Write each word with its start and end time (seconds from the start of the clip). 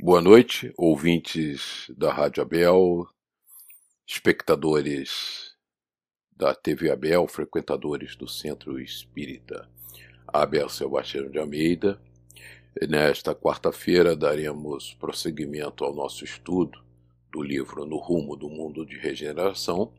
Boa 0.00 0.20
noite, 0.20 0.74
ouvintes 0.76 1.88
da 1.96 2.12
Rádio 2.12 2.42
Abel, 2.42 3.06
espectadores 4.04 5.54
da 6.36 6.52
TV 6.52 6.90
Abel, 6.90 7.28
frequentadores 7.28 8.16
do 8.16 8.26
Centro 8.26 8.80
Espírita 8.80 9.70
Abel 10.26 10.68
Sebastião 10.68 11.30
de 11.30 11.38
Almeida. 11.38 12.02
Nesta 12.88 13.36
quarta-feira 13.36 14.16
daremos 14.16 14.94
prosseguimento 14.94 15.84
ao 15.84 15.94
nosso 15.94 16.24
estudo 16.24 16.84
do 17.30 17.40
livro 17.40 17.86
No 17.86 17.96
Rumo 17.96 18.34
do 18.36 18.50
Mundo 18.50 18.84
de 18.84 18.98
Regeneração. 18.98 19.92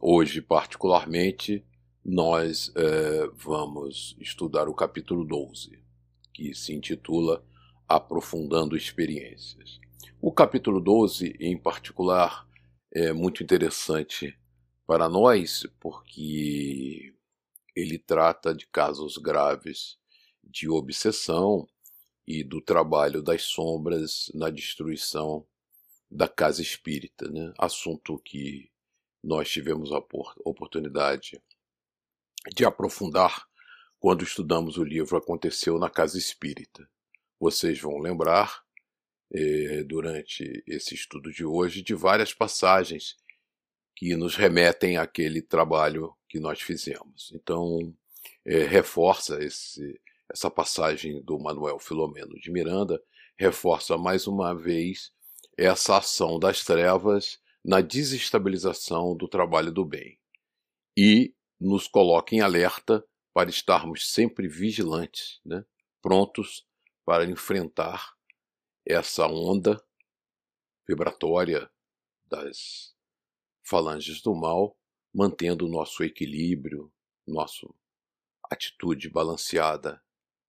Hoje, 0.00 0.40
particularmente, 0.40 1.62
nós 2.02 2.72
eh, 2.74 3.30
vamos 3.36 4.16
estudar 4.18 4.66
o 4.66 4.74
capítulo 4.74 5.26
12, 5.26 5.78
que 6.32 6.54
se 6.54 6.72
intitula 6.72 7.44
Aprofundando 7.90 8.76
Experiências. 8.76 9.80
O 10.22 10.30
capítulo 10.30 10.80
12, 10.80 11.36
em 11.40 11.58
particular, 11.58 12.48
é 12.92 13.12
muito 13.12 13.42
interessante 13.42 14.38
para 14.86 15.08
nós, 15.08 15.66
porque 15.80 17.12
ele 17.74 17.98
trata 17.98 18.54
de 18.54 18.68
casos 18.68 19.16
graves 19.16 19.98
de 20.40 20.68
obsessão 20.68 21.68
e 22.24 22.44
do 22.44 22.60
trabalho 22.60 23.20
das 23.20 23.42
sombras 23.42 24.30
na 24.36 24.50
destruição 24.50 25.44
da 26.08 26.28
casa 26.28 26.62
espírita, 26.62 27.28
né? 27.28 27.52
assunto 27.58 28.20
que 28.20 28.70
nós 29.20 29.50
tivemos 29.50 29.90
a 29.90 29.98
oportunidade 30.44 31.42
de 32.54 32.64
aprofundar 32.64 33.48
quando 33.98 34.22
estudamos 34.22 34.78
o 34.78 34.84
livro 34.84 35.16
Aconteceu 35.16 35.76
na 35.76 35.90
Casa 35.90 36.18
Espírita. 36.18 36.88
Vocês 37.40 37.80
vão 37.80 37.98
lembrar, 37.98 38.62
eh, 39.32 39.82
durante 39.84 40.62
esse 40.66 40.94
estudo 40.94 41.32
de 41.32 41.44
hoje, 41.44 41.82
de 41.82 41.94
várias 41.94 42.34
passagens 42.34 43.16
que 43.96 44.14
nos 44.14 44.36
remetem 44.36 44.98
àquele 44.98 45.40
trabalho 45.40 46.14
que 46.28 46.38
nós 46.38 46.60
fizemos. 46.60 47.32
Então, 47.34 47.94
eh, 48.44 48.64
reforça 48.64 49.42
esse, 49.42 49.98
essa 50.30 50.50
passagem 50.50 51.22
do 51.22 51.38
Manuel 51.38 51.78
Filomeno 51.78 52.38
de 52.38 52.50
Miranda, 52.50 53.02
reforça 53.38 53.96
mais 53.96 54.26
uma 54.26 54.54
vez 54.54 55.10
essa 55.56 55.96
ação 55.96 56.38
das 56.38 56.62
trevas 56.62 57.38
na 57.64 57.80
desestabilização 57.80 59.16
do 59.16 59.26
trabalho 59.26 59.72
do 59.72 59.84
bem. 59.84 60.18
E 60.96 61.34
nos 61.58 61.88
coloca 61.88 62.34
em 62.34 62.40
alerta 62.40 63.04
para 63.32 63.48
estarmos 63.50 64.10
sempre 64.12 64.48
vigilantes, 64.48 65.40
né? 65.44 65.64
prontos 66.02 66.66
para 67.10 67.28
enfrentar 67.28 68.16
essa 68.86 69.26
onda 69.26 69.84
vibratória 70.86 71.68
das 72.24 72.94
falanges 73.64 74.22
do 74.22 74.32
mal, 74.32 74.78
mantendo 75.12 75.66
o 75.66 75.68
nosso 75.68 76.04
equilíbrio, 76.04 76.88
nossa 77.26 77.66
atitude 78.48 79.10
balanceada, 79.10 80.00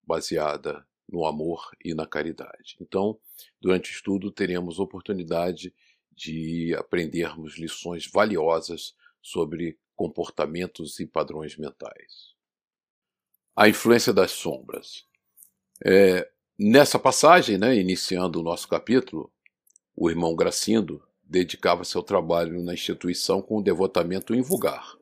baseada 0.04 0.88
no 1.10 1.26
amor 1.26 1.68
e 1.84 1.96
na 1.96 2.06
caridade. 2.06 2.78
Então, 2.80 3.20
durante 3.60 3.90
o 3.90 3.96
estudo, 3.96 4.32
teremos 4.32 4.78
oportunidade 4.78 5.74
de 6.12 6.76
aprendermos 6.78 7.58
lições 7.58 8.06
valiosas 8.06 8.96
sobre 9.20 9.80
comportamentos 9.96 11.00
e 11.00 11.08
padrões 11.08 11.58
mentais. 11.58 12.36
A 13.56 13.68
influência 13.68 14.14
das 14.14 14.30
sombras. 14.30 15.08
É, 15.84 16.32
nessa 16.64 17.00
passagem, 17.00 17.58
né, 17.58 17.76
iniciando 17.76 18.40
o 18.40 18.44
nosso 18.44 18.68
capítulo, 18.68 19.32
o 19.96 20.12
irmão 20.12 20.36
Gracindo 20.36 21.04
dedicava 21.24 21.84
seu 21.84 22.04
trabalho 22.04 22.62
na 22.62 22.76
instituição 22.76 23.42
com 23.42 23.58
um 23.58 23.64
devotamento 23.64 24.36
invulgar. 24.36 24.96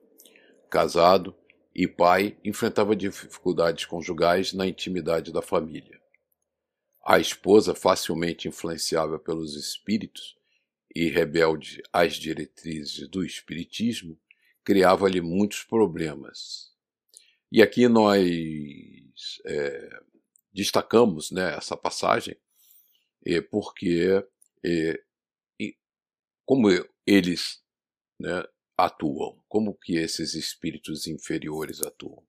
Casado 0.70 1.36
e 1.76 1.86
pai, 1.86 2.38
enfrentava 2.46 2.96
dificuldades 2.96 3.86
conjugais 3.86 4.54
na 4.54 4.68
intimidade 4.68 5.34
da 5.34 5.42
família. 5.42 6.00
A 7.06 7.20
esposa, 7.20 7.76
facilmente 7.76 8.48
influenciável 8.48 9.20
pelos 9.20 9.56
espíritos 9.58 10.38
e 10.96 11.10
rebelde 11.10 11.84
às 11.92 12.14
diretrizes 12.14 13.06
do 13.10 13.24
espiritismo, 13.24 14.18
criava-lhe 14.64 15.20
muitos 15.20 15.64
problemas. 15.64 16.70
E 17.52 17.62
aqui 17.62 17.88
nós 17.90 19.42
é, 19.46 20.00
destacamos 20.54 21.32
né, 21.32 21.56
essa 21.56 21.78
passagem 21.78 22.36
é, 23.26 23.42
porque 23.42 24.24
é, 24.66 25.00
como 26.46 26.68
eles 27.06 27.62
né, 28.20 28.44
atuam, 28.78 29.40
como 29.48 29.78
que 29.78 29.98
esses 29.98 30.34
espíritos 30.34 31.06
inferiores 31.06 31.82
atuam. 31.82 32.24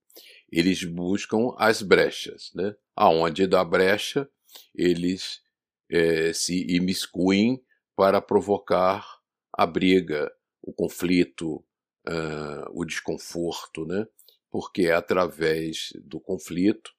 Eles 0.51 0.85
buscam 0.85 1.55
as 1.57 1.81
brechas, 1.81 2.51
né? 2.55 2.75
aonde 2.95 3.47
dá 3.47 3.65
brecha, 3.65 4.29
eles 4.75 5.41
é, 5.89 6.33
se 6.33 6.67
imiscuem 6.75 7.65
para 7.97 8.21
provocar 8.21 9.21
a 9.53 9.65
briga, 9.65 10.31
o 10.61 10.73
conflito, 10.73 11.65
uh, 12.09 12.69
o 12.73 12.85
desconforto, 12.85 13.87
né? 13.87 14.07
porque 14.51 14.83
é 14.83 14.93
através 14.93 15.93
do 16.05 16.21
conflito 16.21 16.93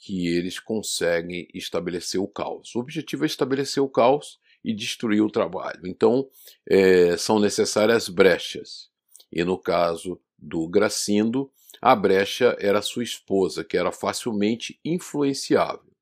que 0.00 0.26
eles 0.28 0.58
conseguem 0.58 1.46
estabelecer 1.52 2.18
o 2.18 2.26
caos. 2.26 2.74
O 2.74 2.80
objetivo 2.80 3.24
é 3.24 3.26
estabelecer 3.26 3.82
o 3.82 3.88
caos 3.88 4.40
e 4.64 4.74
destruir 4.74 5.20
o 5.22 5.30
trabalho. 5.30 5.86
Então, 5.86 6.26
é, 6.66 7.18
são 7.18 7.38
necessárias 7.38 8.08
brechas. 8.08 8.88
E 9.30 9.44
no 9.44 9.58
caso 9.58 10.18
do 10.38 10.66
Gracindo, 10.66 11.52
a 11.82 11.94
brecha 11.94 12.56
era 12.58 12.80
sua 12.80 13.04
esposa, 13.04 13.62
que 13.62 13.76
era 13.76 13.92
facilmente 13.92 14.80
influenciável. 14.82 15.92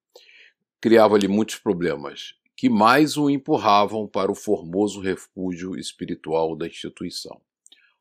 Criava-lhe 0.81 1.27
muitos 1.27 1.57
problemas, 1.57 2.35
que 2.57 2.71
mais 2.71 3.17
o 3.17 3.29
empurravam 3.29 4.07
para 4.07 4.31
o 4.31 4.35
formoso 4.35 5.01
refúgio 5.01 5.77
espiritual 5.77 6.55
da 6.55 6.69
instituição. 6.69 7.41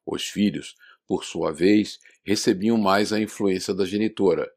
Os 0.05 0.27
filhos, 0.27 0.75
por 1.07 1.23
sua 1.23 1.51
vez, 1.51 1.99
recebiam 2.23 2.77
mais 2.77 3.11
a 3.11 3.19
influência 3.19 3.73
da 3.73 3.83
genitora, 3.83 4.51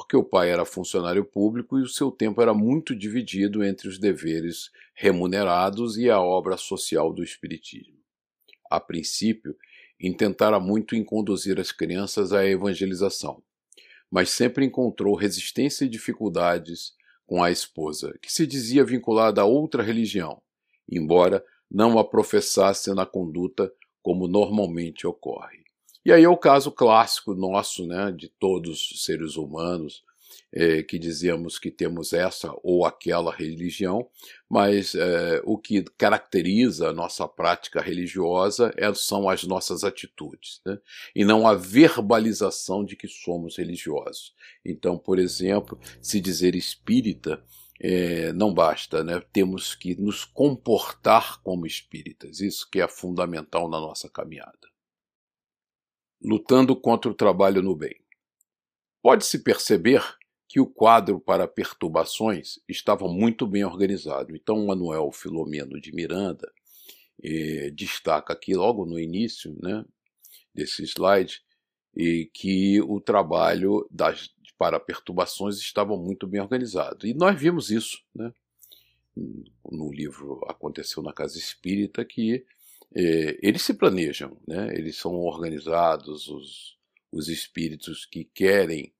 porque 0.00 0.16
o 0.16 0.24
pai 0.24 0.50
era 0.50 0.64
funcionário 0.64 1.22
público 1.22 1.78
e 1.78 1.82
o 1.82 1.88
seu 1.88 2.10
tempo 2.10 2.40
era 2.40 2.54
muito 2.54 2.96
dividido 2.96 3.62
entre 3.62 3.86
os 3.86 3.98
deveres 3.98 4.70
remunerados 4.94 5.98
e 5.98 6.08
a 6.08 6.18
obra 6.18 6.56
social 6.56 7.12
do 7.12 7.22
Espiritismo. 7.22 7.98
A 8.70 8.80
princípio, 8.80 9.54
intentara 10.00 10.58
muito 10.58 10.96
em 10.96 11.04
conduzir 11.04 11.60
as 11.60 11.70
crianças 11.70 12.32
à 12.32 12.46
evangelização, 12.46 13.42
mas 14.10 14.30
sempre 14.30 14.64
encontrou 14.64 15.14
resistência 15.14 15.84
e 15.84 15.88
dificuldades 15.88 16.94
com 17.26 17.42
a 17.42 17.50
esposa, 17.50 18.18
que 18.22 18.32
se 18.32 18.46
dizia 18.46 18.82
vinculada 18.82 19.42
a 19.42 19.44
outra 19.44 19.82
religião, 19.82 20.40
embora 20.90 21.44
não 21.70 21.98
a 21.98 22.04
professasse 22.08 22.94
na 22.94 23.04
conduta 23.04 23.70
como 24.02 24.26
normalmente 24.26 25.06
ocorre. 25.06 25.62
E 26.04 26.12
aí 26.12 26.24
é 26.24 26.28
o 26.28 26.36
caso 26.36 26.70
clássico 26.70 27.34
nosso, 27.34 27.86
né, 27.86 28.10
de 28.10 28.28
todos 28.28 28.90
os 28.90 29.04
seres 29.04 29.36
humanos, 29.36 30.02
é, 30.52 30.82
que 30.82 30.98
dizemos 30.98 31.58
que 31.58 31.70
temos 31.70 32.12
essa 32.12 32.52
ou 32.62 32.84
aquela 32.84 33.32
religião, 33.32 34.08
mas 34.48 34.94
é, 34.94 35.40
o 35.44 35.56
que 35.56 35.82
caracteriza 35.96 36.88
a 36.88 36.92
nossa 36.92 37.26
prática 37.28 37.80
religiosa 37.80 38.72
é, 38.76 38.92
são 38.94 39.28
as 39.28 39.44
nossas 39.44 39.84
atitudes, 39.84 40.60
né? 40.66 40.78
e 41.14 41.24
não 41.24 41.46
a 41.46 41.54
verbalização 41.54 42.84
de 42.84 42.96
que 42.96 43.06
somos 43.06 43.56
religiosos. 43.56 44.34
Então, 44.64 44.98
por 44.98 45.18
exemplo, 45.18 45.78
se 46.00 46.20
dizer 46.20 46.54
espírita 46.54 47.42
é, 47.82 48.32
não 48.32 48.52
basta, 48.52 49.02
né? 49.04 49.22
temos 49.32 49.74
que 49.74 49.94
nos 49.94 50.24
comportar 50.24 51.40
como 51.42 51.66
espíritas, 51.66 52.40
isso 52.40 52.68
que 52.68 52.80
é 52.80 52.88
fundamental 52.88 53.68
na 53.70 53.80
nossa 53.80 54.08
caminhada. 54.08 54.69
Lutando 56.22 56.76
contra 56.76 57.10
o 57.10 57.14
trabalho 57.14 57.62
no 57.62 57.74
bem. 57.74 57.96
Pode-se 59.02 59.38
perceber 59.42 60.02
que 60.48 60.60
o 60.60 60.66
quadro 60.66 61.20
para 61.20 61.46
perturbações 61.46 62.58
estava 62.68 63.06
muito 63.08 63.46
bem 63.46 63.64
organizado. 63.64 64.34
Então, 64.34 64.66
Manuel 64.66 65.10
Filomeno 65.12 65.80
de 65.80 65.92
Miranda 65.92 66.52
eh, 67.22 67.70
destaca 67.70 68.32
aqui 68.32 68.54
logo 68.54 68.84
no 68.84 68.98
início 68.98 69.56
né, 69.62 69.84
desse 70.54 70.82
slide 70.82 71.40
e 71.96 72.28
que 72.34 72.80
o 72.82 73.00
trabalho 73.00 73.86
das, 73.90 74.30
para 74.58 74.80
perturbações 74.80 75.56
estava 75.58 75.96
muito 75.96 76.26
bem 76.26 76.40
organizado. 76.40 77.06
E 77.06 77.14
nós 77.14 77.38
vimos 77.38 77.70
isso 77.70 78.02
né, 78.14 78.32
no 79.16 79.92
livro 79.92 80.44
Aconteceu 80.48 81.02
na 81.02 81.12
Casa 81.12 81.38
Espírita, 81.38 82.04
que 82.04 82.44
eh, 82.94 83.38
eles 83.42 83.62
se 83.62 83.74
planejam, 83.74 84.36
né, 84.46 84.72
eles 84.74 84.96
são 84.96 85.14
organizados, 85.14 86.28
os, 86.28 86.76
os 87.12 87.28
espíritos 87.28 88.06
que 88.06 88.24
querem 88.24 88.92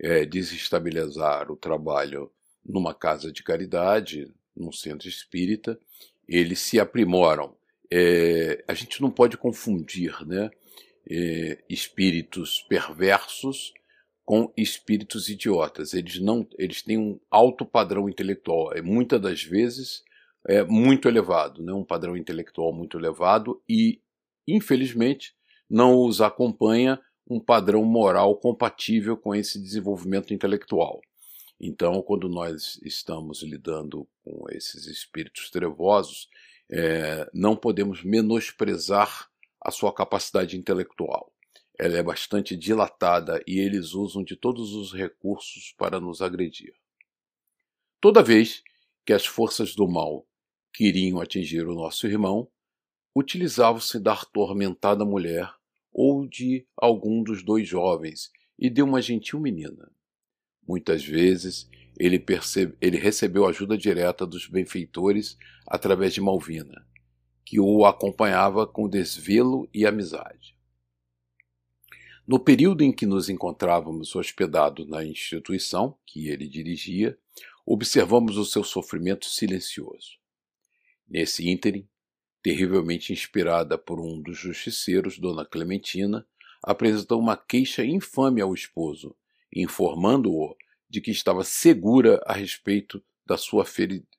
é, 0.00 0.24
desestabilizar 0.24 1.50
o 1.50 1.56
trabalho 1.56 2.30
numa 2.64 2.94
casa 2.94 3.32
de 3.32 3.42
caridade, 3.42 4.32
num 4.56 4.72
centro 4.72 5.08
espírita, 5.08 5.78
eles 6.28 6.60
se 6.60 6.78
aprimoram. 6.78 7.56
É, 7.90 8.62
a 8.68 8.74
gente 8.74 9.00
não 9.00 9.10
pode 9.10 9.36
confundir 9.36 10.26
né, 10.26 10.50
é, 11.10 11.58
espíritos 11.68 12.64
perversos 12.68 13.72
com 14.24 14.52
espíritos 14.56 15.28
idiotas. 15.28 15.94
Eles 15.94 16.20
não, 16.20 16.46
eles 16.58 16.82
têm 16.82 16.98
um 16.98 17.18
alto 17.30 17.64
padrão 17.64 18.08
intelectual. 18.08 18.74
É 18.74 18.82
muitas 18.82 19.20
das 19.20 19.42
vezes 19.42 20.04
é 20.46 20.62
muito 20.64 21.08
elevado, 21.08 21.62
né? 21.62 21.72
um 21.72 21.84
padrão 21.84 22.16
intelectual 22.16 22.72
muito 22.72 22.98
elevado 22.98 23.62
e, 23.68 24.00
infelizmente, 24.46 25.34
não 25.68 26.04
os 26.04 26.20
acompanha 26.20 27.00
um 27.28 27.38
padrão 27.38 27.84
moral 27.84 28.36
compatível 28.36 29.16
com 29.16 29.34
esse 29.34 29.60
desenvolvimento 29.60 30.32
intelectual. 30.32 31.00
Então, 31.60 32.00
quando 32.02 32.28
nós 32.28 32.80
estamos 32.84 33.42
lidando 33.42 34.08
com 34.24 34.46
esses 34.50 34.86
espíritos 34.86 35.50
trevosos, 35.50 36.28
é, 36.70 37.28
não 37.34 37.56
podemos 37.56 38.02
menosprezar 38.04 39.28
a 39.60 39.70
sua 39.70 39.92
capacidade 39.92 40.56
intelectual. 40.56 41.32
Ela 41.78 41.98
é 41.98 42.02
bastante 42.02 42.56
dilatada 42.56 43.42
e 43.46 43.58
eles 43.58 43.92
usam 43.92 44.22
de 44.22 44.36
todos 44.36 44.72
os 44.72 44.92
recursos 44.92 45.74
para 45.76 46.00
nos 46.00 46.22
agredir. 46.22 46.74
Toda 48.00 48.22
vez 48.22 48.62
que 49.04 49.12
as 49.12 49.26
forças 49.26 49.74
do 49.74 49.88
mal 49.88 50.27
queriam 50.72 51.20
atingir 51.20 51.66
o 51.66 51.74
nosso 51.74 52.06
irmão, 52.06 52.48
utilizavam-se 53.14 53.98
da 53.98 54.12
atormentada 54.12 55.04
mulher 55.04 55.50
ou 55.92 56.26
de 56.26 56.66
algum 56.76 57.22
dos 57.22 57.42
dois 57.42 57.66
jovens 57.66 58.30
e 58.58 58.70
de 58.70 58.82
uma 58.82 59.02
gentil 59.02 59.40
menina. 59.40 59.90
Muitas 60.66 61.04
vezes 61.04 61.68
ele, 61.98 62.18
percebe, 62.18 62.76
ele 62.80 62.96
recebeu 62.96 63.46
ajuda 63.46 63.76
direta 63.76 64.26
dos 64.26 64.46
benfeitores 64.46 65.36
através 65.66 66.14
de 66.14 66.20
Malvina, 66.20 66.86
que 67.44 67.58
o 67.58 67.84
acompanhava 67.84 68.66
com 68.66 68.88
desvelo 68.88 69.68
e 69.74 69.86
amizade. 69.86 70.56
No 72.26 72.38
período 72.38 72.84
em 72.84 72.92
que 72.92 73.06
nos 73.06 73.30
encontrávamos 73.30 74.14
hospedados 74.14 74.86
na 74.86 75.02
instituição 75.02 75.96
que 76.06 76.28
ele 76.28 76.46
dirigia, 76.46 77.18
observamos 77.64 78.36
o 78.36 78.44
seu 78.44 78.62
sofrimento 78.62 79.26
silencioso. 79.26 80.17
Nesse 81.08 81.48
ínterim, 81.48 81.88
terrivelmente 82.42 83.12
inspirada 83.12 83.78
por 83.78 83.98
um 83.98 84.20
dos 84.20 84.38
justiceiros, 84.38 85.18
Dona 85.18 85.44
Clementina, 85.44 86.26
apresentou 86.62 87.18
uma 87.18 87.36
queixa 87.36 87.84
infame 87.84 88.40
ao 88.40 88.52
esposo, 88.52 89.16
informando-o 89.54 90.56
de 90.88 91.00
que 91.00 91.10
estava 91.10 91.44
segura 91.44 92.20
a 92.26 92.32
respeito 92.32 93.02
da 93.24 93.36
sua 93.36 93.64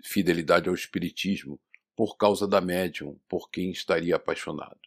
fidelidade 0.04 0.70
ao 0.70 0.76
Espiritismo 0.76 1.60
por 1.96 2.16
causa 2.16 2.48
da 2.48 2.62
médium 2.62 3.20
por 3.28 3.50
quem 3.50 3.72
estaria 3.72 4.16
apaixonado. 4.16 4.80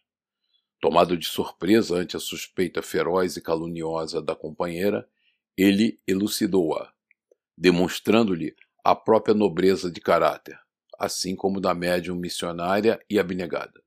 Tomado 0.79 1.17
de 1.17 1.25
surpresa 1.25 1.95
ante 1.95 2.17
a 2.17 2.19
suspeita 2.19 2.81
feroz 2.81 3.37
e 3.37 3.41
caluniosa 3.41 4.21
da 4.21 4.35
companheira, 4.35 5.07
ele 5.55 5.99
elucidou-a, 6.07 6.91
demonstrando-lhe 7.57 8.55
a 8.83 8.95
própria 8.95 9.33
nobreza 9.33 9.91
de 9.91 10.01
caráter, 10.01 10.59
assim 10.99 11.35
como 11.35 11.59
da 11.59 11.73
médium 11.73 12.15
missionária 12.15 12.99
e 13.09 13.19
abnegada. 13.19 13.81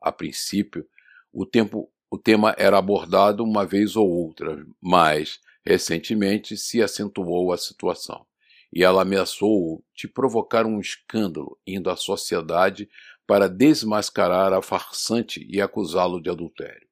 A 0.00 0.10
princípio, 0.10 0.86
o, 1.32 1.44
tempo, 1.46 1.90
o 2.10 2.18
tema 2.18 2.54
era 2.58 2.78
abordado 2.78 3.44
uma 3.44 3.66
vez 3.66 3.96
ou 3.96 4.08
outra, 4.08 4.66
mas, 4.80 5.38
recentemente, 5.64 6.56
se 6.56 6.82
acentuou 6.82 7.52
a 7.52 7.58
situação 7.58 8.26
e 8.72 8.84
ela 8.84 9.02
ameaçou-o 9.02 9.82
de 9.94 10.06
provocar 10.06 10.64
um 10.64 10.80
escândalo 10.80 11.58
indo 11.66 11.90
à 11.90 11.96
sociedade 11.96 12.88
para 13.26 13.48
desmascarar 13.48 14.52
a 14.52 14.62
farsante 14.62 15.44
e 15.48 15.60
acusá-lo 15.60 16.20
de 16.20 16.30
adultério. 16.30 16.88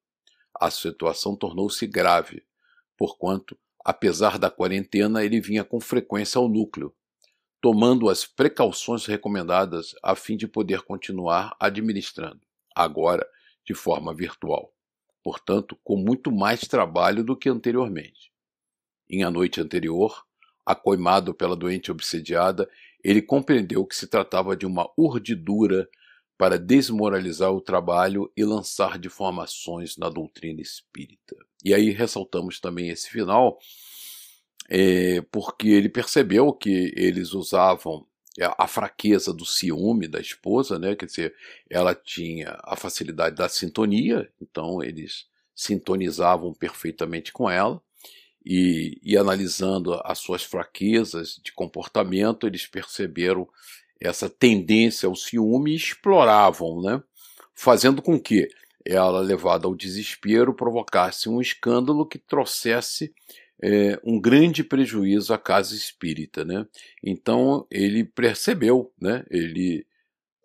A 0.60 0.70
situação 0.70 1.36
tornou-se 1.36 1.86
grave, 1.86 2.44
porquanto, 2.96 3.56
apesar 3.84 4.38
da 4.38 4.50
quarentena, 4.50 5.24
ele 5.24 5.40
vinha 5.40 5.64
com 5.64 5.80
frequência 5.80 6.38
ao 6.38 6.48
núcleo, 6.48 6.92
tomando 7.60 8.08
as 8.08 8.24
precauções 8.24 9.06
recomendadas 9.06 9.94
a 10.02 10.14
fim 10.14 10.36
de 10.36 10.46
poder 10.46 10.82
continuar 10.82 11.56
administrando, 11.58 12.40
agora 12.74 13.28
de 13.64 13.74
forma 13.74 14.14
virtual. 14.14 14.72
Portanto, 15.22 15.76
com 15.82 15.96
muito 15.96 16.30
mais 16.30 16.60
trabalho 16.60 17.24
do 17.24 17.36
que 17.36 17.48
anteriormente. 17.48 18.32
Em 19.10 19.24
a 19.24 19.30
noite 19.30 19.60
anterior, 19.60 20.24
acoimado 20.64 21.34
pela 21.34 21.56
doente 21.56 21.90
obsediada, 21.90 22.68
ele 23.02 23.22
compreendeu 23.22 23.84
que 23.86 23.96
se 23.96 24.06
tratava 24.06 24.56
de 24.56 24.66
uma 24.66 24.88
urdidura 24.96 25.88
para 26.36 26.58
desmoralizar 26.58 27.52
o 27.52 27.60
trabalho 27.60 28.30
e 28.36 28.44
lançar 28.44 28.96
deformações 28.96 29.96
na 29.96 30.08
doutrina 30.08 30.60
espírita. 30.60 31.36
E 31.64 31.74
aí 31.74 31.90
ressaltamos 31.90 32.60
também 32.60 32.90
esse 32.90 33.10
final, 33.10 33.58
é, 34.68 35.20
porque 35.32 35.68
ele 35.68 35.88
percebeu 35.88 36.52
que 36.52 36.92
eles 36.96 37.32
usavam 37.32 38.06
a 38.56 38.68
fraqueza 38.68 39.32
do 39.32 39.44
ciúme 39.44 40.06
da 40.06 40.20
esposa, 40.20 40.78
né? 40.78 40.94
Quer 40.94 41.06
dizer, 41.06 41.34
ela 41.68 41.94
tinha 41.94 42.56
a 42.62 42.76
facilidade 42.76 43.34
da 43.34 43.48
sintonia, 43.48 44.30
então 44.40 44.82
eles 44.82 45.26
sintonizavam 45.54 46.54
perfeitamente 46.54 47.32
com 47.32 47.50
ela 47.50 47.82
e, 48.44 48.98
e 49.02 49.16
analisando 49.16 50.00
as 50.04 50.20
suas 50.20 50.42
fraquezas 50.42 51.40
de 51.42 51.52
comportamento, 51.52 52.46
eles 52.46 52.66
perceberam 52.66 53.48
essa 54.00 54.30
tendência 54.30 55.06
ao 55.08 55.16
ciúme 55.16 55.72
e 55.72 55.76
exploravam, 55.76 56.80
né? 56.80 57.02
fazendo 57.52 58.00
com 58.00 58.18
que 58.18 58.48
ela, 58.86 59.20
levada 59.20 59.66
ao 59.66 59.74
desespero, 59.74 60.54
provocasse 60.54 61.28
um 61.28 61.42
escândalo 61.42 62.06
que 62.06 62.18
trouxesse 62.18 63.12
é, 63.62 64.00
um 64.04 64.20
grande 64.20 64.62
prejuízo 64.62 65.34
à 65.34 65.38
casa 65.38 65.74
espírita. 65.74 66.44
Né? 66.44 66.66
Então 67.02 67.66
ele 67.70 68.04
percebeu, 68.04 68.92
né? 69.00 69.24
ele 69.30 69.86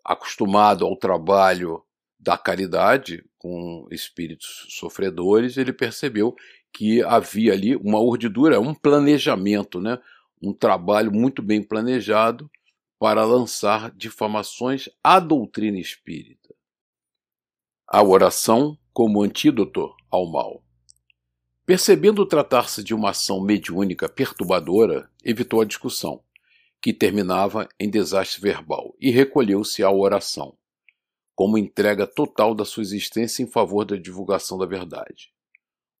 acostumado 0.04 0.84
ao 0.84 0.96
trabalho 0.96 1.82
da 2.18 2.36
caridade 2.36 3.24
com 3.38 3.86
espíritos 3.90 4.66
sofredores, 4.70 5.56
ele 5.56 5.72
percebeu 5.72 6.34
que 6.72 7.02
havia 7.02 7.52
ali 7.52 7.76
uma 7.76 8.00
urdidura, 8.00 8.60
um 8.60 8.74
planejamento, 8.74 9.80
né? 9.80 9.98
um 10.42 10.52
trabalho 10.52 11.12
muito 11.12 11.42
bem 11.42 11.62
planejado 11.62 12.50
para 12.98 13.24
lançar 13.24 13.90
difamações 13.90 14.88
à 15.02 15.20
doutrina 15.20 15.78
espírita. 15.78 16.54
A 17.86 18.02
oração 18.02 18.78
como 18.92 19.22
antídoto 19.22 19.94
ao 20.10 20.26
mal. 20.30 20.63
Percebendo 21.66 22.26
tratar-se 22.26 22.84
de 22.84 22.92
uma 22.92 23.10
ação 23.10 23.40
mediúnica 23.40 24.06
perturbadora, 24.06 25.10
evitou 25.24 25.62
a 25.62 25.64
discussão, 25.64 26.22
que 26.80 26.92
terminava 26.92 27.66
em 27.80 27.88
desastre 27.88 28.38
verbal, 28.38 28.94
e 29.00 29.10
recolheu-se 29.10 29.82
à 29.82 29.90
oração, 29.90 30.58
como 31.34 31.56
entrega 31.56 32.06
total 32.06 32.54
da 32.54 32.66
sua 32.66 32.82
existência 32.82 33.42
em 33.42 33.46
favor 33.46 33.86
da 33.86 33.96
divulgação 33.96 34.58
da 34.58 34.66
verdade. 34.66 35.32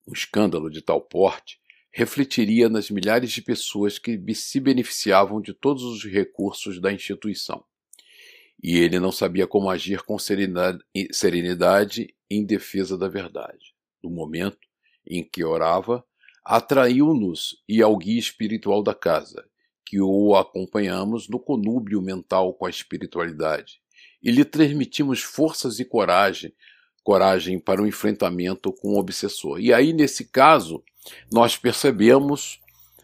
Um 0.06 0.12
escândalo 0.12 0.70
de 0.70 0.82
tal 0.82 1.00
porte 1.00 1.58
refletiria 1.90 2.68
nas 2.68 2.90
milhares 2.90 3.32
de 3.32 3.40
pessoas 3.40 3.98
que 3.98 4.20
se 4.34 4.60
beneficiavam 4.60 5.40
de 5.40 5.54
todos 5.54 5.82
os 5.82 6.04
recursos 6.04 6.78
da 6.78 6.92
instituição. 6.92 7.64
E 8.62 8.76
ele 8.76 9.00
não 9.00 9.10
sabia 9.10 9.46
como 9.46 9.70
agir 9.70 10.02
com 10.02 10.18
serenidade 10.18 12.14
em 12.28 12.44
defesa 12.44 12.98
da 12.98 13.08
verdade. 13.08 13.74
No 14.02 14.10
momento 14.10 14.58
em 15.06 15.22
que 15.22 15.44
orava, 15.44 16.04
atraiu-nos 16.44 17.62
e 17.68 17.82
ao 17.82 17.96
guia 17.96 18.18
espiritual 18.18 18.82
da 18.82 18.94
casa, 18.94 19.44
que 19.84 20.00
o 20.00 20.34
acompanhamos 20.34 21.28
no 21.28 21.38
conúbio 21.38 22.00
mental 22.00 22.54
com 22.54 22.66
a 22.66 22.70
espiritualidade, 22.70 23.80
e 24.22 24.30
lhe 24.30 24.44
transmitimos 24.44 25.22
forças 25.22 25.78
e 25.78 25.84
coragem 25.84 26.52
coragem 27.04 27.58
para 27.58 27.82
o 27.82 27.86
enfrentamento 27.86 28.72
com 28.72 28.94
o 28.94 28.98
obsessor. 28.98 29.60
E 29.60 29.72
aí, 29.72 29.92
nesse 29.92 30.24
caso, 30.24 30.82
nós 31.30 31.56
percebemos 31.56 32.60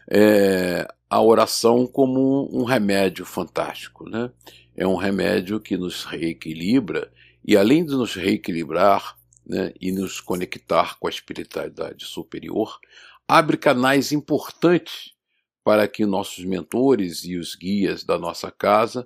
é, 0.09 0.87
a 1.07 1.21
oração 1.21 1.85
como 1.85 2.49
um 2.51 2.63
remédio 2.63 3.23
fantástico. 3.23 4.09
Né? 4.09 4.31
É 4.75 4.87
um 4.87 4.95
remédio 4.95 5.59
que 5.59 5.77
nos 5.77 6.03
reequilibra 6.03 7.11
e, 7.45 7.55
além 7.55 7.85
de 7.85 7.91
nos 7.91 8.15
reequilibrar 8.15 9.15
né, 9.51 9.73
e 9.81 9.91
nos 9.91 10.21
conectar 10.21 10.97
com 10.97 11.07
a 11.07 11.09
espiritualidade 11.09 12.05
superior, 12.05 12.79
abre 13.27 13.57
canais 13.57 14.13
importantes 14.13 15.13
para 15.61 15.87
que 15.89 16.05
nossos 16.05 16.45
mentores 16.45 17.25
e 17.25 17.35
os 17.35 17.53
guias 17.53 18.05
da 18.05 18.17
nossa 18.17 18.49
casa 18.49 19.05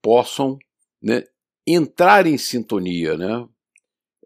possam 0.00 0.58
né, 1.00 1.24
entrar 1.66 2.26
em 2.26 2.38
sintonia, 2.38 3.18
né? 3.18 3.46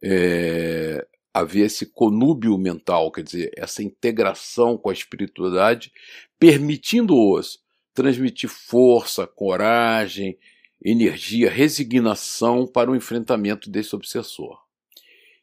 é, 0.03 1.05
havia 1.35 1.67
esse 1.67 1.87
conúbio 1.87 2.57
mental, 2.57 3.11
quer 3.11 3.25
dizer, 3.25 3.51
essa 3.57 3.83
integração 3.83 4.79
com 4.79 4.89
a 4.89 4.93
espiritualidade, 4.93 5.93
permitindo-os 6.39 7.59
transmitir 7.93 8.49
força, 8.49 9.27
coragem 9.27 10.39
energia, 10.83 11.51
resignação 11.51 12.67
para 12.67 12.91
o 12.91 12.95
enfrentamento 12.95 13.69
desse 13.69 13.97
obsessor. 13.97 14.66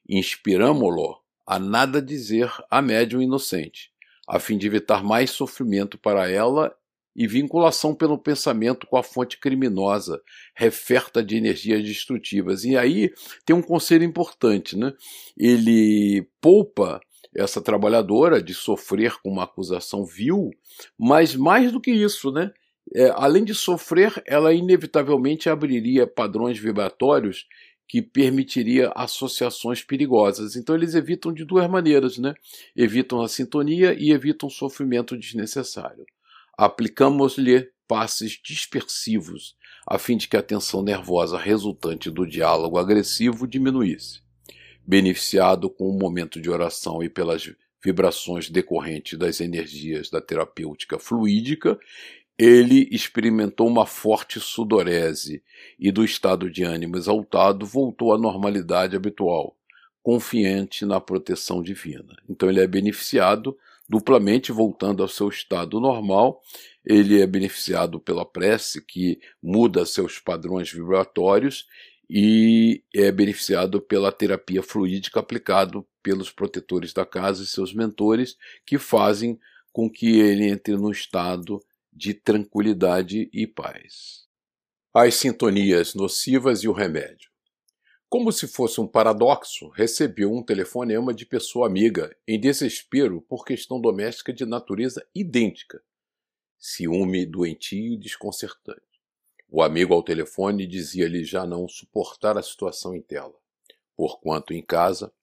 Inspiramo-lo 0.08 1.18
a 1.46 1.60
nada 1.60 2.02
dizer 2.02 2.52
à 2.70 2.82
médium 2.82 3.22
inocente, 3.22 3.92
a 4.28 4.40
fim 4.40 4.58
de 4.58 4.68
evitar 4.68 5.04
mais 5.04 5.32
sofrimento 5.32 5.98
para 5.98 6.30
ela 6.30 6.76
e 7.16 7.28
vinculação 7.28 7.94
pelo 7.94 8.18
pensamento 8.18 8.88
com 8.88 8.98
a 8.98 9.04
fonte 9.04 9.40
criminosa, 9.40 10.22
referta 10.56 11.24
de 11.24 11.38
energias 11.38 11.84
destrutivas. 11.84 12.64
E 12.64 12.76
aí 12.76 13.14
tem 13.46 13.56
um 13.56 13.62
conselho 13.62 14.04
importante, 14.04 14.78
né? 14.78 14.94
Ele 15.38 16.28
poupa 16.42 17.00
essa 17.36 17.62
trabalhadora 17.62 18.42
de 18.42 18.54
sofrer 18.54 19.16
com 19.22 19.30
uma 19.30 19.44
acusação 19.44 20.06
vil, 20.06 20.52
mas 20.98 21.36
mais 21.36 21.72
do 21.72 21.82
que 21.82 21.92
isso, 21.92 22.32
né? 22.32 22.52
É, 22.94 23.12
além 23.16 23.44
de 23.44 23.56
sofrer, 23.56 24.22
ela 24.26 24.54
inevitavelmente 24.54 25.50
abriria 25.50 26.06
padrões 26.06 26.60
vibratórios 26.60 27.48
que 27.94 28.02
permitiria 28.02 28.92
associações 28.96 29.84
perigosas. 29.84 30.56
Então 30.56 30.74
eles 30.74 30.96
evitam 30.96 31.32
de 31.32 31.46
duas 31.46 31.70
maneiras, 31.70 32.18
né? 32.18 32.34
Evitam 32.76 33.22
a 33.22 33.28
sintonia 33.28 33.94
e 33.94 34.12
evitam 34.12 34.50
sofrimento 34.50 35.16
desnecessário. 35.16 36.04
Aplicamos-lhe 36.58 37.70
passes 37.88 38.40
dispersivos, 38.44 39.56
a 39.86 40.00
fim 40.00 40.18
de 40.18 40.28
que 40.28 40.36
a 40.36 40.42
tensão 40.42 40.82
nervosa 40.82 41.38
resultante 41.38 42.10
do 42.10 42.26
diálogo 42.26 42.80
agressivo 42.80 43.48
diminuísse. 43.48 44.22
Beneficiado 44.84 45.70
com 45.70 45.88
o 45.88 46.00
momento 46.00 46.42
de 46.42 46.50
oração 46.50 47.04
e 47.04 47.08
pelas 47.08 47.48
vibrações 47.86 48.50
decorrentes 48.50 49.20
das 49.20 49.40
energias 49.40 50.10
da 50.10 50.20
terapêutica 50.20 50.98
fluídica, 50.98 51.78
ele 52.38 52.88
experimentou 52.92 53.68
uma 53.68 53.86
forte 53.86 54.40
sudorese 54.40 55.44
e, 55.80 55.92
do 55.92 56.04
estado 56.04 56.50
de 56.50 56.64
ânimo 56.64 56.98
exaltado, 56.98 57.66
voltou 57.66 58.14
à 58.14 58.18
normalidade 58.18 58.96
habitual, 58.96 59.56
confiante 60.02 60.86
na 60.86 61.00
proteção 61.00 61.62
divina. 61.62 62.16
Então, 62.28 62.50
ele 62.50 62.60
é 62.60 62.68
beneficiado 62.68 63.58
duplamente, 63.88 64.52
voltando 64.52 65.04
ao 65.04 65.10
seu 65.10 65.30
estado 65.30 65.80
normal. 65.80 66.42
Ele 66.86 67.22
é 67.22 67.28
beneficiado 67.28 68.00
pela 68.00 68.26
prece, 68.26 68.84
que 68.84 69.20
muda 69.42 69.86
seus 69.86 70.20
padrões 70.20 70.72
vibratórios, 70.72 71.68
e 72.10 72.84
é 72.94 73.12
beneficiado 73.12 73.80
pela 73.80 74.12
terapia 74.12 74.62
fluídica 74.62 75.20
aplicado 75.20 75.86
pelos 76.02 76.32
protetores 76.32 76.92
da 76.92 77.06
casa 77.06 77.44
e 77.44 77.46
seus 77.46 77.74
mentores, 77.74 78.36
que 78.66 78.78
fazem 78.78 79.40
com 79.72 79.90
que 79.90 80.20
ele 80.20 80.48
entre 80.48 80.76
no 80.76 80.92
estado 80.92 81.62
de 81.96 82.14
tranquilidade 82.14 83.30
e 83.32 83.46
paz. 83.46 84.28
As 84.94 85.16
sintonias 85.16 85.94
nocivas 85.94 86.64
e 86.64 86.68
o 86.68 86.72
remédio. 86.72 87.32
Como 88.10 88.32
se 88.32 88.48
fosse 88.48 88.80
um 88.80 88.88
paradoxo, 88.88 89.70
recebeu 89.70 90.32
um 90.32 90.44
telefonema 90.44 91.14
de 91.14 91.26
pessoa 91.26 91.66
amiga 91.66 92.16
em 92.28 92.40
desespero 92.40 93.22
por 93.22 93.44
questão 93.44 93.82
doméstica 93.82 94.32
de 94.32 94.46
natureza 94.46 95.04
idêntica, 95.16 95.82
ciúme 96.60 97.26
doentio 97.26 97.94
e 97.94 97.98
desconcertante. 97.98 98.82
O 99.50 99.62
amigo 99.62 99.94
ao 99.94 100.04
telefone 100.04 100.66
dizia-lhe 100.66 101.24
já 101.24 101.46
não 101.46 101.68
suportar 101.68 102.38
a 102.38 102.44
situação 102.44 102.96
em 102.96 103.02
tela, 103.02 103.34
porquanto 103.96 104.54
em 104.54 104.64
casa, 104.64 105.14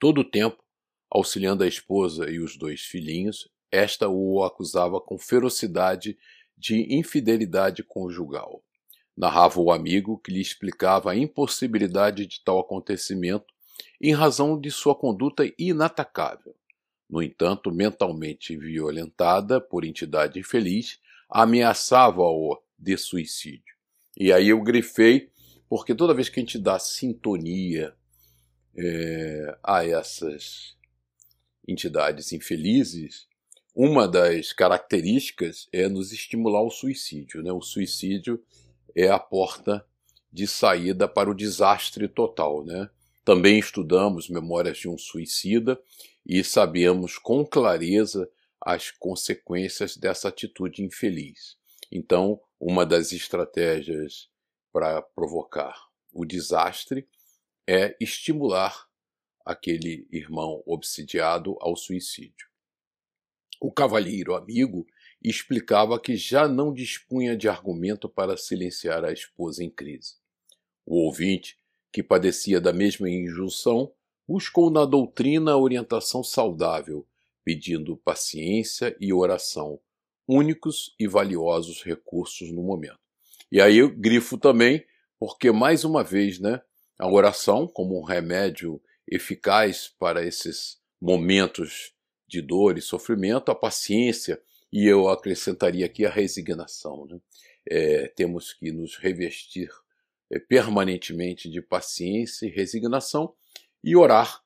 todo 0.00 0.20
o 0.20 0.30
tempo, 0.30 0.62
auxiliando 1.10 1.62
a 1.64 1.68
esposa 1.68 2.30
e 2.30 2.38
os 2.38 2.56
dois 2.56 2.82
filhinhos, 2.82 3.48
esta 3.74 4.08
o 4.08 4.44
acusava 4.44 5.00
com 5.00 5.18
ferocidade 5.18 6.16
de 6.56 6.94
infidelidade 6.94 7.82
conjugal. 7.82 8.62
Narrava 9.16 9.60
o 9.60 9.72
amigo 9.72 10.18
que 10.18 10.32
lhe 10.32 10.40
explicava 10.40 11.10
a 11.10 11.16
impossibilidade 11.16 12.26
de 12.26 12.40
tal 12.44 12.60
acontecimento 12.60 13.52
em 14.00 14.12
razão 14.12 14.58
de 14.58 14.70
sua 14.70 14.94
conduta 14.94 15.44
inatacável. 15.58 16.54
No 17.08 17.22
entanto, 17.22 17.72
mentalmente 17.72 18.56
violentada 18.56 19.60
por 19.60 19.84
entidade 19.84 20.38
infeliz, 20.38 21.00
ameaçava-o 21.28 22.60
de 22.78 22.96
suicídio. 22.96 23.74
E 24.16 24.32
aí 24.32 24.48
eu 24.48 24.60
grifei, 24.62 25.30
porque 25.68 25.94
toda 25.94 26.14
vez 26.14 26.28
que 26.28 26.38
a 26.38 26.42
gente 26.42 26.58
dá 26.58 26.78
sintonia 26.78 27.94
é, 28.76 29.58
a 29.62 29.84
essas 29.84 30.76
entidades 31.66 32.32
infelizes, 32.32 33.26
uma 33.74 34.06
das 34.06 34.52
características 34.52 35.68
é 35.72 35.88
nos 35.88 36.12
estimular 36.12 36.62
o 36.62 36.70
suicídio. 36.70 37.42
Né? 37.42 37.50
O 37.50 37.60
suicídio 37.60 38.40
é 38.94 39.08
a 39.08 39.18
porta 39.18 39.84
de 40.32 40.46
saída 40.46 41.08
para 41.08 41.28
o 41.28 41.34
desastre 41.34 42.06
total. 42.06 42.64
Né? 42.64 42.88
Também 43.24 43.58
estudamos 43.58 44.28
Memórias 44.28 44.78
de 44.78 44.88
um 44.88 44.96
Suicida 44.96 45.80
e 46.24 46.44
sabemos 46.44 47.18
com 47.18 47.44
clareza 47.44 48.30
as 48.60 48.90
consequências 48.92 49.96
dessa 49.96 50.28
atitude 50.28 50.82
infeliz. 50.82 51.56
Então, 51.90 52.40
uma 52.60 52.86
das 52.86 53.12
estratégias 53.12 54.28
para 54.72 55.02
provocar 55.02 55.74
o 56.12 56.24
desastre 56.24 57.08
é 57.66 57.96
estimular 58.00 58.88
aquele 59.44 60.06
irmão 60.10 60.62
obsidiado 60.64 61.56
ao 61.60 61.76
suicídio. 61.76 62.53
O 63.64 63.72
cavalheiro 63.72 64.34
amigo 64.34 64.86
explicava 65.22 65.98
que 65.98 66.16
já 66.16 66.46
não 66.46 66.70
dispunha 66.70 67.34
de 67.34 67.48
argumento 67.48 68.10
para 68.10 68.36
silenciar 68.36 69.02
a 69.06 69.10
esposa 69.10 69.64
em 69.64 69.70
crise. 69.70 70.16
O 70.84 70.96
ouvinte, 70.96 71.56
que 71.90 72.02
padecia 72.02 72.60
da 72.60 72.74
mesma 72.74 73.08
injunção, 73.08 73.90
buscou 74.28 74.70
na 74.70 74.84
doutrina 74.84 75.52
a 75.52 75.56
orientação 75.56 76.22
saudável, 76.22 77.06
pedindo 77.42 77.96
paciência 77.96 78.94
e 79.00 79.14
oração, 79.14 79.80
únicos 80.28 80.94
e 81.00 81.08
valiosos 81.08 81.82
recursos 81.82 82.52
no 82.52 82.62
momento. 82.62 83.00
E 83.50 83.62
aí 83.62 83.78
eu 83.78 83.88
grifo 83.88 84.36
também, 84.36 84.84
porque 85.18 85.50
mais 85.50 85.84
uma 85.84 86.04
vez, 86.04 86.38
né, 86.38 86.60
a 86.98 87.10
oração 87.10 87.66
como 87.66 87.98
um 87.98 88.04
remédio 88.04 88.78
eficaz 89.10 89.88
para 89.98 90.22
esses 90.22 90.76
momentos 91.00 91.93
de 92.34 92.42
dor 92.42 92.76
e 92.76 92.82
sofrimento, 92.82 93.52
a 93.52 93.54
paciência, 93.54 94.42
e 94.72 94.86
eu 94.86 95.08
acrescentaria 95.08 95.86
aqui 95.86 96.04
a 96.04 96.10
resignação. 96.10 97.06
Né? 97.06 97.20
É, 97.70 98.08
temos 98.08 98.52
que 98.52 98.72
nos 98.72 98.96
revestir 98.96 99.70
é, 100.28 100.40
permanentemente 100.40 101.48
de 101.48 101.62
paciência 101.62 102.46
e 102.46 102.50
resignação 102.50 103.32
e 103.84 103.94
orar 103.94 104.42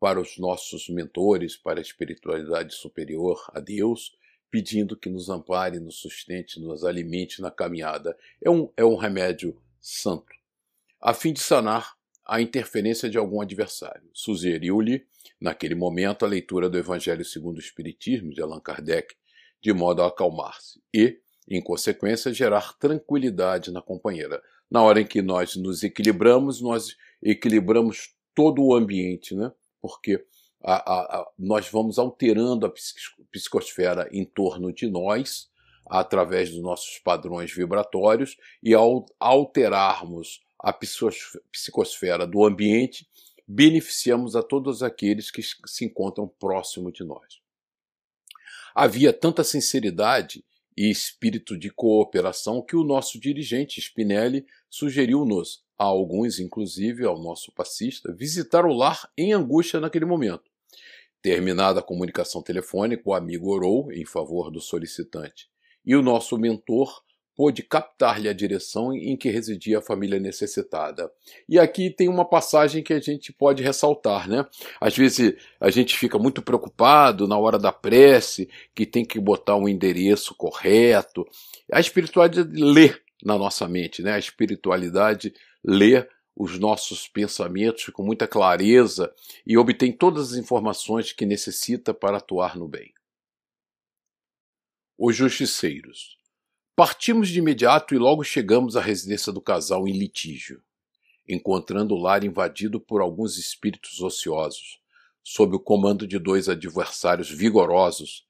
para 0.00 0.18
os 0.18 0.38
nossos 0.38 0.88
mentores, 0.88 1.54
para 1.54 1.80
a 1.80 1.82
espiritualidade 1.82 2.74
superior, 2.74 3.44
a 3.52 3.60
Deus, 3.60 4.16
pedindo 4.50 4.96
que 4.96 5.10
nos 5.10 5.28
ampare, 5.28 5.78
nos 5.78 5.96
sustente, 5.96 6.58
nos 6.58 6.82
alimente 6.82 7.42
na 7.42 7.50
caminhada. 7.50 8.16
É 8.42 8.48
um, 8.48 8.72
é 8.74 8.84
um 8.84 8.96
remédio 8.96 9.60
santo, 9.82 10.34
a 10.98 11.12
fim 11.12 11.34
de 11.34 11.40
sanar 11.40 11.97
a 12.28 12.42
interferência 12.42 13.08
de 13.08 13.16
algum 13.16 13.40
adversário. 13.40 14.10
Sugeriu-lhe 14.12 15.06
naquele 15.40 15.74
momento, 15.74 16.26
a 16.26 16.28
leitura 16.28 16.68
do 16.68 16.76
Evangelho 16.76 17.24
segundo 17.24 17.56
o 17.56 17.60
Espiritismo 17.60 18.32
de 18.34 18.42
Allan 18.42 18.60
Kardec, 18.60 19.14
de 19.62 19.72
modo 19.72 20.02
a 20.02 20.08
acalmar-se 20.08 20.80
e, 20.94 21.18
em 21.48 21.62
consequência, 21.62 22.32
gerar 22.32 22.76
tranquilidade 22.78 23.70
na 23.70 23.80
companheira. 23.80 24.42
Na 24.70 24.82
hora 24.82 25.00
em 25.00 25.06
que 25.06 25.22
nós 25.22 25.56
nos 25.56 25.82
equilibramos, 25.82 26.60
nós 26.60 26.94
equilibramos 27.22 28.14
todo 28.34 28.62
o 28.62 28.74
ambiente, 28.74 29.34
né? 29.34 29.50
porque 29.80 30.22
a, 30.62 30.74
a, 30.74 31.00
a, 31.20 31.30
nós 31.38 31.68
vamos 31.70 31.98
alterando 31.98 32.66
a 32.66 32.72
psicosfera 33.32 34.06
em 34.12 34.24
torno 34.24 34.70
de 34.72 34.86
nós, 34.86 35.48
através 35.86 36.50
dos 36.50 36.60
nossos 36.60 36.98
padrões 36.98 37.50
vibratórios, 37.52 38.36
e 38.62 38.74
ao 38.74 39.06
alterarmos 39.18 40.46
a 40.60 40.72
psicosfera 40.72 42.26
do 42.26 42.44
ambiente, 42.44 43.08
beneficiamos 43.46 44.36
a 44.36 44.42
todos 44.42 44.82
aqueles 44.82 45.30
que 45.30 45.42
se 45.42 45.84
encontram 45.84 46.28
próximo 46.28 46.92
de 46.92 47.04
nós. 47.04 47.40
Havia 48.74 49.12
tanta 49.12 49.42
sinceridade 49.42 50.44
e 50.76 50.90
espírito 50.90 51.58
de 51.58 51.70
cooperação 51.70 52.62
que 52.62 52.76
o 52.76 52.84
nosso 52.84 53.18
dirigente 53.18 53.80
Spinelli 53.80 54.46
sugeriu-nos, 54.70 55.64
a 55.78 55.84
alguns 55.84 56.38
inclusive 56.38 57.04
ao 57.04 57.18
nosso 57.18 57.50
passista, 57.52 58.12
visitar 58.12 58.64
o 58.64 58.72
lar 58.72 59.10
em 59.16 59.32
angústia 59.32 59.80
naquele 59.80 60.04
momento. 60.04 60.50
Terminada 61.20 61.80
a 61.80 61.82
comunicação 61.82 62.42
telefônica, 62.42 63.02
o 63.04 63.14
amigo 63.14 63.50
orou 63.50 63.90
em 63.90 64.04
favor 64.04 64.50
do 64.50 64.60
solicitante 64.60 65.48
e 65.84 65.96
o 65.96 66.02
nosso 66.02 66.38
mentor 66.38 67.02
pôde 67.38 67.62
captar-lhe 67.62 68.28
a 68.28 68.32
direção 68.32 68.92
em 68.92 69.16
que 69.16 69.30
residia 69.30 69.78
a 69.78 69.80
família 69.80 70.18
necessitada. 70.18 71.08
E 71.48 71.56
aqui 71.56 71.88
tem 71.88 72.08
uma 72.08 72.24
passagem 72.24 72.82
que 72.82 72.92
a 72.92 72.98
gente 72.98 73.32
pode 73.32 73.62
ressaltar, 73.62 74.28
né? 74.28 74.44
Às 74.80 74.96
vezes 74.96 75.36
a 75.60 75.70
gente 75.70 75.96
fica 75.96 76.18
muito 76.18 76.42
preocupado 76.42 77.28
na 77.28 77.38
hora 77.38 77.56
da 77.56 77.70
prece, 77.70 78.50
que 78.74 78.84
tem 78.84 79.04
que 79.04 79.20
botar 79.20 79.54
um 79.54 79.68
endereço 79.68 80.34
correto. 80.34 81.24
A 81.70 81.78
espiritualidade 81.78 82.60
lê 82.60 82.92
na 83.22 83.38
nossa 83.38 83.68
mente, 83.68 84.02
né? 84.02 84.14
A 84.14 84.18
espiritualidade 84.18 85.32
lê 85.64 86.08
os 86.34 86.58
nossos 86.58 87.06
pensamentos 87.06 87.84
com 87.90 88.02
muita 88.02 88.26
clareza 88.26 89.14
e 89.46 89.56
obtém 89.56 89.92
todas 89.92 90.32
as 90.32 90.38
informações 90.38 91.12
que 91.12 91.24
necessita 91.24 91.94
para 91.94 92.16
atuar 92.16 92.56
no 92.56 92.66
bem. 92.66 92.92
Os 94.98 95.14
justiceiros. 95.14 96.18
Partimos 96.78 97.28
de 97.28 97.40
imediato 97.40 97.92
e 97.92 97.98
logo 97.98 98.22
chegamos 98.22 98.76
à 98.76 98.80
residência 98.80 99.32
do 99.32 99.40
casal 99.40 99.88
em 99.88 99.92
litígio, 99.92 100.62
encontrando 101.28 101.92
o 101.92 101.98
lar 101.98 102.22
invadido 102.22 102.78
por 102.78 103.00
alguns 103.00 103.36
espíritos 103.36 104.00
ociosos, 104.00 104.80
sob 105.20 105.56
o 105.56 105.58
comando 105.58 106.06
de 106.06 106.20
dois 106.20 106.48
adversários 106.48 107.28
vigorosos 107.28 108.24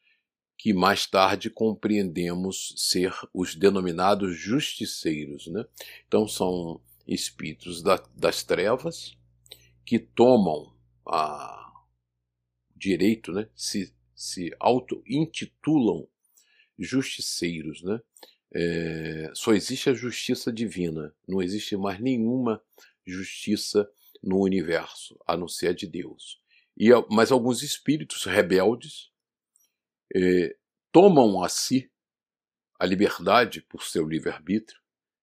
que 0.56 0.72
mais 0.72 1.06
tarde 1.06 1.50
compreendemos 1.50 2.72
ser 2.78 3.12
os 3.34 3.54
denominados 3.54 4.34
justiceiros. 4.34 5.46
Né? 5.48 5.66
Então, 6.06 6.26
são 6.26 6.80
espíritos 7.06 7.82
da, 7.82 8.02
das 8.16 8.42
trevas 8.42 9.14
que 9.84 9.98
tomam 9.98 10.74
a 11.06 11.84
direito, 12.74 13.30
né? 13.30 13.46
se, 13.54 13.92
se 14.14 14.56
auto-intitulam 14.58 16.08
justiceiros. 16.78 17.82
Né? 17.82 18.00
É, 18.54 19.30
só 19.34 19.52
existe 19.52 19.90
a 19.90 19.94
justiça 19.94 20.52
divina, 20.52 21.14
não 21.26 21.42
existe 21.42 21.76
mais 21.76 22.00
nenhuma 22.00 22.62
justiça 23.06 23.88
no 24.22 24.40
universo, 24.40 25.18
a 25.26 25.36
não 25.36 25.48
ser 25.48 25.68
a 25.68 25.72
de 25.72 25.86
Deus. 25.86 26.40
E, 26.76 26.88
mas 27.10 27.30
alguns 27.30 27.62
espíritos 27.62 28.24
rebeldes 28.24 29.10
eh, 30.14 30.56
tomam 30.92 31.42
a 31.42 31.48
si 31.48 31.90
a 32.78 32.86
liberdade, 32.86 33.60
por 33.62 33.82
seu 33.82 34.06
livre-arbítrio, 34.06 34.80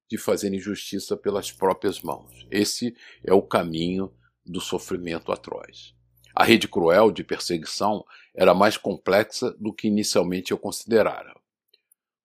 de 0.10 0.17
fazerem 0.17 0.60
justiça 0.60 1.15
pelas 1.15 1.51
próprias 1.51 2.01
mãos. 2.01 2.46
Esse 2.51 2.96
é 3.24 3.34
o 3.34 3.41
caminho 3.41 4.13
do 4.46 4.60
sofrimento 4.60 5.32
atroz. 5.32 5.96
A 6.36 6.44
rede 6.44 6.67
cruel 6.67 7.12
de 7.12 7.24
perseguição 7.24 8.05
era 8.34 8.53
mais 8.53 8.75
complexa 8.77 9.51
do 9.58 9.74
que 9.74 9.88
inicialmente 9.88 10.51
eu 10.51 10.58
considerara. 10.58 11.34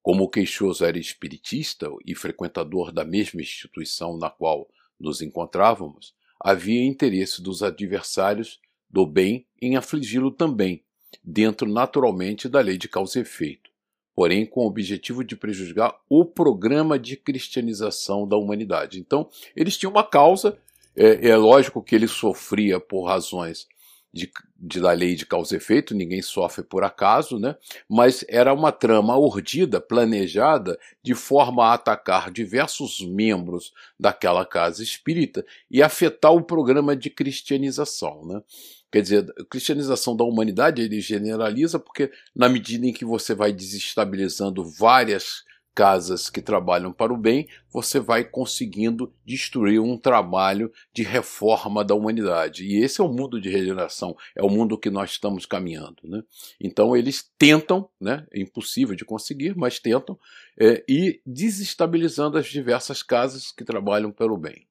Como 0.02 0.25
o 0.25 0.28
queixoso 0.28 0.85
era 0.85 0.99
espiritista 0.99 1.88
e 2.07 2.14
frequentador 2.14 2.90
da 2.90 3.04
mesma 3.04 3.42
instituição 3.42 4.16
na 4.16 4.30
qual 4.30 4.69
nos 4.99 5.21
encontrávamos, 5.21 6.14
havia 6.38 6.85
interesse 6.85 7.42
dos 7.42 7.62
adversários 7.62 8.61
do 8.88 9.07
bem 9.07 9.47
em 9.61 9.76
afligi-lo 9.76 10.30
também, 10.30 10.83
dentro 11.23 11.69
naturalmente 11.69 12.49
da 12.49 12.61
lei 12.61 12.78
de 12.78 12.88
causa 12.88 13.19
e 13.19 13.23
efeito, 13.23 13.71
porém 14.14 14.47
com 14.47 14.62
o 14.62 14.66
objetivo 14.66 15.23
de 15.23 15.37
prejudicar 15.37 15.95
o 16.09 16.25
programa 16.25 16.99
de 16.99 17.16
cristianização 17.16 18.26
da 18.26 18.37
humanidade. 18.37 18.99
Então, 18.99 19.28
eles 19.54 19.76
tinham 19.76 19.92
uma 19.92 20.04
causa, 20.04 20.59
é, 20.97 21.28
é 21.28 21.37
lógico 21.37 21.83
que 21.83 21.95
ele 21.95 22.09
sofria 22.09 22.80
por 22.80 23.04
razões 23.04 23.69
de, 24.12 24.31
de, 24.59 24.81
da 24.81 24.93
lei 24.93 25.14
de 25.14 25.25
causa 25.25 25.55
e 25.55 25.59
efeito, 25.59 25.95
ninguém 25.95 26.21
sofre 26.21 26.64
por 26.64 26.83
acaso, 26.83 27.38
né? 27.38 27.57
mas 27.88 28.25
era 28.29 28.52
uma 28.52 28.73
trama 28.73 29.17
urdida, 29.17 29.81
planejada, 29.81 30.79
de 31.02 31.14
forma 31.14 31.64
a 31.64 31.75
atacar 31.75 32.31
diversos 32.31 33.00
membros 33.00 33.73
daquela 33.99 34.45
casa 34.45 34.83
espírita 34.83 35.45
e 35.71 35.83
afetar 35.83 36.33
o 36.33 36.43
programa 36.43 36.97
de 36.97 37.09
cristianização. 37.09 38.26
Né? 38.26 38.43
Quer 38.90 39.02
dizer, 39.02 39.35
a 39.38 39.45
cristianização 39.45 40.17
da 40.17 40.25
humanidade 40.25 40.83
ele 40.83 41.00
generaliza 41.00 41.79
porque, 41.79 42.11
na 42.35 42.49
medida 42.49 42.87
em 42.87 42.93
que 42.93 43.05
você 43.05 43.35
vai 43.35 43.52
desestabilizando 43.52 44.64
várias 44.64 45.45
casas 45.75 46.29
que 46.29 46.43
trabalham 46.43 46.93
para 46.93 47.12
o 47.12 47.17
bem, 47.17 47.49
você 47.71 48.00
vai 48.00 48.25
conseguindo 48.25 49.12
destruir 49.25 49.81
um 49.81 49.97
trabalho 49.97 50.73
de 50.93 51.03
reforma 51.03 51.85
da 51.85 51.95
humanidade. 51.95 52.65
E 52.65 52.83
esse 52.83 53.00
é 53.00 53.04
o 53.04 53.13
mundo 53.13 53.41
de 53.41 53.49
regeneração, 53.49 54.17
é 54.35 54.43
o 54.43 54.49
mundo 54.49 54.78
que 54.78 54.91
nós 54.91 55.13
estamos 55.13 55.47
caminhando. 55.47 55.97
Né? 56.04 56.23
Então 56.61 56.97
eles 56.97 57.30
tentam, 57.39 57.89
né? 58.00 58.26
é 58.33 58.41
impossível 58.41 58.95
de 58.95 59.04
conseguir, 59.04 59.56
mas 59.56 59.78
tentam, 59.78 60.19
é, 60.59 60.85
ir 60.89 61.23
desestabilizando 61.25 62.37
as 62.37 62.47
diversas 62.47 63.02
casas 63.02 63.52
que 63.52 63.65
trabalham 63.65 64.11
pelo 64.11 64.37
bem. 64.37 64.67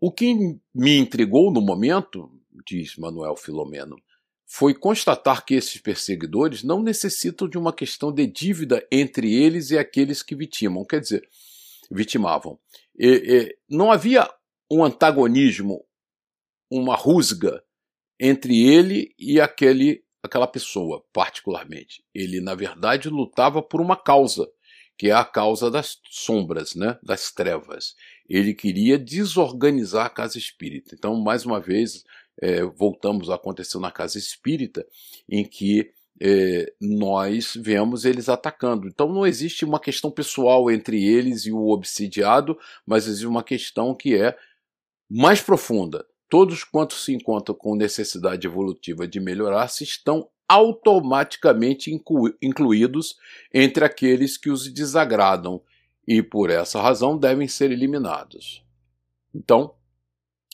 O 0.00 0.12
que 0.12 0.34
me 0.74 0.98
intrigou 0.98 1.50
no 1.50 1.62
momento, 1.62 2.30
diz 2.66 2.96
Manuel 2.96 3.36
Filomeno, 3.36 3.96
foi 4.46 4.74
constatar 4.74 5.44
que 5.44 5.54
esses 5.54 5.80
perseguidores 5.80 6.62
não 6.62 6.82
necessitam 6.82 7.48
de 7.48 7.58
uma 7.58 7.72
questão 7.72 8.12
de 8.12 8.26
dívida 8.26 8.86
entre 8.90 9.34
eles 9.34 9.70
e 9.70 9.78
aqueles 9.78 10.22
que 10.22 10.34
vitimam, 10.34 10.84
quer 10.84 11.00
dizer, 11.00 11.28
vitimavam. 11.90 12.58
E, 12.96 13.08
e, 13.08 13.58
não 13.68 13.90
havia 13.90 14.28
um 14.70 14.84
antagonismo, 14.84 15.84
uma 16.70 16.94
rusga 16.94 17.62
entre 18.18 18.66
ele 18.66 19.14
e 19.18 19.40
aquele, 19.40 20.04
aquela 20.22 20.46
pessoa, 20.46 21.04
particularmente. 21.12 22.04
Ele, 22.14 22.40
na 22.40 22.54
verdade, 22.54 23.08
lutava 23.08 23.62
por 23.62 23.80
uma 23.80 23.96
causa, 23.96 24.48
que 24.96 25.08
é 25.08 25.12
a 25.12 25.24
causa 25.24 25.70
das 25.70 25.98
sombras, 26.10 26.74
né, 26.74 26.98
das 27.02 27.32
trevas. 27.32 27.94
Ele 28.28 28.54
queria 28.54 28.98
desorganizar 28.98 30.06
a 30.06 30.10
casa 30.10 30.38
espírita. 30.38 30.94
Então, 30.94 31.16
mais 31.20 31.44
uma 31.44 31.60
vez, 31.60 32.04
é, 32.40 32.62
voltamos 32.64 33.30
a 33.30 33.34
acontecer 33.34 33.78
na 33.78 33.90
casa 33.90 34.18
espírita, 34.18 34.86
em 35.28 35.44
que 35.44 35.90
é, 36.20 36.72
nós 36.80 37.54
vemos 37.56 38.04
eles 38.04 38.28
atacando. 38.28 38.86
Então 38.86 39.12
não 39.12 39.26
existe 39.26 39.64
uma 39.64 39.80
questão 39.80 40.10
pessoal 40.10 40.70
entre 40.70 41.04
eles 41.04 41.46
e 41.46 41.52
o 41.52 41.68
obsidiado, 41.68 42.58
mas 42.86 43.06
existe 43.06 43.26
uma 43.26 43.42
questão 43.42 43.94
que 43.94 44.16
é 44.16 44.36
mais 45.10 45.40
profunda. 45.40 46.06
Todos 46.28 46.64
quantos 46.64 47.04
se 47.04 47.12
encontram 47.12 47.54
com 47.54 47.76
necessidade 47.76 48.46
evolutiva 48.46 49.06
de 49.06 49.20
melhorar-se 49.20 49.84
estão 49.84 50.28
automaticamente 50.48 51.92
inclu 51.92 52.34
incluídos 52.42 53.16
entre 53.52 53.84
aqueles 53.84 54.36
que 54.36 54.50
os 54.50 54.70
desagradam 54.72 55.62
e 56.06 56.22
por 56.22 56.50
essa 56.50 56.80
razão 56.80 57.16
devem 57.16 57.48
ser 57.48 57.70
eliminados. 57.70 58.62
Então, 59.34 59.74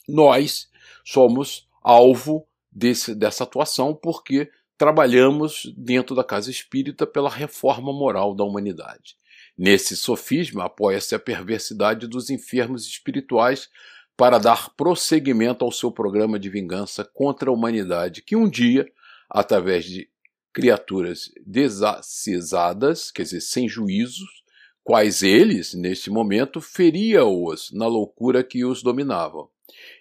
nós 0.09 0.69
somos 1.05 1.69
alvo 1.81 2.47
desse, 2.71 3.15
dessa 3.15 3.45
atuação, 3.45 3.95
porque 3.95 4.51
trabalhamos 4.77 5.73
dentro 5.77 6.15
da 6.15 6.25
casa 6.25 6.51
espírita 6.51 7.07
pela 7.07 7.29
reforma 7.29 7.93
moral 7.93 8.35
da 8.35 8.45
humanidade. 8.45 9.17
Nesse 9.57 9.97
sofisma 9.97 10.65
apoia-se 10.65 11.15
a 11.15 11.19
perversidade 11.19 12.07
dos 12.07 12.31
enfermos 12.31 12.87
espirituais 12.87 13.69
para 14.17 14.39
dar 14.39 14.71
prosseguimento 14.71 15.65
ao 15.65 15.73
seu 15.73 15.91
programa 15.91 16.39
de 16.39 16.49
vingança 16.49 17.05
contra 17.05 17.51
a 17.51 17.53
humanidade, 17.53 18.23
que 18.23 18.37
um 18.37 18.49
dia, 18.49 18.91
através 19.29 19.85
de 19.85 20.09
criaturas 20.53 21.31
desacesadas, 21.47 23.11
quer 23.11 23.23
dizer, 23.23 23.41
sem 23.41 23.69
juízos, 23.69 24.43
quais 24.83 25.23
eles, 25.23 25.75
neste 25.75 26.11
momento, 26.11 26.61
feria-os 26.61 27.71
na 27.73 27.87
loucura 27.87 28.43
que 28.43 28.65
os 28.65 28.83
dominava. 28.83 29.47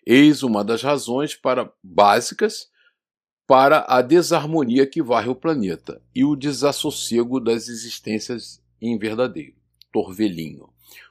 Eis 0.05 0.43
uma 0.43 0.63
das 0.63 0.81
razões 0.81 1.35
para 1.35 1.71
básicas 1.83 2.67
para 3.47 3.83
a 3.87 4.01
desarmonia 4.03 4.85
que 4.85 5.01
varre 5.01 5.29
o 5.29 5.35
planeta 5.35 6.01
e 6.13 6.23
o 6.23 6.35
desassossego 6.35 7.39
das 7.39 7.67
existências 7.67 8.61
em 8.79 8.95
verdadeiro, 8.97 9.55
torvelinho, 9.91 10.69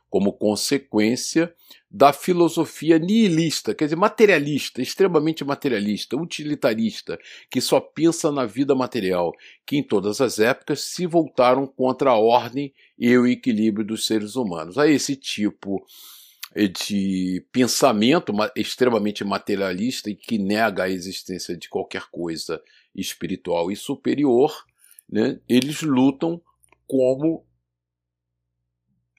como 0.08 0.32
consequência 0.32 1.52
da 1.90 2.12
filosofia 2.12 2.98
nihilista, 2.98 3.74
quer 3.74 3.86
dizer, 3.86 3.96
materialista, 3.96 4.80
extremamente 4.80 5.44
materialista, 5.44 6.16
utilitarista, 6.16 7.18
que 7.50 7.60
só 7.60 7.80
pensa 7.80 8.30
na 8.30 8.46
vida 8.46 8.74
material, 8.74 9.32
que 9.66 9.76
em 9.76 9.82
todas 9.82 10.20
as 10.20 10.38
épocas 10.38 10.82
se 10.82 11.06
voltaram 11.06 11.66
contra 11.66 12.10
a 12.10 12.18
ordem 12.18 12.72
e 12.98 13.16
o 13.16 13.26
equilíbrio 13.26 13.84
dos 13.84 14.06
seres 14.06 14.36
humanos. 14.36 14.78
A 14.78 14.86
esse 14.86 15.16
tipo 15.16 15.84
de 16.54 17.44
pensamento 17.52 18.32
extremamente 18.56 19.24
materialista 19.24 20.10
e 20.10 20.14
que 20.14 20.38
nega 20.38 20.84
a 20.84 20.88
existência 20.88 21.56
de 21.56 21.68
qualquer 21.68 22.06
coisa 22.10 22.60
espiritual 22.94 23.70
e 23.70 23.76
superior, 23.76 24.64
né, 25.08 25.40
eles 25.48 25.82
lutam 25.82 26.40
como 26.86 27.46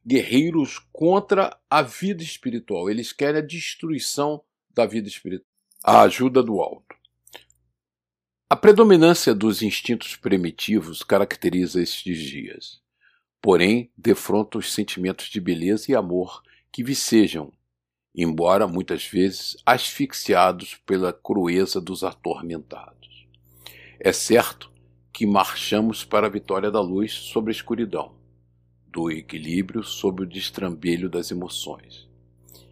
guerreiros 0.06 0.80
contra 0.92 1.58
a 1.70 1.82
vida 1.82 2.24
espiritual. 2.24 2.90
Eles 2.90 3.14
querem 3.14 3.42
a 3.42 3.46
destruição 3.46 4.44
da 4.74 4.86
vida 4.86 5.08
espiritual. 5.08 5.48
A 5.84 6.02
ajuda 6.02 6.42
do 6.42 6.60
alto. 6.62 6.96
A 8.50 8.56
predominância 8.56 9.36
dos 9.36 9.62
instintos 9.62 10.16
primitivos 10.16 11.04
caracteriza 11.04 11.82
estes 11.82 12.18
dias. 12.18 12.82
Porém, 13.40 13.92
defronta 13.96 14.58
os 14.58 14.74
sentimentos 14.74 15.28
de 15.28 15.40
beleza 15.40 15.92
e 15.92 15.96
amor 15.96 16.42
que 16.72 16.84
vicejam, 16.84 17.52
embora 18.16 18.68
muitas 18.68 19.06
vezes 19.06 19.58
asfixiados 19.66 20.76
pela 20.86 21.12
crueza 21.12 21.80
dos 21.80 22.04
atormentados. 22.04 23.28
É 24.00 24.12
certo 24.12 24.72
que 25.12 25.26
marchamos 25.26 26.06
para 26.06 26.28
a 26.28 26.30
vitória 26.30 26.72
da 26.72 26.82
luz 26.82 27.12
sobre 27.14 27.52
a 27.52 27.56
escuridão, 27.56 28.14
do 28.88 29.12
equilíbrio 29.12 29.84
sob 29.84 30.24
o 30.24 30.26
destrambelho 30.26 31.10
das 31.10 31.32
emoções. 31.32 32.08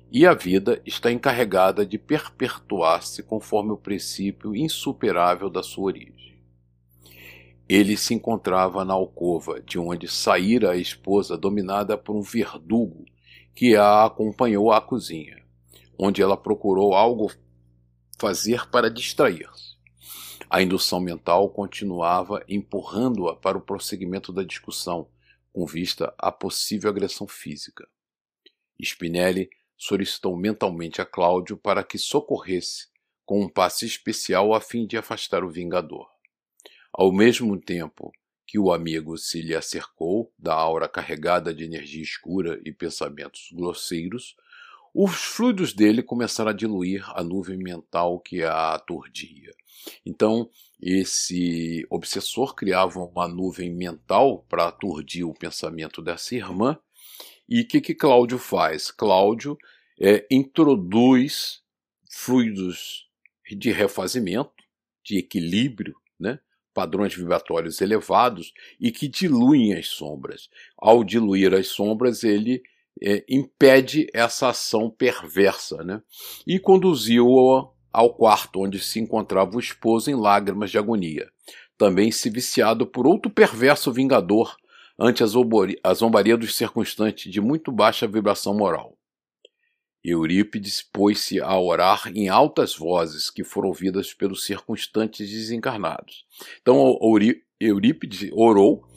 E 0.09 0.25
a 0.25 0.33
vida 0.33 0.81
está 0.85 1.11
encarregada 1.11 1.85
de 1.85 1.97
perpetuar-se 1.97 3.21
conforme 3.23 3.71
o 3.71 3.77
princípio 3.77 4.55
insuperável 4.55 5.49
da 5.49 5.61
sua 5.61 5.85
origem. 5.85 6.41
Ele 7.67 7.97
se 7.97 8.13
encontrava 8.13 8.85
na 8.85 8.93
alcova 8.93 9.61
de 9.61 9.77
onde 9.77 10.07
saíra 10.07 10.71
a 10.71 10.77
esposa 10.77 11.37
dominada 11.37 11.97
por 11.97 12.15
um 12.15 12.21
verdugo 12.21 13.03
que 13.57 13.75
a 13.75 14.05
acompanhou 14.05 14.71
à 14.71 14.79
cozinha, 14.79 15.43
onde 15.97 16.21
ela 16.21 16.37
procurou 16.37 16.93
algo 16.93 17.33
fazer 18.19 18.69
para 18.69 18.87
distrair-se. 18.87 19.75
A 20.47 20.61
indução 20.61 20.99
mental 20.99 21.49
continuava 21.49 22.45
empurrando-a 22.47 23.35
para 23.35 23.57
o 23.57 23.61
prosseguimento 23.61 24.31
da 24.31 24.43
discussão, 24.43 25.09
com 25.51 25.65
vista 25.65 26.13
à 26.19 26.31
possível 26.31 26.87
agressão 26.87 27.27
física. 27.27 27.89
Spinelli 28.79 29.49
solicitou 29.75 30.37
mentalmente 30.37 31.01
a 31.01 31.05
Cláudio 31.05 31.57
para 31.57 31.83
que 31.83 31.97
socorresse 31.97 32.89
com 33.25 33.41
um 33.41 33.49
passe 33.49 33.87
especial 33.87 34.53
a 34.53 34.61
fim 34.61 34.85
de 34.85 34.99
afastar 34.99 35.43
o 35.43 35.49
vingador. 35.49 36.07
Ao 36.93 37.11
mesmo 37.11 37.59
tempo 37.59 38.11
que 38.47 38.57
o 38.57 38.71
amigo 38.71 39.17
se 39.17 39.41
lhe 39.41 39.53
acercou 39.53 40.31
da 40.39 40.53
aura 40.53 40.87
carregada 40.87 41.53
de 41.53 41.65
energia 41.65 42.01
escura 42.01 42.59
e 42.63 42.71
pensamentos 42.71 43.49
grosseiros, 43.51 44.37
os 44.93 45.15
fluidos 45.15 45.73
dele 45.73 46.01
começaram 46.01 46.49
a 46.49 46.53
diluir 46.53 47.03
a 47.13 47.21
nuvem 47.21 47.57
mental 47.57 48.19
que 48.19 48.41
a 48.41 48.73
aturdia. 48.73 49.53
Então, 50.05 50.49
esse 50.81 51.85
obsessor 51.89 52.55
criava 52.55 52.99
uma 52.99 53.27
nuvem 53.27 53.69
mental 53.69 54.45
para 54.49 54.69
aturdir 54.69 55.27
o 55.27 55.33
pensamento 55.33 56.01
dessa 56.01 56.33
irmã. 56.33 56.79
E 57.47 57.61
o 57.61 57.67
que, 57.67 57.81
que 57.81 57.93
Cláudio 57.93 58.39
faz? 58.39 58.91
Cláudio 58.91 59.57
é, 59.99 60.25
introduz 60.31 61.61
fluidos 62.09 63.09
de 63.51 63.71
refazimento, 63.71 64.63
de 65.03 65.17
equilíbrio? 65.17 65.95
Padrões 66.77 67.15
vibratórios 67.15 67.81
elevados 67.81 68.53
e 68.79 68.91
que 68.91 69.07
diluem 69.07 69.73
as 69.73 69.87
sombras. 69.87 70.47
Ao 70.77 71.03
diluir 71.03 71.51
as 71.55 71.69
sombras, 71.69 72.23
ele 72.23 72.61
é, 73.01 73.25
impede 73.27 74.07
essa 74.13 74.49
ação 74.49 74.87
perversa 74.87 75.83
né? 75.83 76.03
e 76.45 76.59
conduziu-o 76.59 77.67
ao 77.91 78.13
quarto 78.13 78.61
onde 78.61 78.77
se 78.77 78.99
encontrava 78.99 79.57
o 79.57 79.59
esposo 79.59 80.11
em 80.11 80.15
lágrimas 80.15 80.69
de 80.69 80.77
agonia, 80.77 81.27
também 81.75 82.11
se 82.11 82.29
viciado 82.29 82.85
por 82.85 83.07
outro 83.07 83.31
perverso 83.31 83.91
vingador 83.91 84.55
ante 84.99 85.23
a 85.23 85.93
zombaria 85.95 86.37
dos 86.37 86.55
circunstantes 86.55 87.31
de 87.31 87.41
muito 87.41 87.71
baixa 87.71 88.05
vibração 88.05 88.55
moral. 88.55 88.96
Eurípides 90.09 90.81
pôs-se 90.81 91.41
a 91.41 91.59
orar 91.59 92.09
em 92.15 92.29
altas 92.29 92.73
vozes 92.73 93.29
que 93.29 93.43
foram 93.43 93.67
ouvidas 93.67 94.13
pelos 94.13 94.45
circunstantes 94.45 95.29
desencarnados. 95.29 96.25
Então 96.61 96.97
Eurípides 97.59 98.29
orou 98.31 98.87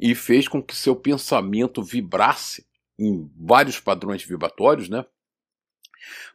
e 0.00 0.12
fez 0.14 0.48
com 0.48 0.60
que 0.60 0.74
seu 0.74 0.96
pensamento 0.96 1.84
vibrasse 1.84 2.66
em 2.98 3.30
vários 3.36 3.78
padrões 3.78 4.24
vibratórios, 4.24 4.88
né? 4.88 5.06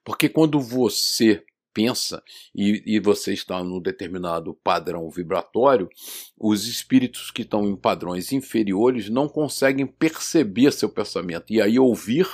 Porque 0.04 0.30
quando 0.30 0.60
você 0.60 1.44
pensa 1.74 2.24
e, 2.54 2.84
e 2.86 3.00
você 3.00 3.34
está 3.34 3.64
num 3.64 3.82
determinado 3.82 4.54
padrão 4.64 5.10
vibratório, 5.10 5.90
os 6.38 6.68
espíritos 6.68 7.32
que 7.32 7.42
estão 7.42 7.68
em 7.68 7.76
padrões 7.76 8.32
inferiores 8.32 9.10
não 9.10 9.28
conseguem 9.28 9.86
perceber 9.86 10.72
seu 10.72 10.90
pensamento. 10.90 11.52
E 11.52 11.62
aí 11.62 11.80
ouvir 11.80 12.28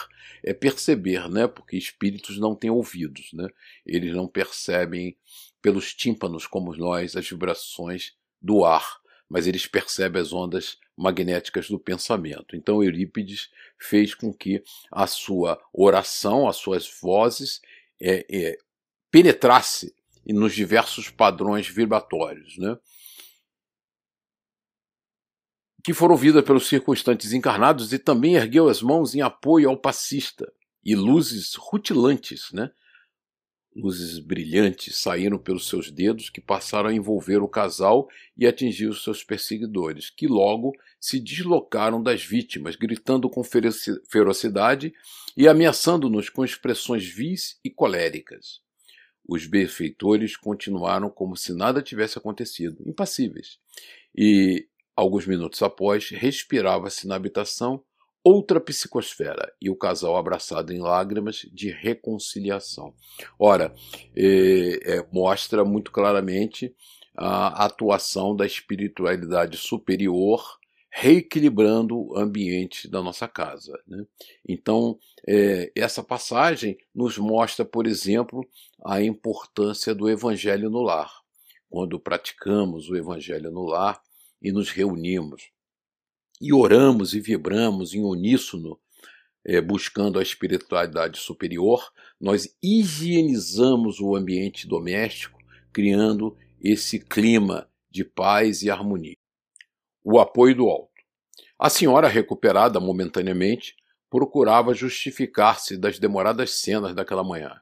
é 0.43 0.53
perceber, 0.53 1.29
né? 1.29 1.47
Porque 1.47 1.77
espíritos 1.77 2.37
não 2.37 2.55
têm 2.55 2.69
ouvidos, 2.69 3.31
né? 3.33 3.47
Eles 3.85 4.13
não 4.13 4.27
percebem 4.27 5.17
pelos 5.61 5.93
tímpanos 5.93 6.45
como 6.47 6.75
nós 6.75 7.15
as 7.15 7.27
vibrações 7.27 8.13
do 8.41 8.63
ar, 8.63 9.01
mas 9.29 9.47
eles 9.47 9.65
percebem 9.65 10.21
as 10.21 10.31
ondas 10.31 10.77
magnéticas 10.95 11.69
do 11.69 11.79
pensamento. 11.79 12.55
Então 12.55 12.83
Eurípides 12.83 13.49
fez 13.77 14.15
com 14.15 14.33
que 14.33 14.63
a 14.91 15.05
sua 15.05 15.61
oração, 15.73 16.47
as 16.47 16.57
suas 16.57 16.89
vozes 17.01 17.61
é, 17.99 18.25
é, 18.29 18.57
penetrasse 19.11 19.93
nos 20.25 20.53
diversos 20.53 21.09
padrões 21.09 21.67
vibratórios, 21.67 22.57
né? 22.57 22.77
que 25.83 25.93
foram 25.93 26.15
ouvidas 26.15 26.43
pelos 26.43 26.67
circunstantes 26.67 27.31
encarnados 27.31 27.93
e 27.93 27.99
também 27.99 28.35
ergueu 28.35 28.67
as 28.67 28.81
mãos 28.81 29.15
em 29.15 29.21
apoio 29.21 29.69
ao 29.69 29.77
passista, 29.77 30.51
e 30.83 30.95
luzes 30.95 31.55
rutilantes, 31.55 32.51
né? 32.51 32.71
luzes 33.77 34.19
brilhantes 34.19 34.97
saíram 34.97 35.37
pelos 35.37 35.67
seus 35.67 35.91
dedos 35.91 36.29
que 36.29 36.41
passaram 36.41 36.89
a 36.89 36.93
envolver 36.93 37.37
o 37.37 37.47
casal 37.47 38.09
e 38.35 38.47
atingir 38.47 38.87
os 38.87 39.03
seus 39.03 39.23
perseguidores, 39.23 40.09
que 40.09 40.27
logo 40.27 40.73
se 40.99 41.19
deslocaram 41.19 42.01
das 42.01 42.23
vítimas, 42.23 42.75
gritando 42.75 43.29
com 43.29 43.43
ferocidade 43.43 44.93
e 45.37 45.47
ameaçando-nos 45.47 46.29
com 46.29 46.43
expressões 46.43 47.05
vis 47.07 47.59
e 47.63 47.69
coléricas. 47.69 48.66
Os 49.27 49.45
benfeitores 49.45 50.37
continuaram 50.37 51.09
como 51.09 51.35
se 51.35 51.53
nada 51.53 51.81
tivesse 51.81 52.17
acontecido, 52.17 52.81
impassíveis. 52.85 53.59
E, 54.15 54.67
alguns 54.95 55.27
minutos 55.27 55.61
após, 55.61 56.09
respirava-se 56.09 57.07
na 57.07 57.15
habitação 57.15 57.83
outra 58.23 58.59
psicosfera 58.59 59.53
e 59.61 59.69
o 59.69 59.75
casal 59.75 60.17
abraçado 60.17 60.73
em 60.73 60.79
lágrimas 60.79 61.47
de 61.53 61.69
reconciliação. 61.69 62.93
Ora, 63.39 63.73
é, 64.15 64.97
é, 64.97 65.07
mostra 65.13 65.63
muito 65.63 65.91
claramente 65.91 66.75
a 67.15 67.65
atuação 67.65 68.35
da 68.35 68.45
espiritualidade 68.45 69.57
superior 69.57 70.57
reequilibrando 70.89 71.97
o 71.97 72.17
ambiente 72.17 72.87
da 72.87 73.01
nossa 73.01 73.27
casa. 73.27 73.79
Né? 73.87 74.05
Então, 74.47 74.97
é, 75.27 75.71
essa 75.75 76.03
passagem 76.03 76.77
nos 76.93 77.17
mostra, 77.17 77.63
por 77.65 77.85
exemplo, 77.85 78.47
a 78.83 79.01
importância 79.01 79.93
do 79.93 80.09
evangelho 80.09 80.69
no 80.69 80.81
lar. 80.81 81.11
Quando 81.69 81.99
praticamos 81.99 82.89
o 82.89 82.95
evangelho 82.95 83.51
no 83.51 83.65
lar 83.65 84.01
e 84.41 84.51
nos 84.51 84.69
reunimos 84.69 85.51
e 86.39 86.53
oramos 86.53 87.13
e 87.13 87.19
vibramos 87.19 87.93
em 87.93 88.03
uníssono, 88.03 88.79
é, 89.43 89.61
buscando 89.61 90.19
a 90.19 90.23
espiritualidade 90.23 91.19
superior, 91.19 91.91
nós 92.19 92.55
higienizamos 92.61 93.99
o 93.99 94.15
ambiente 94.15 94.67
doméstico, 94.67 95.39
criando 95.71 96.35
esse 96.61 96.99
clima 96.99 97.69
de 97.89 98.03
paz 98.03 98.61
e 98.61 98.69
harmonia 98.69 99.15
o 100.09 100.19
apoio 100.19 100.55
do 100.55 100.69
alto. 100.69 100.87
A 101.59 101.69
senhora, 101.69 102.07
recuperada 102.07 102.79
momentaneamente, 102.79 103.75
procurava 104.09 104.73
justificar-se 104.73 105.75
das 105.75 105.99
demoradas 105.99 106.51
cenas 106.61 106.95
daquela 106.95 107.25
manhã, 107.25 107.59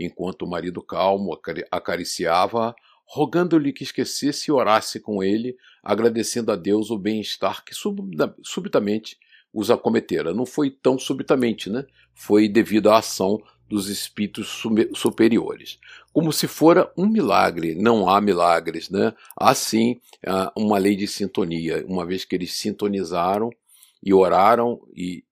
enquanto 0.00 0.42
o 0.42 0.48
marido 0.48 0.82
calmo 0.82 1.38
acariciava-a, 1.70 2.74
rogando-lhe 3.04 3.74
que 3.74 3.82
esquecesse 3.82 4.50
e 4.50 4.52
orasse 4.52 5.00
com 5.00 5.22
ele, 5.22 5.54
agradecendo 5.82 6.50
a 6.50 6.56
Deus 6.56 6.90
o 6.90 6.96
bem-estar 6.96 7.62
que 7.62 7.74
subitamente 8.42 9.18
os 9.52 9.70
acometera. 9.70 10.32
Não 10.32 10.46
foi 10.46 10.70
tão 10.70 10.98
subitamente, 10.98 11.68
né? 11.68 11.84
Foi 12.14 12.48
devido 12.48 12.88
à 12.88 12.98
ação 12.98 13.38
dos 13.72 13.88
espíritos 13.88 14.62
superiores. 14.94 15.78
Como 16.12 16.30
se 16.30 16.46
fora 16.46 16.92
um 16.94 17.08
milagre, 17.08 17.74
não 17.74 18.06
há 18.06 18.20
milagres, 18.20 18.90
né? 18.90 19.14
Há 19.34 19.54
sim 19.54 19.98
uma 20.54 20.76
lei 20.76 20.94
de 20.94 21.08
sintonia, 21.08 21.82
uma 21.88 22.04
vez 22.04 22.22
que 22.22 22.36
eles 22.36 22.52
sintonizaram 22.52 23.48
e 24.02 24.12
oraram 24.12 24.86
e 24.94 25.24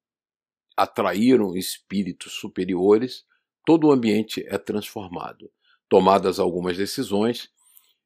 atraíram 0.75 1.55
espíritos 1.55 2.33
superiores, 2.33 3.27
todo 3.67 3.89
o 3.89 3.93
ambiente 3.93 4.43
é 4.49 4.57
transformado. 4.57 5.51
Tomadas 5.87 6.39
algumas 6.39 6.79
decisões, 6.79 7.51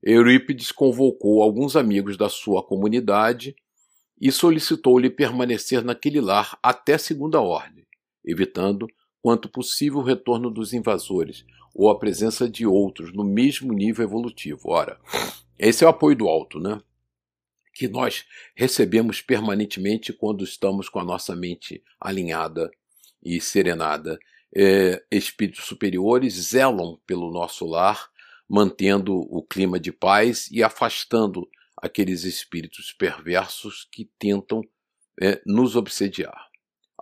Eurípides 0.02 0.72
convocou 0.72 1.44
alguns 1.44 1.76
amigos 1.76 2.16
da 2.16 2.28
sua 2.28 2.60
comunidade 2.60 3.54
e 4.20 4.32
solicitou-lhe 4.32 5.10
permanecer 5.10 5.84
naquele 5.84 6.20
lar 6.20 6.58
até 6.60 6.98
segunda 6.98 7.40
ordem, 7.40 7.86
evitando 8.24 8.88
quanto 9.24 9.48
possível 9.48 10.00
o 10.00 10.02
retorno 10.02 10.50
dos 10.50 10.74
invasores 10.74 11.46
ou 11.74 11.88
a 11.88 11.98
presença 11.98 12.46
de 12.46 12.66
outros 12.66 13.10
no 13.10 13.24
mesmo 13.24 13.72
nível 13.72 14.04
evolutivo. 14.04 14.68
Ora, 14.68 15.00
esse 15.58 15.82
é 15.82 15.86
o 15.86 15.90
apoio 15.90 16.14
do 16.14 16.28
alto, 16.28 16.60
né? 16.60 16.78
Que 17.74 17.88
nós 17.88 18.26
recebemos 18.54 19.22
permanentemente 19.22 20.12
quando 20.12 20.44
estamos 20.44 20.90
com 20.90 21.00
a 21.00 21.04
nossa 21.04 21.34
mente 21.34 21.82
alinhada 21.98 22.70
e 23.24 23.40
serenada. 23.40 24.18
É, 24.54 25.02
espíritos 25.10 25.64
superiores 25.64 26.34
zelam 26.34 27.00
pelo 27.06 27.32
nosso 27.32 27.64
lar, 27.64 28.10
mantendo 28.46 29.14
o 29.14 29.42
clima 29.42 29.80
de 29.80 29.90
paz 29.90 30.50
e 30.50 30.62
afastando 30.62 31.48
aqueles 31.78 32.24
espíritos 32.24 32.92
perversos 32.92 33.88
que 33.90 34.04
tentam 34.18 34.60
é, 35.18 35.40
nos 35.46 35.76
obsediar. 35.76 36.43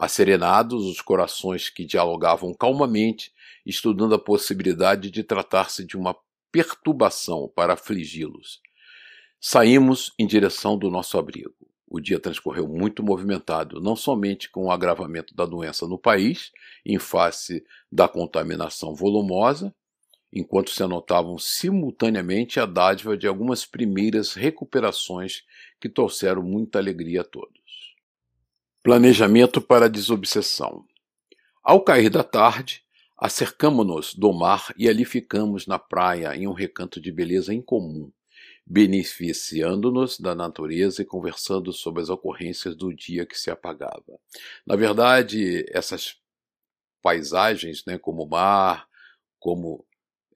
Asserenados, 0.03 0.85
os 0.85 1.01
corações 1.01 1.71
que 1.71 1.85
dialogavam 1.85 2.53
calmamente, 2.53 3.33
estudando 3.65 4.17
a 4.17 4.19
possibilidade 4.19 5.13
de 5.13 5.23
tratar-se 5.23 5.87
de 5.87 5.97
uma 5.97 6.17
perturbação 6.51 7.49
para 7.55 7.75
afligi-los. 7.75 8.61
Saímos 9.41 10.13
em 10.19 10.27
direção 10.27 10.77
do 10.77 10.91
nosso 10.91 11.17
abrigo. 11.17 11.55
O 11.87 12.01
dia 12.01 12.19
transcorreu 12.19 12.67
muito 12.67 13.01
movimentado, 13.01 13.81
não 13.81 13.95
somente 13.95 14.51
com 14.51 14.65
o 14.65 14.73
agravamento 14.73 15.37
da 15.37 15.47
doença 15.47 15.87
no 15.87 15.97
país, 15.97 16.51
em 16.85 16.99
face 16.99 17.65
da 17.89 18.09
contaminação 18.09 18.97
volumosa, 18.97 19.73
enquanto 20.33 20.71
se 20.71 20.83
anotavam 20.83 21.39
simultaneamente 21.39 22.59
a 22.59 22.67
dádiva 22.67 23.17
de 23.17 23.29
algumas 23.29 23.65
primeiras 23.65 24.35
recuperações 24.35 25.45
que 25.81 25.89
trouxeram 25.89 26.43
muita 26.43 26.81
alegria 26.81 27.21
a 27.21 27.25
todos. 27.25 27.62
Planejamento 28.83 29.61
para 29.61 29.87
a 29.87 29.89
desobsessão. 29.89 30.85
Ao 31.63 31.81
cair 31.85 32.11
da 32.11 32.25
tarde, 32.25 32.83
acercamo-nos 33.17 34.13
do 34.13 34.33
mar 34.33 34.75
e 34.77 34.89
ali 34.89 35.05
ficamos 35.05 35.69
na 35.69 35.79
praia 35.79 36.35
em 36.35 36.49
um 36.49 36.53
recanto 36.53 37.01
de 37.01 37.13
beleza 37.13 37.55
incomum, 37.55 38.11
beneficiando-nos 38.67 40.19
da 40.19 40.35
natureza 40.35 41.01
e 41.01 41.05
conversando 41.05 41.73
sobre 41.73 42.03
as 42.03 42.09
ocorrências 42.09 42.75
do 42.75 42.93
dia 42.93 43.25
que 43.25 43.39
se 43.39 43.53
apagava. 43.53 44.19
Na 44.67 44.75
verdade, 44.75 45.65
essas 45.69 46.17
paisagens, 47.01 47.85
né, 47.87 47.99
como 47.99 48.27
mar, 48.27 48.89
como 49.39 49.87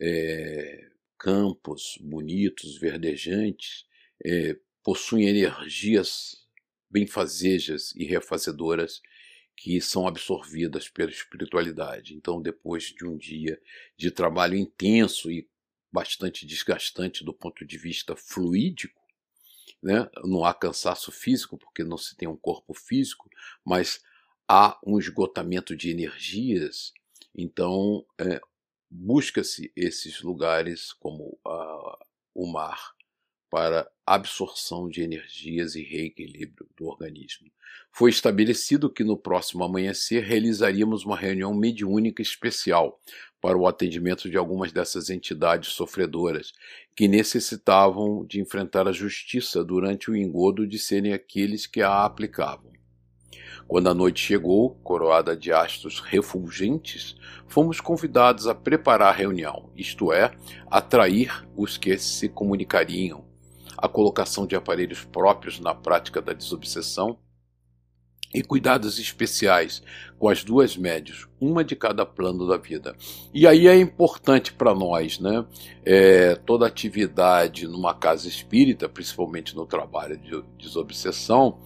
é, 0.01 0.89
campos 1.19 1.99
bonitos, 2.01 2.79
verdejantes, 2.79 3.87
é, 4.25 4.57
possuem 4.85 5.27
energias 5.27 6.46
benfazejas 6.90 7.92
e 7.96 8.05
refazedoras 8.05 9.01
que 9.57 9.81
são 9.81 10.07
absorvidas 10.07 10.88
pela 10.88 11.11
espiritualidade. 11.11 12.14
Então, 12.14 12.42
depois 12.42 12.85
de 12.85 13.07
um 13.07 13.16
dia 13.16 13.61
de 13.96 14.11
trabalho 14.11 14.55
intenso 14.55 15.31
e 15.31 15.49
bastante 15.90 16.46
desgastante 16.46 17.25
do 17.25 17.33
ponto 17.33 17.64
de 17.64 17.79
vista 17.79 18.14
fluídico, 18.14 19.01
né? 19.83 20.09
não 20.25 20.44
há 20.44 20.53
cansaço 20.53 21.11
físico, 21.11 21.57
porque 21.57 21.83
não 21.83 21.96
se 21.96 22.14
tem 22.16 22.29
um 22.29 22.37
corpo 22.37 22.75
físico, 22.75 23.31
mas 23.64 24.03
há 24.46 24.79
um 24.85 24.99
esgotamento 24.99 25.75
de 25.75 25.90
energias. 25.90 26.92
Então, 27.35 28.05
é, 28.18 28.40
busca-se 28.90 29.72
esses 29.75 30.20
lugares 30.20 30.92
como 30.92 31.38
uh, 31.46 32.05
o 32.35 32.46
mar 32.51 32.94
para 33.51 33.90
absorção 34.07 34.88
de 34.88 35.03
energias 35.03 35.75
e 35.75 35.83
reequilíbrio 35.83 36.69
do 36.77 36.87
organismo. 36.87 37.51
Foi 37.90 38.11
estabelecido 38.11 38.88
que 38.88 39.03
no 39.03 39.16
próximo 39.16 39.64
amanhecer 39.64 40.23
realizaríamos 40.23 41.05
uma 41.05 41.16
reunião 41.16 41.53
mediúnica 41.53 42.23
especial 42.23 43.01
para 43.40 43.59
o 43.59 43.66
atendimento 43.66 44.31
de 44.31 44.37
algumas 44.37 44.71
dessas 44.71 45.11
entidades 45.11 45.71
sofredoras 45.71 46.53
que 46.95 47.09
necessitavam 47.09 48.25
de 48.25 48.40
enfrentar 48.40 48.87
a 48.87 48.92
justiça 48.92 49.64
durante 49.64 50.11
o 50.11 50.16
engodo 50.16 50.66
de 50.66 50.79
serem 50.79 51.12
aqueles 51.12 51.66
que 51.66 51.83
a 51.83 52.05
aplicavam. 52.05 52.73
Quando 53.66 53.88
a 53.88 53.95
noite 53.95 54.21
chegou, 54.21 54.77
coroada 54.77 55.37
de 55.37 55.53
astros 55.53 55.99
refulgentes, 55.99 57.16
fomos 57.49 57.81
convidados 57.81 58.47
a 58.47 58.55
preparar 58.55 59.09
a 59.09 59.16
reunião, 59.16 59.73
isto 59.75 60.12
é, 60.12 60.33
atrair 60.71 61.45
os 61.57 61.77
que 61.77 61.99
se 61.99 62.29
comunicariam, 62.29 63.25
a 63.77 63.89
colocação 63.89 64.47
de 64.47 64.57
aparelhos 64.57 65.05
próprios 65.05 65.61
na 65.61 65.75
prática 65.75 66.21
da 66.21 66.33
desobsessão 66.33 67.19
e 68.35 68.43
cuidados 68.43 68.99
especiais 68.99 69.83
com 70.19 70.29
as 70.29 70.45
duas 70.45 70.77
médias, 70.77 71.27
uma 71.41 71.65
de 71.65 71.77
cada 71.77 72.05
plano 72.05 72.47
da 72.47 72.57
vida. 72.57 72.95
E 73.33 73.47
aí 73.47 73.67
é 73.67 73.79
importante 73.79 74.53
para 74.53 74.75
nós, 74.75 75.19
né? 75.19 75.45
É, 75.85 76.35
toda 76.35 76.67
atividade 76.67 77.67
numa 77.67 77.95
casa 77.95 78.29
espírita, 78.29 78.89
principalmente 78.89 79.55
no 79.55 79.65
trabalho 79.65 80.19
de 80.19 80.43
desobsessão, 80.59 81.59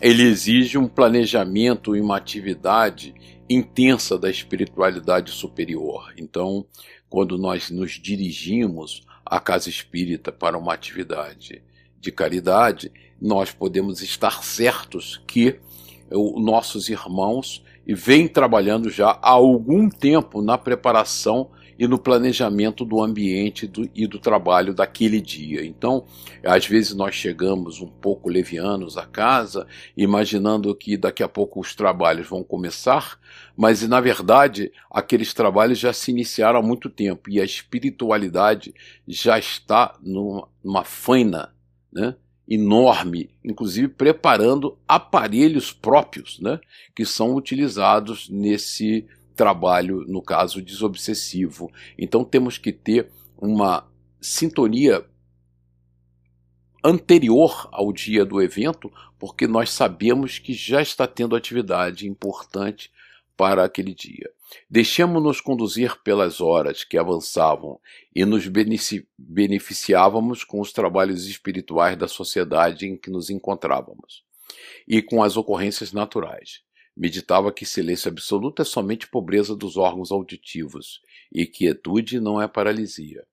ele 0.00 0.22
exige 0.22 0.76
um 0.76 0.88
planejamento 0.88 1.96
e 1.96 2.00
uma 2.00 2.16
atividade 2.16 3.14
intensa 3.48 4.18
da 4.18 4.30
espiritualidade 4.30 5.30
superior. 5.30 6.12
Então, 6.18 6.66
quando 7.08 7.38
nós 7.38 7.70
nos 7.70 7.92
dirigimos 7.92 9.06
à 9.34 9.40
casa 9.40 9.68
espírita 9.68 10.30
para 10.30 10.56
uma 10.56 10.72
atividade 10.72 11.60
de 11.98 12.12
caridade, 12.12 12.92
nós 13.20 13.50
podemos 13.50 14.00
estar 14.00 14.44
certos 14.44 15.20
que 15.26 15.58
os 16.08 16.40
nossos 16.40 16.88
irmãos 16.88 17.64
vêm 17.84 18.28
trabalhando 18.28 18.88
já 18.88 19.10
há 19.10 19.30
algum 19.30 19.88
tempo 19.88 20.40
na 20.40 20.56
preparação 20.56 21.50
e 21.78 21.86
no 21.86 21.98
planejamento 21.98 22.84
do 22.84 23.02
ambiente 23.02 23.66
do, 23.66 23.88
e 23.94 24.06
do 24.06 24.18
trabalho 24.18 24.74
daquele 24.74 25.20
dia. 25.20 25.64
Então, 25.64 26.04
às 26.44 26.66
vezes 26.66 26.94
nós 26.94 27.14
chegamos 27.14 27.80
um 27.80 27.88
pouco 27.88 28.28
levianos 28.28 28.96
à 28.96 29.06
casa, 29.06 29.66
imaginando 29.96 30.74
que 30.74 30.96
daqui 30.96 31.22
a 31.22 31.28
pouco 31.28 31.60
os 31.60 31.74
trabalhos 31.74 32.28
vão 32.28 32.42
começar, 32.42 33.18
mas 33.56 33.86
na 33.86 34.00
verdade 34.00 34.72
aqueles 34.90 35.34
trabalhos 35.34 35.78
já 35.78 35.92
se 35.92 36.10
iniciaram 36.10 36.58
há 36.58 36.62
muito 36.62 36.88
tempo 36.88 37.30
e 37.30 37.40
a 37.40 37.44
espiritualidade 37.44 38.74
já 39.06 39.38
está 39.38 39.96
numa, 40.02 40.48
numa 40.62 40.84
faina, 40.84 41.54
né? 41.92 42.14
enorme, 42.48 43.30
inclusive 43.42 43.88
preparando 43.88 44.78
aparelhos 44.86 45.72
próprios, 45.72 46.38
né, 46.40 46.60
que 46.94 47.04
são 47.04 47.34
utilizados 47.34 48.28
nesse 48.28 49.06
trabalho, 49.34 50.04
no 50.06 50.22
caso, 50.22 50.62
desobsessivo. 50.62 51.70
Então 51.98 52.24
temos 52.24 52.58
que 52.58 52.72
ter 52.72 53.10
uma 53.36 53.86
sintonia 54.20 55.04
anterior 56.84 57.68
ao 57.72 57.92
dia 57.92 58.24
do 58.24 58.42
evento, 58.42 58.92
porque 59.18 59.46
nós 59.46 59.70
sabemos 59.70 60.38
que 60.38 60.52
já 60.52 60.82
está 60.82 61.06
tendo 61.06 61.34
atividade 61.34 62.06
importante 62.06 62.92
para 63.36 63.64
aquele 63.64 63.94
dia. 63.94 64.30
Deixemos-nos 64.70 65.40
conduzir 65.40 66.00
pelas 66.02 66.40
horas 66.40 66.84
que 66.84 66.96
avançavam 66.96 67.80
e 68.14 68.24
nos 68.24 68.46
beneficiávamos 69.18 70.44
com 70.44 70.60
os 70.60 70.72
trabalhos 70.72 71.26
espirituais 71.26 71.96
da 71.96 72.06
sociedade 72.06 72.86
em 72.86 72.96
que 72.96 73.10
nos 73.10 73.30
encontrávamos 73.30 74.22
e 74.86 75.02
com 75.02 75.22
as 75.22 75.36
ocorrências 75.36 75.92
naturais. 75.92 76.62
Meditava 76.96 77.52
que 77.52 77.66
silêncio 77.66 78.08
absoluto 78.08 78.62
é 78.62 78.64
somente 78.64 79.08
pobreza 79.08 79.56
dos 79.56 79.76
órgãos 79.76 80.12
auditivos 80.12 81.00
e 81.32 81.44
quietude 81.44 82.20
não 82.20 82.40
é 82.40 82.46
paralisia. 82.46 83.26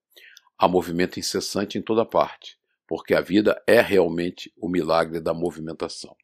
Há 0.58 0.66
movimento 0.66 1.20
incessante 1.20 1.78
em 1.78 1.82
toda 1.82 2.04
parte, 2.04 2.58
porque 2.88 3.14
a 3.14 3.20
vida 3.20 3.62
é 3.66 3.80
realmente 3.80 4.52
o 4.56 4.68
milagre 4.68 5.20
da 5.20 5.32
movimentação. 5.32 6.16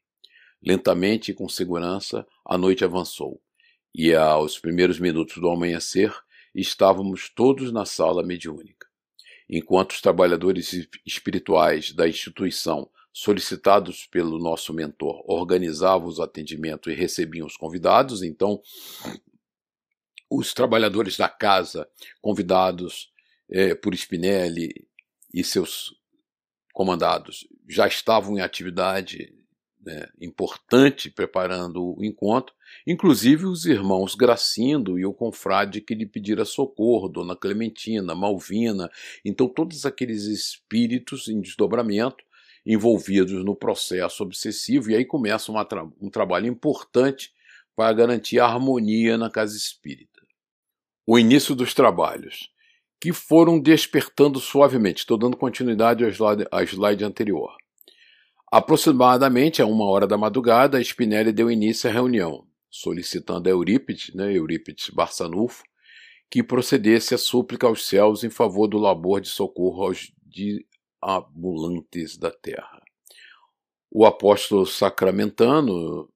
Lentamente 0.61 1.31
e 1.31 1.35
com 1.35 1.49
segurança, 1.49 2.27
a 2.45 2.59
noite 2.59 2.85
avançou, 2.85 3.41
e 3.95 4.13
aos 4.15 4.59
primeiros 4.59 4.99
minutos 4.99 5.37
do 5.37 5.49
amanhecer 5.49 6.13
estávamos 6.53 7.29
todos 7.29 7.73
na 7.73 7.85
sala 7.85 8.25
mediúnica. 8.25 8.89
Enquanto 9.49 9.93
os 9.93 10.01
trabalhadores 10.01 10.89
espirituais 11.07 11.93
da 11.93 12.09
instituição 12.09 12.91
solicitados 13.19 14.07
pelo 14.07 14.39
nosso 14.39 14.73
mentor, 14.73 15.25
organizavam 15.27 16.07
os 16.07 16.21
atendimentos 16.21 16.93
e 16.93 16.95
recebiam 16.95 17.49
os 17.49 17.57
convidados. 17.57 18.23
Então, 18.23 18.63
os 20.31 20.55
trabalhadores 20.55 21.17
da 21.17 21.29
casa, 21.29 21.89
convidados 22.23 23.11
é, 23.51 23.75
por 23.75 23.93
Spinelli 23.93 24.87
e 25.35 25.43
seus 25.43 25.97
comandados, 26.73 27.45
já 27.69 27.89
estavam 27.89 28.39
em 28.39 28.41
atividade 28.41 29.35
né, 29.85 30.09
importante 30.21 31.11
preparando 31.11 31.99
o 31.99 32.05
encontro, 32.05 32.55
inclusive 32.87 33.47
os 33.47 33.67
irmãos 33.67 34.15
Gracindo 34.15 34.97
e 34.97 35.05
o 35.05 35.13
confrade 35.13 35.81
que 35.81 35.95
lhe 35.95 36.07
pedira 36.07 36.45
socorro, 36.45 37.09
Dona 37.09 37.35
Clementina, 37.35 38.15
Malvina, 38.15 38.89
então 39.25 39.49
todos 39.49 39.85
aqueles 39.85 40.23
espíritos 40.27 41.27
em 41.27 41.41
desdobramento 41.41 42.28
envolvidos 42.71 43.43
no 43.43 43.57
processo 43.57 44.23
obsessivo, 44.23 44.91
e 44.91 44.95
aí 44.95 45.05
começa 45.07 45.51
tra 45.65 45.89
um 45.99 46.11
trabalho 46.11 46.47
importante 46.47 47.33
para 47.75 47.91
garantir 47.95 48.39
a 48.39 48.45
harmonia 48.45 49.17
na 49.17 49.31
casa 49.31 49.57
espírita. 49.57 50.21
O 51.07 51.19
início 51.19 51.55
dos 51.55 51.73
trabalhos, 51.73 52.51
que 53.01 53.11
foram 53.11 53.59
despertando 53.59 54.39
suavemente. 54.39 54.99
Estou 55.01 55.17
dando 55.17 55.37
continuidade 55.37 56.05
ao 56.05 56.11
slide, 56.11 56.47
ao 56.51 56.63
slide 56.63 57.05
anterior. 57.05 57.57
Aproximadamente 58.53 59.63
a 59.63 59.67
uma 59.67 59.87
hora 59.87 60.07
da 60.07 60.19
madrugada, 60.19 60.83
Spinelli 60.83 61.33
deu 61.33 61.51
início 61.51 61.89
à 61.89 61.93
reunião, 61.93 62.47
solicitando 62.71 63.49
a 63.49 63.53
Eurípides, 63.53 64.15
né, 64.15 64.37
Eurípides 64.37 64.91
Barçanufo, 64.91 65.63
que 66.31 66.43
procedesse 66.43 67.15
a 67.15 67.19
súplica 67.19 67.67
aos 67.67 67.87
céus 67.87 68.25
em 68.25 68.31
favor 68.31 68.67
do 68.67 68.77
labor 68.77 69.21
de 69.21 69.29
socorro 69.29 69.85
aos 69.85 70.13
ambulantes 71.03 72.17
da 72.17 72.31
terra. 72.31 72.83
O 73.91 74.05
apóstolo 74.05 74.67
sacramentano 74.67 76.09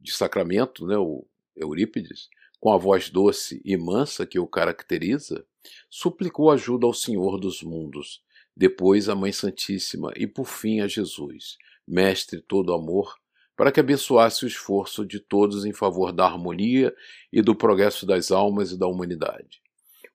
de 0.00 0.12
Sacramento, 0.12 0.86
né, 0.86 0.96
o 0.96 1.26
Eurípides, 1.56 2.28
com 2.60 2.72
a 2.72 2.78
voz 2.78 3.10
doce 3.10 3.60
e 3.64 3.76
mansa 3.76 4.26
que 4.26 4.38
o 4.38 4.46
caracteriza, 4.46 5.44
suplicou 5.88 6.50
ajuda 6.50 6.86
ao 6.86 6.94
Senhor 6.94 7.38
dos 7.38 7.62
mundos, 7.62 8.22
depois 8.56 9.08
à 9.08 9.14
Mãe 9.14 9.32
Santíssima 9.32 10.12
e 10.16 10.26
por 10.26 10.46
fim 10.46 10.80
a 10.80 10.88
Jesus, 10.88 11.56
Mestre 11.86 12.40
todo 12.40 12.74
amor, 12.74 13.16
para 13.56 13.72
que 13.72 13.80
abençoasse 13.80 14.44
o 14.44 14.48
esforço 14.48 15.04
de 15.06 15.18
todos 15.18 15.64
em 15.64 15.72
favor 15.72 16.12
da 16.12 16.24
harmonia 16.24 16.94
e 17.32 17.40
do 17.40 17.54
progresso 17.54 18.06
das 18.06 18.30
almas 18.30 18.72
e 18.72 18.78
da 18.78 18.86
humanidade. 18.86 19.62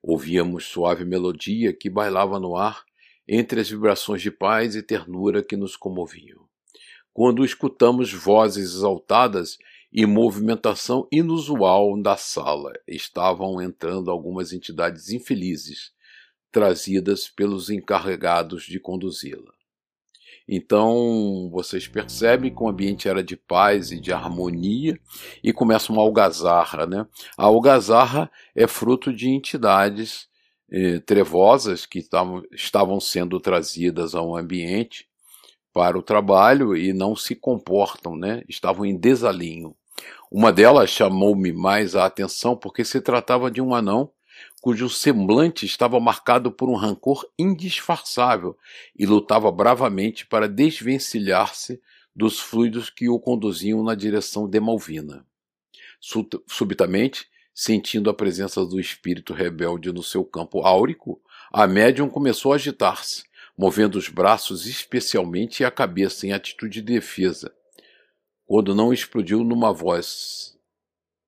Ouvíamos 0.02 0.64
suave 0.66 1.04
melodia 1.04 1.72
que 1.72 1.90
bailava 1.90 2.38
no 2.38 2.56
ar 2.56 2.84
entre 3.26 3.60
as 3.60 3.68
vibrações 3.68 4.22
de 4.22 4.30
paz 4.30 4.74
e 4.74 4.82
ternura 4.82 5.42
que 5.42 5.56
nos 5.56 5.76
comoviam. 5.76 6.44
Quando 7.12 7.44
escutamos 7.44 8.12
vozes 8.12 8.74
exaltadas 8.74 9.58
e 9.92 10.04
movimentação 10.04 11.06
inusual 11.12 12.00
da 12.02 12.16
sala, 12.16 12.72
estavam 12.88 13.62
entrando 13.62 14.10
algumas 14.10 14.52
entidades 14.52 15.10
infelizes, 15.10 15.92
trazidas 16.50 17.28
pelos 17.28 17.70
encarregados 17.70 18.64
de 18.64 18.80
conduzi-la. 18.80 19.54
Então 20.46 21.48
vocês 21.50 21.88
percebem 21.88 22.54
que 22.54 22.62
o 22.62 22.68
ambiente 22.68 23.08
era 23.08 23.22
de 23.22 23.36
paz 23.36 23.90
e 23.90 23.98
de 23.98 24.12
harmonia 24.12 24.98
e 25.42 25.52
começa 25.52 25.90
uma 25.92 26.02
algazarra. 26.02 26.86
Né? 26.86 27.06
A 27.36 27.44
algazarra 27.44 28.30
é 28.54 28.66
fruto 28.66 29.12
de 29.12 29.28
entidades 29.28 30.28
eh, 30.70 30.98
trevosas 31.00 31.86
que 31.86 32.02
tavam, 32.02 32.42
estavam 32.52 33.00
sendo 33.00 33.38
trazidas 33.40 34.14
ao 34.14 34.36
ambiente 34.36 35.06
para 35.72 35.98
o 35.98 36.02
trabalho 36.02 36.76
e 36.76 36.92
não 36.92 37.16
se 37.16 37.34
comportam, 37.34 38.16
né? 38.16 38.42
estavam 38.48 38.86
em 38.86 38.96
desalinho. 38.96 39.74
Uma 40.30 40.52
delas 40.52 40.90
chamou-me 40.90 41.52
mais 41.52 41.94
a 41.94 42.06
atenção 42.06 42.56
porque 42.56 42.84
se 42.84 43.00
tratava 43.00 43.50
de 43.50 43.60
um 43.60 43.74
anão 43.74 44.10
cujo 44.60 44.88
semblante 44.88 45.66
estava 45.66 46.00
marcado 46.00 46.50
por 46.50 46.68
um 46.68 46.74
rancor 46.74 47.28
indisfarçável 47.38 48.56
e 48.98 49.04
lutava 49.04 49.50
bravamente 49.52 50.26
para 50.26 50.48
desvencilhar-se 50.48 51.80
dos 52.16 52.40
fluidos 52.40 52.88
que 52.88 53.08
o 53.08 53.18
conduziam 53.18 53.82
na 53.82 53.94
direção 53.94 54.48
de 54.48 54.58
Malvina. 54.60 55.26
Subitamente, 56.46 57.26
sentindo 57.54 58.10
a 58.10 58.14
presença 58.14 58.66
do 58.66 58.80
espírito 58.80 59.32
rebelde 59.32 59.92
no 59.92 60.02
seu 60.02 60.24
campo 60.24 60.62
áurico, 60.66 61.22
a 61.52 61.68
médium 61.68 62.08
começou 62.08 62.52
a 62.52 62.56
agitar-se, 62.56 63.22
movendo 63.56 63.94
os 63.94 64.08
braços 64.08 64.66
especialmente 64.66 65.62
e 65.62 65.64
a 65.64 65.70
cabeça 65.70 66.26
em 66.26 66.32
atitude 66.32 66.82
de 66.82 66.94
defesa, 66.94 67.54
quando 68.44 68.74
não 68.74 68.92
explodiu 68.92 69.44
numa 69.44 69.72
voz. 69.72 70.58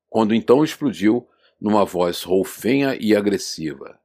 Quando 0.08 0.34
então 0.34 0.64
explodiu 0.64 1.28
numa 1.60 1.84
voz 1.84 2.22
roufenha 2.22 2.96
e 3.00 3.14
agressiva. 3.14 3.98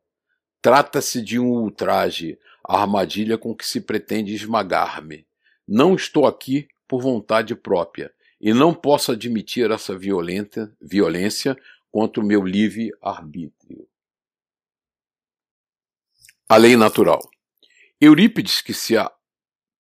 Trata-se 0.62 1.22
de 1.22 1.40
um 1.40 1.48
ultraje, 1.48 2.38
a 2.64 2.80
armadilha 2.80 3.38
com 3.38 3.56
que 3.56 3.66
se 3.66 3.82
pretende 3.82 4.36
esmagar-me. 4.36 5.26
Não 5.68 5.96
estou 5.96 6.28
aqui 6.28 6.68
por 6.88 7.02
vontade 7.02 7.56
própria 7.56 8.14
e 8.40 8.54
não 8.54 8.74
posso 8.74 9.12
admitir 9.12 9.72
essa 9.72 9.98
violenta, 9.98 10.72
violência 10.80 11.58
contra 11.91 12.23
o 12.23 12.25
meu 12.25 12.43
livre 12.43 12.91
arbítrio. 13.01 13.88
A 16.47 16.58
lei 16.58 16.75
natural. 16.75 17.21
Eurípides, 17.99 18.62
que 18.62 18.73
se 18.73 18.95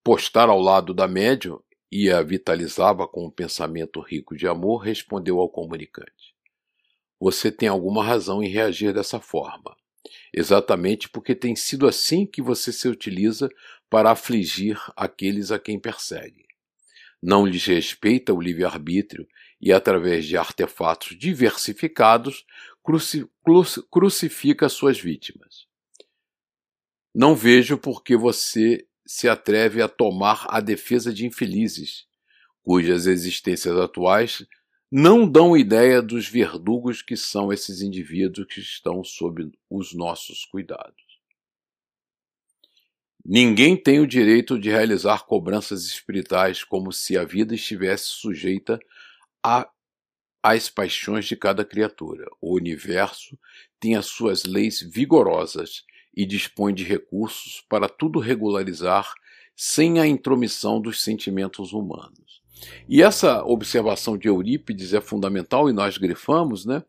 postara 0.03 0.51
ao 0.51 0.59
lado 0.59 0.93
da 0.93 1.07
médium 1.07 1.59
e 1.91 2.11
a 2.11 2.21
vitalizava 2.21 3.07
com 3.07 3.25
um 3.25 3.31
pensamento 3.31 3.99
rico 3.99 4.35
de 4.35 4.47
amor, 4.47 4.77
respondeu 4.77 5.39
ao 5.39 5.49
comunicante 5.49 6.31
você 7.21 7.51
tem 7.51 7.69
alguma 7.69 8.03
razão 8.03 8.41
em 8.41 8.47
reagir 8.47 8.91
dessa 8.95 9.19
forma. 9.19 9.77
Exatamente 10.33 11.07
porque 11.07 11.35
tem 11.35 11.55
sido 11.55 11.87
assim 11.87 12.25
que 12.25 12.41
você 12.41 12.73
se 12.73 12.87
utiliza 12.87 13.47
para 13.87 14.09
afligir 14.09 14.81
aqueles 14.95 15.51
a 15.51 15.59
quem 15.59 15.79
persegue. 15.79 16.47
Não 17.21 17.45
lhes 17.45 17.63
respeita 17.63 18.33
o 18.33 18.41
livre-arbítrio 18.41 19.27
e, 19.61 19.71
através 19.71 20.25
de 20.25 20.35
artefatos 20.35 21.17
diversificados, 21.17 22.45
cruci 22.83 23.29
crucifica 23.91 24.67
suas 24.67 24.99
vítimas. 24.99 25.67
Não 27.13 27.35
vejo 27.35 27.77
por 27.77 28.03
que 28.03 28.15
você 28.15 28.87
se 29.05 29.27
atreve 29.27 29.81
a 29.81 29.87
tomar 29.87 30.45
a 30.49 30.59
defesa 30.59 31.13
de 31.13 31.25
infelizes, 31.25 32.07
cujas 32.63 33.05
existências 33.05 33.75
atuais 33.77 34.45
não 34.91 35.29
dão 35.29 35.55
ideia 35.55 36.01
dos 36.01 36.27
verdugos 36.27 37.01
que 37.01 37.15
são 37.15 37.51
esses 37.51 37.81
indivíduos 37.81 38.47
que 38.47 38.59
estão 38.59 39.03
sob 39.03 39.49
os 39.69 39.93
nossos 39.93 40.43
cuidados. 40.45 41.11
Ninguém 43.23 43.77
tem 43.77 43.99
o 43.99 44.07
direito 44.07 44.59
de 44.59 44.69
realizar 44.69 45.25
cobranças 45.25 45.85
espirituais 45.85 46.63
como 46.63 46.91
se 46.91 47.17
a 47.17 47.23
vida 47.23 47.53
estivesse 47.53 48.05
sujeita 48.05 48.79
às 50.43 50.69
paixões 50.69 51.25
de 51.25 51.35
cada 51.35 51.63
criatura. 51.63 52.25
O 52.39 52.55
universo 52.55 53.37
tem 53.79 53.95
as 53.95 54.05
suas 54.05 54.43
leis 54.43 54.81
vigorosas 54.81 55.83
e 56.15 56.25
dispõe 56.25 56.73
de 56.73 56.83
recursos 56.83 57.63
para 57.69 57.87
tudo 57.87 58.19
regularizar 58.19 59.13
sem 59.55 59.99
a 59.99 60.07
intromissão 60.07 60.81
dos 60.81 61.01
sentimentos 61.01 61.73
humanos. 61.73 62.41
E 62.87 63.01
essa 63.01 63.43
observação 63.43 64.17
de 64.17 64.27
Eurípides 64.27 64.93
é 64.93 65.01
fundamental 65.01 65.69
e 65.69 65.73
nós 65.73 65.97
grifamos, 65.97 66.65
né? 66.65 66.83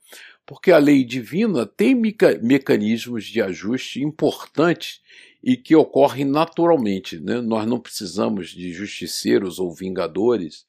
Porque 0.45 0.73
a 0.73 0.79
lei 0.79 1.05
divina 1.05 1.65
tem 1.65 1.95
meca 1.95 2.38
mecanismos 2.43 3.25
de 3.25 3.41
ajuste 3.41 4.03
importantes 4.03 5.01
e 5.43 5.57
que 5.57 5.75
ocorrem 5.75 6.25
naturalmente. 6.25 7.19
Né? 7.19 7.41
Nós 7.41 7.67
não 7.67 7.81
precisamos 7.81 8.51
de 8.51 8.73
justiceiros 8.73 9.59
ou 9.59 9.73
vingadores 9.73 10.67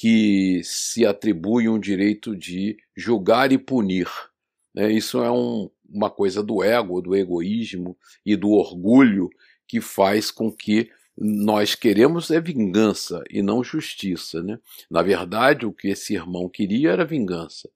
que 0.00 0.60
se 0.62 1.04
atribuem 1.04 1.68
o 1.68 1.76
direito 1.76 2.36
de 2.36 2.76
julgar 2.96 3.50
e 3.50 3.58
punir. 3.58 4.08
Né? 4.72 4.92
Isso 4.92 5.20
é 5.24 5.28
um, 5.28 5.68
uma 5.90 6.08
coisa 6.08 6.40
do 6.40 6.62
ego, 6.62 7.00
do 7.00 7.16
egoísmo 7.16 7.98
e 8.24 8.36
do 8.36 8.50
orgulho 8.50 9.28
que 9.66 9.80
faz 9.80 10.30
com 10.30 10.52
que 10.52 10.88
nós 11.16 11.74
queremos 11.74 12.30
é 12.30 12.40
vingança 12.40 13.24
e 13.28 13.42
não 13.42 13.64
justiça. 13.64 14.40
Né? 14.40 14.60
Na 14.88 15.02
verdade, 15.02 15.66
o 15.66 15.72
que 15.72 15.88
esse 15.88 16.14
irmão 16.14 16.48
queria 16.48 16.90
era 16.90 17.04
vingança. 17.04 17.68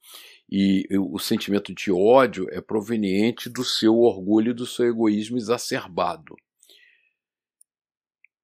E 0.49 0.87
o 0.97 1.19
sentimento 1.19 1.75
de 1.75 1.91
ódio 1.91 2.47
é 2.53 2.61
proveniente 2.61 3.51
do 3.51 3.65
seu 3.65 3.99
orgulho 3.99 4.53
e 4.53 4.55
do 4.55 4.65
seu 4.65 4.87
egoísmo 4.87 5.39
exacerbado. 5.39 6.37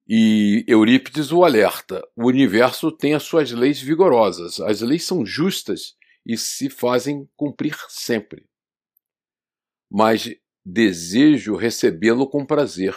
E 0.08 0.64
Eurípides 0.66 1.30
o 1.32 1.44
alerta: 1.44 2.02
o 2.16 2.26
universo 2.26 2.90
tem 2.90 3.12
as 3.14 3.24
suas 3.24 3.52
leis 3.52 3.80
vigorosas, 3.80 4.58
as 4.60 4.80
leis 4.80 5.04
são 5.04 5.26
justas 5.26 5.94
e 6.24 6.36
se 6.36 6.70
fazem 6.70 7.28
cumprir 7.36 7.76
sempre. 7.88 8.46
Mas 9.90 10.34
desejo 10.64 11.56
recebê-lo 11.56 12.26
com 12.26 12.46
prazer 12.46 12.94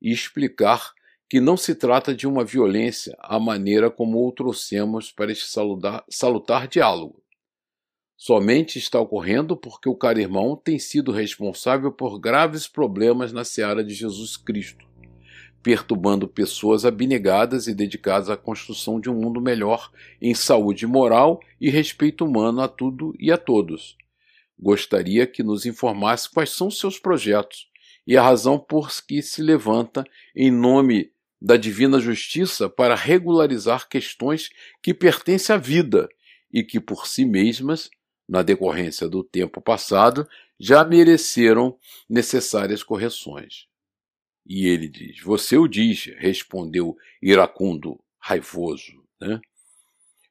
e 0.00 0.10
explicar 0.10 0.94
que 1.28 1.40
não 1.40 1.56
se 1.56 1.74
trata 1.74 2.14
de 2.14 2.26
uma 2.26 2.44
violência 2.44 3.16
à 3.18 3.38
maneira 3.38 3.90
como 3.90 4.26
o 4.26 4.32
trouxemos 4.32 5.10
para 5.10 5.32
este 5.32 5.46
salutar, 5.46 6.04
salutar 6.08 6.68
diálogo. 6.68 7.22
Somente 8.16 8.78
está 8.78 9.00
ocorrendo 9.00 9.56
porque 9.56 9.88
o 9.88 9.96
caro 9.96 10.20
irmão 10.20 10.56
tem 10.56 10.78
sido 10.78 11.12
responsável 11.12 11.90
por 11.90 12.18
graves 12.18 12.68
problemas 12.68 13.32
na 13.32 13.44
seara 13.44 13.82
de 13.82 13.92
Jesus 13.92 14.36
Cristo, 14.36 14.86
perturbando 15.64 16.28
pessoas 16.28 16.84
abnegadas 16.84 17.66
e 17.66 17.74
dedicadas 17.74 18.28
à 18.28 18.36
construção 18.36 19.00
de 19.00 19.08
um 19.08 19.14
mundo 19.14 19.40
melhor 19.40 19.90
em 20.20 20.34
saúde 20.34 20.86
moral 20.86 21.40
e 21.58 21.70
respeito 21.70 22.26
humano 22.26 22.60
a 22.60 22.68
tudo 22.68 23.14
e 23.18 23.32
a 23.32 23.38
todos. 23.38 23.96
Gostaria 24.60 25.26
que 25.26 25.42
nos 25.42 25.64
informasse 25.64 26.28
quais 26.30 26.50
são 26.50 26.70
seus 26.70 26.98
projetos 26.98 27.66
e 28.06 28.14
a 28.14 28.22
razão 28.22 28.58
por 28.58 28.90
que 29.06 29.22
se 29.22 29.40
levanta 29.40 30.04
em 30.36 30.50
nome 30.50 31.10
da 31.40 31.56
divina 31.56 31.98
justiça 31.98 32.68
para 32.68 32.94
regularizar 32.94 33.88
questões 33.88 34.50
que 34.82 34.92
pertencem 34.92 35.56
à 35.56 35.58
vida 35.58 36.10
e 36.52 36.62
que 36.62 36.78
por 36.78 37.06
si 37.06 37.24
mesmas, 37.24 37.88
na 38.28 38.42
decorrência 38.42 39.08
do 39.08 39.24
tempo 39.24 39.62
passado, 39.62 40.28
já 40.60 40.84
mereceram 40.84 41.74
necessárias 42.06 42.82
correções. 42.82 43.66
E 44.46 44.66
ele 44.66 44.88
diz: 44.88 45.20
Você 45.20 45.56
o 45.56 45.66
diz, 45.66 46.06
respondeu 46.18 46.96
iracundo, 47.22 47.98
raivoso, 48.18 49.02
né? 49.20 49.40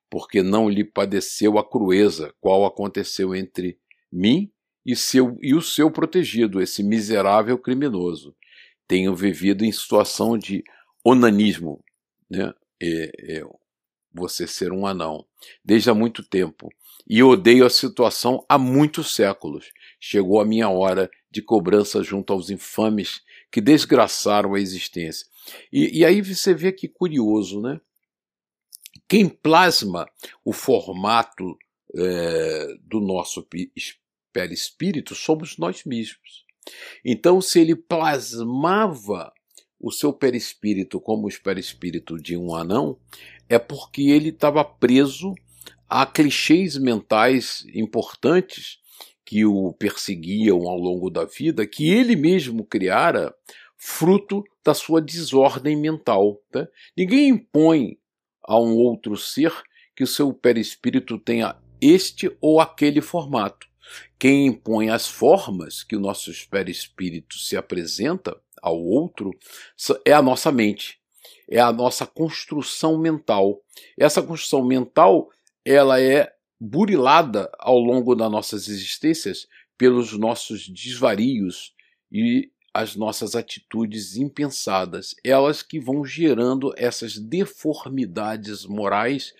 porque 0.09 0.43
não 0.43 0.69
lhe 0.69 0.83
padeceu 0.83 1.57
a 1.57 1.67
crueza 1.67 2.31
qual 2.39 2.65
aconteceu 2.65 3.33
entre 3.33 3.79
mim 4.11 4.51
e, 4.85 4.95
seu, 4.95 5.37
e 5.41 5.55
o 5.55 5.61
seu 5.61 5.89
protegido, 5.89 6.61
esse 6.61 6.83
miserável 6.83 7.57
criminoso. 7.57 8.35
Tenho 8.87 9.15
vivido 9.15 9.65
em 9.65 9.71
situação 9.71 10.37
de 10.37 10.63
onanismo, 11.03 11.83
né? 12.29 12.53
É, 12.79 13.37
é 13.37 13.43
você 14.13 14.45
ser 14.45 14.71
um 14.71 14.85
anão, 14.85 15.25
desde 15.65 15.89
há 15.89 15.95
muito 15.95 16.21
tempo, 16.23 16.69
e 17.07 17.23
odeio 17.23 17.65
a 17.65 17.69
situação 17.69 18.45
há 18.47 18.59
muitos 18.59 19.15
séculos. 19.15 19.71
Chegou 19.99 20.39
a 20.39 20.45
minha 20.45 20.69
hora 20.69 21.09
de 21.31 21.41
cobrança 21.41 22.03
junto 22.03 22.31
aos 22.31 22.51
infames 22.51 23.21
que 23.53 23.61
desgraçaram 23.61 24.55
a 24.55 24.59
existência. 24.59 25.27
E, 25.71 25.99
e 25.99 26.03
aí 26.03 26.23
você 26.23 26.55
vê 26.55 26.71
que 26.71 26.87
curioso, 26.87 27.61
né? 27.61 27.79
Quem 29.07 29.29
plasma 29.29 30.09
o 30.43 30.51
formato 30.51 31.55
é, 31.95 32.67
do 32.81 32.99
nosso 32.99 33.47
perispírito 34.33 35.13
somos 35.13 35.59
nós 35.59 35.83
mesmos. 35.83 36.43
Então, 37.05 37.39
se 37.41 37.59
ele 37.59 37.75
plasmava 37.75 39.31
o 39.79 39.91
seu 39.91 40.11
perispírito 40.11 40.99
como 40.99 41.27
o 41.27 41.41
perispírito 41.43 42.17
de 42.17 42.35
um 42.35 42.55
anão, 42.55 42.97
é 43.47 43.59
porque 43.59 44.09
ele 44.09 44.29
estava 44.29 44.65
preso 44.65 45.35
a 45.87 46.07
clichês 46.07 46.75
mentais 46.75 47.63
importantes 47.71 48.79
que 49.33 49.43
o 49.47 49.73
perseguiam 49.73 50.69
ao 50.69 50.77
longo 50.77 51.09
da 51.09 51.25
vida, 51.25 51.65
que 51.65 51.89
ele 51.89 52.15
mesmo 52.15 52.63
criara, 52.63 53.33
fruto 53.75 54.43
da 54.63 54.75
sua 54.75 55.01
desordem 55.01 55.75
mental. 55.75 56.39
Tá? 56.51 56.67
Ninguém 56.95 57.29
impõe 57.29 57.97
a 58.43 58.59
um 58.59 58.75
outro 58.75 59.17
ser 59.17 59.51
que 59.95 60.03
o 60.03 60.07
seu 60.07 60.31
perispírito 60.35 61.17
tenha 61.17 61.55
este 61.81 62.31
ou 62.39 62.59
aquele 62.59 63.01
formato. 63.01 63.67
Quem 64.19 64.45
impõe 64.45 64.91
as 64.91 65.07
formas 65.07 65.81
que 65.81 65.95
o 65.95 65.99
nosso 65.99 66.31
perispírito 66.47 67.39
se 67.39 67.57
apresenta 67.57 68.39
ao 68.61 68.79
outro 68.79 69.31
é 70.05 70.13
a 70.13 70.21
nossa 70.21 70.51
mente, 70.51 70.99
é 71.49 71.59
a 71.59 71.73
nossa 71.73 72.05
construção 72.05 72.99
mental. 72.99 73.63
Essa 73.97 74.21
construção 74.21 74.63
mental 74.63 75.31
ela 75.65 75.99
é 75.99 76.32
burilada 76.65 77.51
ao 77.59 77.77
longo 77.77 78.15
das 78.15 78.31
nossas 78.31 78.69
existências 78.69 79.49
pelos 79.77 80.17
nossos 80.17 80.69
desvarios 80.69 81.73
e 82.09 82.49
as 82.73 82.95
nossas 82.95 83.35
atitudes 83.35 84.15
impensadas, 84.15 85.13
elas 85.25 85.61
que 85.61 85.77
vão 85.77 86.05
gerando 86.05 86.73
essas 86.77 87.17
deformidades 87.19 88.65
morais 88.65 89.33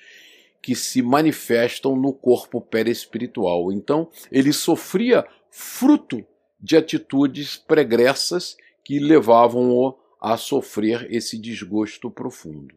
que 0.62 0.76
se 0.76 1.02
manifestam 1.02 1.96
no 1.96 2.14
corpo 2.14 2.60
perespiritual. 2.60 3.72
Então, 3.72 4.12
ele 4.30 4.52
sofria 4.52 5.26
fruto 5.50 6.26
de 6.60 6.76
atitudes 6.76 7.56
pregressas 7.56 8.58
que 8.84 9.00
levavam-o 9.00 9.98
a 10.20 10.36
sofrer 10.36 11.08
esse 11.10 11.38
desgosto 11.38 12.12
profundo. 12.12 12.76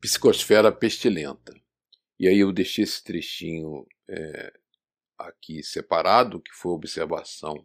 Psicosfera 0.00 0.70
pestilenta. 0.70 1.54
E 2.18 2.26
aí 2.26 2.38
eu 2.38 2.52
deixei 2.52 2.84
esse 2.84 3.02
trechinho 3.02 3.86
é, 4.08 4.52
aqui 5.18 5.62
separado, 5.62 6.40
que 6.40 6.52
foi 6.52 6.72
a 6.72 6.74
observação 6.74 7.64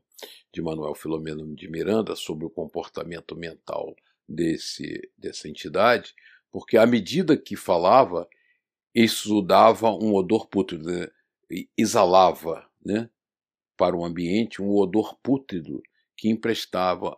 de 0.51 0.61
Manuel 0.61 0.95
Filomeno 0.95 1.55
de 1.55 1.69
Miranda 1.69 2.15
sobre 2.15 2.45
o 2.45 2.49
comportamento 2.49 3.35
mental 3.35 3.95
desse, 4.27 5.09
dessa 5.17 5.47
entidade, 5.47 6.13
porque 6.51 6.77
à 6.77 6.85
medida 6.85 7.35
que 7.35 7.55
falava, 7.55 8.27
isso 8.93 9.41
dava 9.41 9.89
um 9.89 10.13
odor 10.13 10.47
pútrido, 10.47 10.85
né? 10.85 11.07
exalava 11.77 12.67
né, 12.85 13.09
para 13.77 13.95
o 13.95 14.05
ambiente 14.05 14.61
um 14.61 14.75
odor 14.75 15.17
pútrido 15.21 15.81
que 16.15 16.29
emprestava 16.29 17.15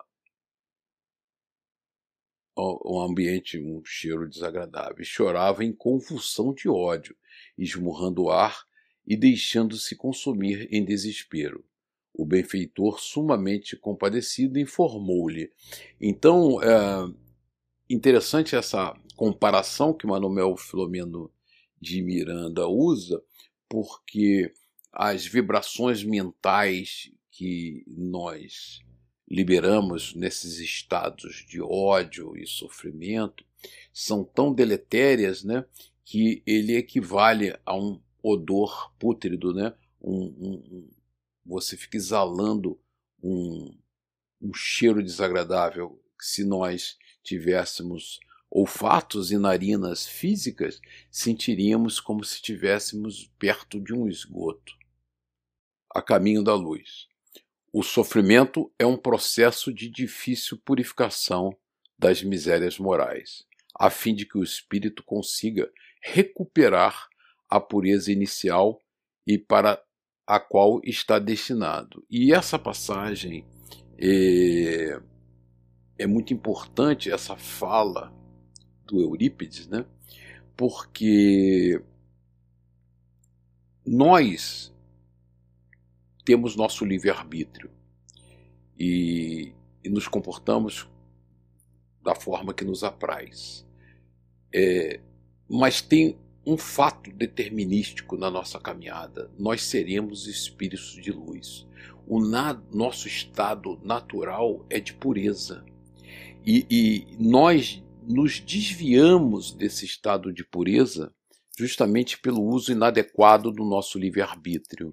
ao 2.56 3.02
ambiente 3.02 3.60
um 3.60 3.84
cheiro 3.84 4.30
desagradável. 4.30 5.04
Chorava 5.04 5.64
em 5.64 5.74
convulsão 5.74 6.54
de 6.54 6.70
ódio, 6.70 7.16
esmurrando 7.58 8.24
o 8.24 8.32
ar 8.32 8.66
e 9.06 9.18
deixando-se 9.18 9.96
consumir 9.96 10.68
em 10.72 10.84
desespero. 10.84 11.64
O 12.14 12.26
benfeitor, 12.26 13.00
sumamente 13.00 13.76
compadecido, 13.76 14.58
informou-lhe. 14.58 15.52
Então, 16.00 16.62
é 16.62 17.14
interessante 17.90 18.56
essa 18.56 18.98
comparação 19.18 19.94
que 19.94 20.08
Manuel 20.08 20.56
Filomeno 20.56 21.30
de 21.80 22.02
Miranda 22.02 22.68
usa, 22.68 23.22
porque 23.68 24.54
as 24.94 25.26
vibrações 25.26 26.04
mentais 26.04 27.12
que 27.30 27.84
nós 27.86 28.80
liberamos 29.30 30.14
nesses 30.14 30.60
estados 30.60 31.46
de 31.48 31.62
ódio 31.62 32.38
e 32.38 32.46
sofrimento 32.46 33.44
são 33.92 34.24
tão 34.24 34.54
deletérias, 34.54 35.44
né, 35.44 35.66
que 36.04 36.44
ele 36.46 36.76
equivale 36.76 37.58
a 37.66 37.76
um 37.76 38.00
odor 38.22 38.94
pútrido, 39.00 39.54
né? 39.54 39.74
Um, 40.02 40.24
um, 40.24 40.54
um, 40.72 40.90
você 41.46 41.76
fica 41.76 41.98
exalando 41.98 42.80
um, 43.22 43.76
um 44.42 44.54
cheiro 44.54 45.02
desagradável. 45.02 46.02
Se 46.20 46.44
nós 46.44 46.98
tivéssemos 47.24 48.20
olfatos 48.50 49.32
e 49.32 49.38
narinas 49.38 50.06
físicas, 50.06 50.80
sentiríamos 51.10 52.00
como 52.00 52.24
se 52.24 52.36
estivéssemos 52.36 53.32
perto 53.40 53.80
de 53.82 53.94
um 53.94 54.08
esgoto. 54.08 54.74
A 55.94 56.02
caminho 56.02 56.44
da 56.44 56.54
luz. 56.54 57.08
O 57.78 57.84
sofrimento 57.84 58.72
é 58.80 58.86
um 58.86 58.96
processo 58.96 59.74
de 59.74 59.90
difícil 59.90 60.58
purificação 60.64 61.54
das 62.00 62.24
misérias 62.24 62.80
morais, 62.80 63.46
a 63.78 63.90
fim 63.90 64.16
de 64.16 64.26
que 64.26 64.38
o 64.38 64.44
espírito 64.46 65.04
consiga 65.04 65.70
recuperar 66.02 67.10
a 67.50 67.60
pureza 67.60 68.14
inicial 68.14 68.82
e 69.28 69.38
para 69.38 69.84
a 70.26 70.40
qual 70.40 70.80
está 70.86 71.20
destinado. 71.20 72.02
E 72.10 72.34
essa 72.34 72.58
passagem 72.58 73.46
é, 73.98 74.98
é 75.98 76.08
muito 76.08 76.34
importante, 76.34 77.12
essa 77.12 77.36
fala 77.36 78.10
do 78.86 79.02
Eurípides, 79.02 79.68
né? 79.68 79.86
porque 80.56 81.84
nós 83.86 84.74
temos 86.26 86.56
nosso 86.56 86.84
livre-arbítrio 86.84 87.70
e, 88.78 89.54
e, 89.84 89.90
nos 89.90 90.08
comportamos 90.08 90.90
da 92.02 92.16
forma 92.16 92.54
que 92.54 92.66
nos 92.66 92.84
apraz. 92.84 93.66
É, 94.54 95.00
mas 95.48 95.82
tem 95.82 96.18
um 96.46 96.58
fato 96.58 97.12
determinístico 97.12 98.18
na 98.18 98.30
nossa 98.30 98.60
caminhada: 98.60 99.32
nós 99.38 99.64
seremos 99.64 100.28
espíritos 100.28 100.94
de 100.94 101.12
luz. 101.12 101.68
O 102.08 102.20
na, 102.20 102.54
nosso 102.72 103.08
estado 103.08 103.80
natural 103.84 104.66
é 104.70 104.80
de 104.80 104.94
pureza. 104.94 105.64
E, 106.46 106.66
e 106.70 107.08
nós 107.20 107.84
nos 108.04 108.40
desviamos 108.40 109.52
desse 109.52 109.86
estado 109.86 110.32
de 110.32 110.44
pureza 110.44 111.12
justamente 111.58 112.20
pelo 112.20 112.44
uso 112.44 112.72
inadequado 112.72 113.52
do 113.52 113.64
nosso 113.64 113.98
livre-arbítrio. 113.98 114.92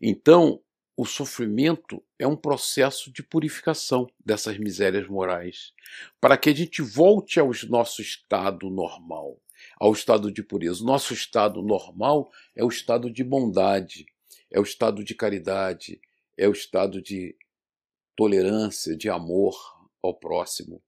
Então, 0.00 0.60
o 0.96 1.04
sofrimento 1.06 2.02
é 2.18 2.26
um 2.26 2.36
processo 2.36 3.12
de 3.12 3.22
purificação 3.22 4.06
dessas 4.24 4.58
misérias 4.58 5.06
morais, 5.06 5.72
para 6.20 6.36
que 6.36 6.50
a 6.50 6.54
gente 6.54 6.82
volte 6.82 7.38
ao 7.38 7.50
nosso 7.68 8.02
estado 8.02 8.68
normal 8.68 9.40
ao 9.78 9.92
estado 9.92 10.30
de 10.30 10.42
pureza. 10.42 10.82
O 10.82 10.86
nosso 10.86 11.12
estado 11.12 11.62
normal 11.62 12.30
é 12.54 12.64
o 12.64 12.68
estado 12.68 13.10
de 13.10 13.24
bondade, 13.24 14.06
é 14.50 14.58
o 14.58 14.62
estado 14.62 15.04
de 15.04 15.14
caridade, 15.14 16.00
é 16.36 16.48
o 16.48 16.52
estado 16.52 17.02
de 17.02 17.36
tolerância, 18.16 18.96
de 18.96 19.08
amor 19.08 19.56
ao 20.02 20.14
próximo. 20.14 20.82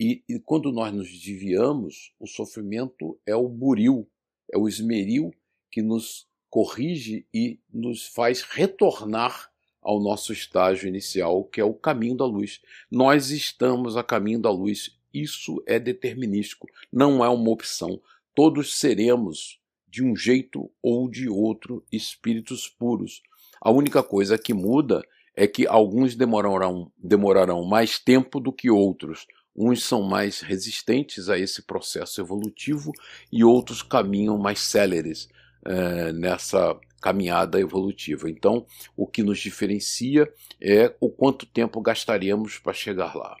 E, 0.00 0.22
e 0.28 0.38
quando 0.38 0.70
nós 0.70 0.92
nos 0.92 1.10
desviamos, 1.10 2.12
o 2.20 2.26
sofrimento 2.26 3.18
é 3.26 3.34
o 3.34 3.48
buril, 3.48 4.08
é 4.52 4.56
o 4.56 4.68
esmeril 4.68 5.32
que 5.70 5.82
nos 5.82 6.27
corrige 6.50 7.26
e 7.32 7.58
nos 7.72 8.06
faz 8.06 8.42
retornar 8.42 9.50
ao 9.80 10.00
nosso 10.00 10.32
estágio 10.32 10.88
inicial, 10.88 11.44
que 11.44 11.60
é 11.60 11.64
o 11.64 11.74
caminho 11.74 12.16
da 12.16 12.24
luz. 12.24 12.60
Nós 12.90 13.30
estamos 13.30 13.96
a 13.96 14.02
caminho 14.02 14.40
da 14.40 14.50
luz. 14.50 14.96
Isso 15.12 15.62
é 15.66 15.78
determinístico, 15.78 16.68
não 16.92 17.24
é 17.24 17.28
uma 17.28 17.50
opção 17.50 18.00
todos 18.38 18.78
seremos, 18.78 19.58
de 19.88 20.00
um 20.00 20.14
jeito 20.14 20.70
ou 20.80 21.10
de 21.10 21.28
outro, 21.28 21.84
espíritos 21.90 22.68
puros. 22.68 23.20
A 23.60 23.68
única 23.68 24.00
coisa 24.00 24.38
que 24.38 24.54
muda 24.54 25.02
é 25.34 25.44
que 25.48 25.66
alguns 25.66 26.14
demorarão, 26.14 26.92
demorarão 26.96 27.64
mais 27.64 27.98
tempo 27.98 28.38
do 28.38 28.52
que 28.52 28.70
outros. 28.70 29.26
Uns 29.56 29.82
são 29.82 30.02
mais 30.02 30.40
resistentes 30.40 31.28
a 31.28 31.36
esse 31.36 31.62
processo 31.62 32.20
evolutivo 32.20 32.92
e 33.32 33.42
outros 33.42 33.82
caminham 33.82 34.38
mais 34.38 34.60
céleres 34.60 35.28
é, 35.64 36.12
nessa 36.12 36.78
caminhada 37.00 37.60
evolutiva. 37.60 38.28
Então, 38.28 38.66
o 38.96 39.06
que 39.06 39.22
nos 39.22 39.38
diferencia 39.38 40.32
é 40.60 40.94
o 41.00 41.10
quanto 41.10 41.46
tempo 41.46 41.80
gastaremos 41.80 42.58
para 42.58 42.72
chegar 42.72 43.14
lá. 43.14 43.36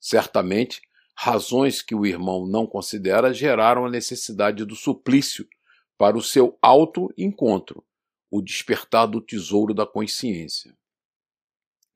Certamente, 0.00 0.82
razões 1.16 1.80
que 1.82 1.94
o 1.94 2.06
irmão 2.06 2.46
não 2.46 2.66
considera 2.66 3.32
geraram 3.32 3.86
a 3.86 3.90
necessidade 3.90 4.64
do 4.64 4.74
suplício 4.74 5.48
para 5.96 6.16
o 6.16 6.22
seu 6.22 6.58
auto-encontro, 6.60 7.84
o 8.30 8.42
despertar 8.42 9.06
do 9.06 9.20
tesouro 9.20 9.72
da 9.72 9.86
consciência. 9.86 10.76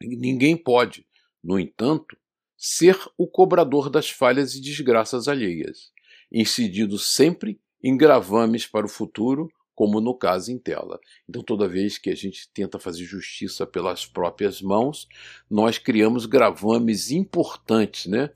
Ninguém 0.01 0.57
pode, 0.57 1.05
no 1.43 1.59
entanto, 1.59 2.17
ser 2.57 2.99
o 3.17 3.27
cobrador 3.27 3.91
das 3.91 4.09
falhas 4.09 4.55
e 4.55 4.61
desgraças 4.61 5.29
alheias, 5.29 5.93
incidido 6.31 6.99
sempre 6.99 7.61
em 7.83 7.97
gravames 7.97 8.67
para 8.67 8.87
o 8.87 8.89
futuro, 8.89 9.49
como 9.75 10.01
no 10.01 10.13
caso 10.13 10.51
em 10.51 10.59
tela. 10.59 10.99
Então, 11.29 11.43
toda 11.43 11.69
vez 11.69 11.99
que 11.99 12.11
a 12.11 12.15
gente 12.15 12.51
tenta 12.53 12.81
fazer 12.81 13.05
justiça 13.05 13.65
pelas 13.65 14.05
próprias 14.05 14.61
mãos, 14.61 15.07
nós 15.49 15.79
criamos 15.79 16.27
gravames 16.27 17.13
importantes, 17.13 18.07
né? 18.07 18.31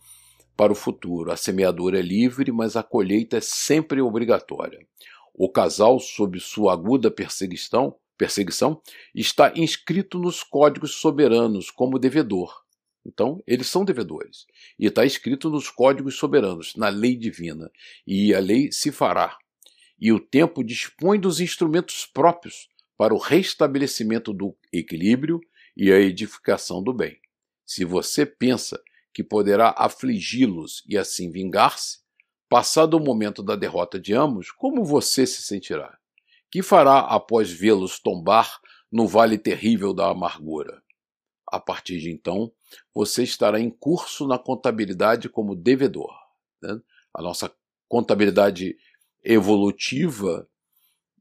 Para 0.57 0.71
o 0.71 0.77
futuro. 0.77 1.33
A 1.33 1.37
semeadura 1.37 1.99
é 1.99 2.03
livre, 2.03 2.53
mas 2.53 2.77
a 2.77 2.83
colheita 2.83 3.39
é 3.39 3.41
sempre 3.41 4.01
obrigatória. 4.01 4.87
O 5.35 5.49
casal, 5.49 5.99
sob 5.99 6.39
sua 6.39 6.75
aguda 6.75 7.11
perseguição, 7.11 7.97
perseguição 8.17 8.81
está 9.13 9.53
inscrito 9.57 10.21
nos 10.21 10.45
códigos 10.45 10.95
soberanos 10.95 11.73
como 11.73 11.99
devedor. 11.99 12.62
Então, 13.05 13.43
eles 13.47 13.67
são 13.67 13.85
devedores. 13.85 14.47
E 14.79 14.87
está 14.87 15.05
escrito 15.05 15.51
nos 15.51 15.69
códigos 15.69 16.17
soberanos, 16.17 16.75
na 16.77 16.89
lei 16.89 17.17
divina. 17.17 17.71
E 18.07 18.35
a 18.35 18.39
lei 18.39 18.71
se 18.71 18.93
fará. 18.93 19.37
E 20.01 20.13
o 20.13 20.21
tempo 20.21 20.65
dispõe 20.65 21.19
dos 21.19 21.41
instrumentos 21.41 22.07
próprios 22.07 22.69
para 22.97 23.15
o 23.15 23.19
restabelecimento 23.19 24.33
do 24.33 24.57
equilíbrio 24.73 25.41
e 25.77 25.93
a 25.93 25.99
edificação 25.99 26.83
do 26.83 26.93
bem. 26.93 27.21
Se 27.65 27.85
você 27.85 28.25
pensa 28.25 28.81
que 29.13 29.25
poderá 29.25 29.75
afligi-los 29.77 30.83
e 30.89 30.97
assim 30.97 31.31
vingar-se, 31.31 31.99
passado 32.49 32.95
o 32.95 33.01
momento 33.01 33.43
da 33.43 33.57
derrota 33.57 33.99
de 33.99 34.15
ambos, 34.15 34.51
como 34.51 34.85
você 34.85 35.27
se 35.27 35.43
sentirá? 35.43 35.97
Que 36.51 36.63
fará 36.63 36.99
após 37.01 37.51
vê-los 37.51 37.99
tombar 37.99 38.61
no 38.91 39.07
vale 39.07 39.39
terrível 39.39 39.95
da 39.95 40.11
amargura? 40.11 40.82
A 41.53 41.61
partir 41.61 42.01
de 42.01 42.11
então, 42.11 42.51
você 42.95 43.23
estará 43.23 43.61
em 43.61 43.69
curso 43.69 44.27
na 44.27 44.39
contabilidade 44.39 45.29
como 45.29 45.55
devedor. 45.55 46.11
Né? 46.63 46.81
A 47.13 47.21
nossa 47.21 47.53
contabilidade 47.87 48.75
evolutiva 49.23 50.49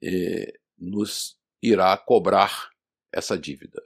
eh, 0.02 0.58
nos 0.80 1.38
irá 1.62 1.98
cobrar 1.98 2.70
essa 3.12 3.38
dívida. 3.38 3.84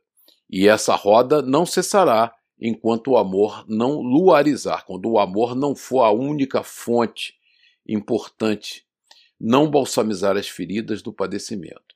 E 0.47 0.67
essa 0.67 0.93
roda 0.93 1.41
não 1.41 1.65
cessará 1.65 2.31
enquanto 2.61 3.11
o 3.11 3.17
amor 3.17 3.65
não 3.67 4.01
luarizar, 4.01 4.85
quando 4.85 5.09
o 5.09 5.17
amor 5.17 5.55
não 5.55 5.75
for 5.75 6.03
a 6.03 6.11
única 6.11 6.61
fonte 6.61 7.33
importante 7.87 8.85
não 9.39 9.67
balsamizar 9.67 10.37
as 10.37 10.47
feridas 10.47 11.01
do 11.01 11.11
padecimento. 11.11 11.95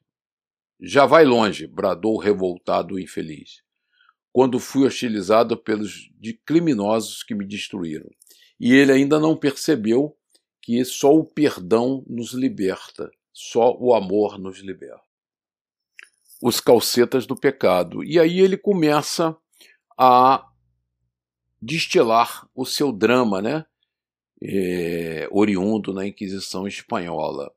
Já 0.81 1.05
vai 1.05 1.23
longe, 1.23 1.67
bradou 1.67 2.15
o 2.15 2.19
revoltado 2.19 2.95
o 2.95 2.99
infeliz, 2.99 3.61
quando 4.31 4.59
fui 4.59 4.85
hostilizado 4.85 5.57
pelos 5.57 6.09
criminosos 6.45 7.23
que 7.23 7.33
me 7.33 7.45
destruíram. 7.45 8.09
E 8.59 8.73
ele 8.73 8.91
ainda 8.91 9.19
não 9.19 9.35
percebeu 9.35 10.15
que 10.61 10.83
só 10.85 11.13
o 11.13 11.23
perdão 11.23 12.03
nos 12.07 12.33
liberta, 12.33 13.09
só 13.33 13.75
o 13.77 13.93
amor 13.93 14.37
nos 14.37 14.59
liberta. 14.59 15.01
Os 16.41 16.59
calcetas 16.59 17.25
do 17.25 17.35
pecado. 17.35 18.03
E 18.03 18.19
aí 18.19 18.39
ele 18.39 18.57
começa 18.57 19.35
a 19.97 20.47
destilar 21.61 22.47
o 22.55 22.65
seu 22.65 22.91
drama, 22.91 23.41
né? 23.41 23.65
é, 24.41 25.27
oriundo 25.31 25.93
na 25.93 26.07
Inquisição 26.07 26.67
espanhola, 26.67 27.51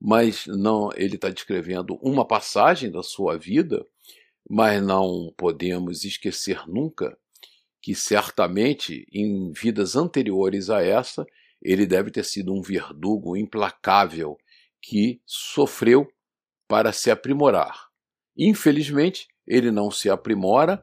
mas 0.00 0.46
não 0.46 0.90
ele 0.94 1.16
está 1.16 1.30
descrevendo 1.30 1.98
uma 2.02 2.24
passagem 2.26 2.90
da 2.90 3.02
sua 3.02 3.38
vida, 3.38 3.84
mas 4.48 4.82
não 4.82 5.32
podemos 5.36 6.04
esquecer 6.04 6.66
nunca 6.66 7.16
que 7.80 7.94
certamente 7.94 9.06
em 9.12 9.52
vidas 9.52 9.96
anteriores 9.96 10.70
a 10.70 10.82
essa 10.82 11.26
ele 11.62 11.86
deve 11.86 12.10
ter 12.10 12.24
sido 12.24 12.54
um 12.54 12.60
verdugo 12.60 13.36
implacável 13.36 14.36
que 14.80 15.20
sofreu 15.24 16.06
para 16.68 16.92
se 16.92 17.10
aprimorar. 17.10 17.88
Infelizmente, 18.36 19.28
ele 19.46 19.70
não 19.70 19.90
se 19.90 20.10
aprimora, 20.10 20.80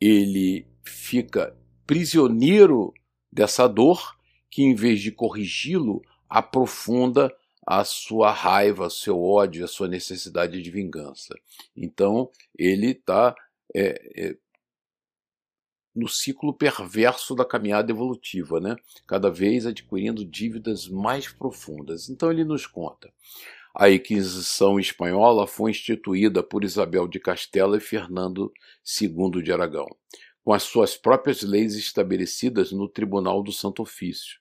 ele 0.00 0.66
fica 0.84 1.56
prisioneiro 1.86 2.92
dessa 3.32 3.66
dor 3.66 4.16
que 4.50 4.62
em 4.62 4.74
vez 4.74 5.00
de 5.00 5.12
corrigi-lo, 5.12 6.02
aprofunda 6.28 7.30
a 7.66 7.82
sua 7.84 8.30
raiva, 8.30 8.88
seu 8.88 9.20
ódio, 9.20 9.64
a 9.64 9.68
sua 9.68 9.88
necessidade 9.88 10.62
de 10.62 10.70
vingança. 10.70 11.34
Então 11.76 12.30
ele 12.56 12.92
está 12.92 13.34
é, 13.74 14.28
é, 14.28 14.36
no 15.92 16.08
ciclo 16.08 16.54
perverso 16.54 17.34
da 17.34 17.44
caminhada 17.44 17.90
evolutiva, 17.90 18.60
né? 18.60 18.76
cada 19.04 19.30
vez 19.30 19.66
adquirindo 19.66 20.24
dívidas 20.24 20.86
mais 20.86 21.28
profundas. 21.28 22.08
Então 22.08 22.30
ele 22.30 22.44
nos 22.44 22.66
conta. 22.66 23.12
A 23.74 23.90
Inquisição 23.90 24.78
espanhola 24.78 25.46
foi 25.46 25.72
instituída 25.72 26.42
por 26.42 26.64
Isabel 26.64 27.08
de 27.08 27.18
Castela 27.18 27.76
e 27.76 27.80
Fernando 27.80 28.50
II 29.02 29.42
de 29.42 29.52
Aragão, 29.52 29.88
com 30.42 30.52
as 30.54 30.62
suas 30.62 30.96
próprias 30.96 31.42
leis 31.42 31.74
estabelecidas 31.74 32.72
no 32.72 32.88
Tribunal 32.88 33.42
do 33.42 33.52
Santo 33.52 33.82
Ofício 33.82 34.38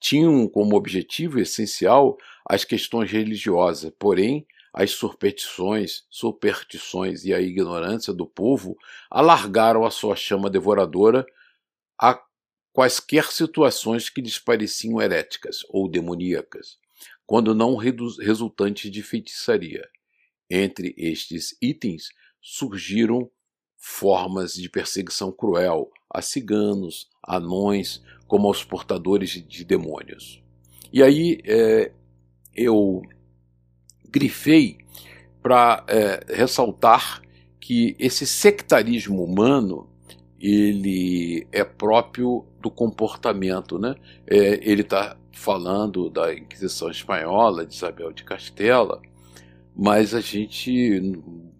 tinham 0.00 0.48
como 0.48 0.74
objetivo 0.74 1.38
essencial 1.38 2.16
as 2.48 2.64
questões 2.64 3.10
religiosas, 3.10 3.92
porém 3.98 4.46
as 4.72 4.92
superstições, 4.92 6.04
superstições 6.08 7.24
e 7.24 7.34
a 7.34 7.40
ignorância 7.40 8.12
do 8.12 8.26
povo 8.26 8.76
alargaram 9.10 9.84
a 9.84 9.90
sua 9.90 10.16
chama 10.16 10.48
devoradora 10.48 11.26
a 12.00 12.20
quaisquer 12.72 13.30
situações 13.30 14.08
que 14.08 14.20
lhes 14.20 14.38
pareciam 14.38 15.00
heréticas 15.02 15.64
ou 15.68 15.88
demoníacas, 15.88 16.78
quando 17.26 17.54
não 17.54 17.76
resultantes 17.76 18.90
de 18.90 19.02
feitiçaria. 19.02 19.86
Entre 20.48 20.94
estes 20.96 21.56
itens 21.60 22.08
surgiram 22.40 23.30
formas 23.76 24.54
de 24.54 24.68
perseguição 24.68 25.32
cruel 25.32 25.90
a 26.08 26.22
ciganos, 26.22 27.08
anões, 27.22 28.02
como 28.30 28.46
aos 28.46 28.62
portadores 28.62 29.44
de 29.44 29.64
demônios. 29.64 30.40
E 30.92 31.02
aí 31.02 31.40
é, 31.44 31.90
eu 32.54 33.02
grifei 34.08 34.78
para 35.42 35.84
é, 35.88 36.24
ressaltar 36.28 37.22
que 37.58 37.96
esse 37.98 38.24
sectarismo 38.28 39.24
humano 39.24 39.90
ele 40.40 41.44
é 41.50 41.64
próprio 41.64 42.46
do 42.60 42.70
comportamento, 42.70 43.80
né? 43.80 43.96
É, 44.24 44.60
ele 44.62 44.82
está 44.82 45.16
falando 45.32 46.08
da 46.08 46.32
Inquisição 46.32 46.88
espanhola 46.88 47.66
de 47.66 47.74
Isabel 47.74 48.12
de 48.12 48.22
Castela, 48.22 49.02
mas 49.74 50.14
a 50.14 50.20
gente, 50.20 51.00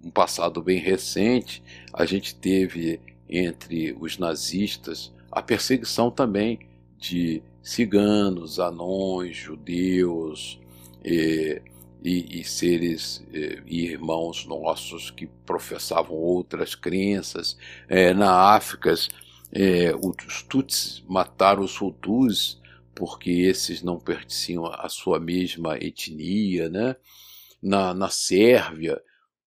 um 0.05 0.11
passado 0.13 0.63
bem 0.63 0.79
recente, 0.79 1.65
a 1.93 2.05
gente 2.05 2.33
teve 2.37 3.01
entre 3.29 3.93
os 4.01 4.19
nazistas 4.19 5.13
a 5.31 5.43
perseguição 5.43 6.11
também 6.11 6.59
de 6.99 7.43
ciganos, 7.63 8.59
anões, 8.59 9.37
judeus 9.37 10.61
e, 11.05 11.61
e, 12.03 12.41
e 12.41 12.45
seres 12.45 13.25
e 13.33 13.85
irmãos 13.85 14.47
nossos 14.47 15.11
que 15.11 15.27
professavam 15.47 16.17
outras 16.17 16.75
crenças. 16.75 17.57
É, 17.89 18.13
na 18.13 18.55
África, 18.55 18.95
é, 19.53 19.95
os 19.95 20.43
Tutsis 20.43 21.05
mataram 21.09 21.63
os 21.63 21.81
Hutus 21.81 22.61
porque 22.95 23.31
esses 23.31 23.83
não 23.83 23.99
pertenciam 23.99 24.67
à 24.67 24.89
sua 24.89 25.19
mesma 25.19 25.77
etnia, 25.79 26.69
né? 26.69 26.97
Na, 27.63 27.95
na 27.95 28.11
Sérvia 28.11 29.01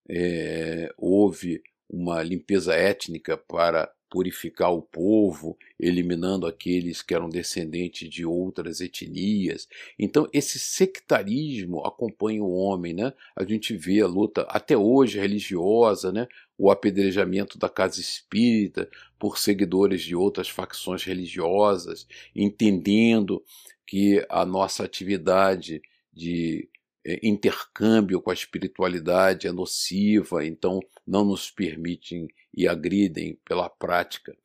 é, 0.08 0.92
houve 0.96 1.62
uma 1.88 2.22
limpeza 2.22 2.74
étnica 2.74 3.36
para 3.36 3.90
purificar 4.14 4.72
o 4.72 4.80
povo, 4.80 5.58
eliminando 5.76 6.46
aqueles 6.46 7.02
que 7.02 7.12
eram 7.12 7.28
descendentes 7.28 8.08
de 8.08 8.24
outras 8.24 8.80
etnias. 8.80 9.68
Então, 9.98 10.28
esse 10.32 10.56
sectarismo 10.56 11.84
acompanha 11.84 12.40
o 12.40 12.54
homem, 12.54 12.94
né? 12.94 13.12
A 13.34 13.42
gente 13.42 13.76
vê 13.76 14.00
a 14.00 14.06
luta 14.06 14.42
até 14.42 14.76
hoje 14.76 15.18
religiosa, 15.18 16.12
né? 16.12 16.28
O 16.56 16.70
apedrejamento 16.70 17.58
da 17.58 17.68
casa 17.68 18.00
espírita 18.00 18.88
por 19.18 19.36
seguidores 19.36 20.02
de 20.02 20.14
outras 20.14 20.48
facções 20.48 21.02
religiosas, 21.02 22.06
entendendo 22.36 23.42
que 23.84 24.24
a 24.28 24.46
nossa 24.46 24.84
atividade 24.84 25.82
de 26.12 26.68
é, 27.04 27.18
intercâmbio 27.26 28.22
com 28.22 28.30
a 28.30 28.34
espiritualidade 28.34 29.48
é 29.48 29.50
nociva, 29.50 30.46
então 30.46 30.78
não 31.04 31.24
nos 31.24 31.50
permitem 31.50 32.28
e 32.56 32.68
agridem 32.68 33.38
pela 33.44 33.68
prática 33.68 34.36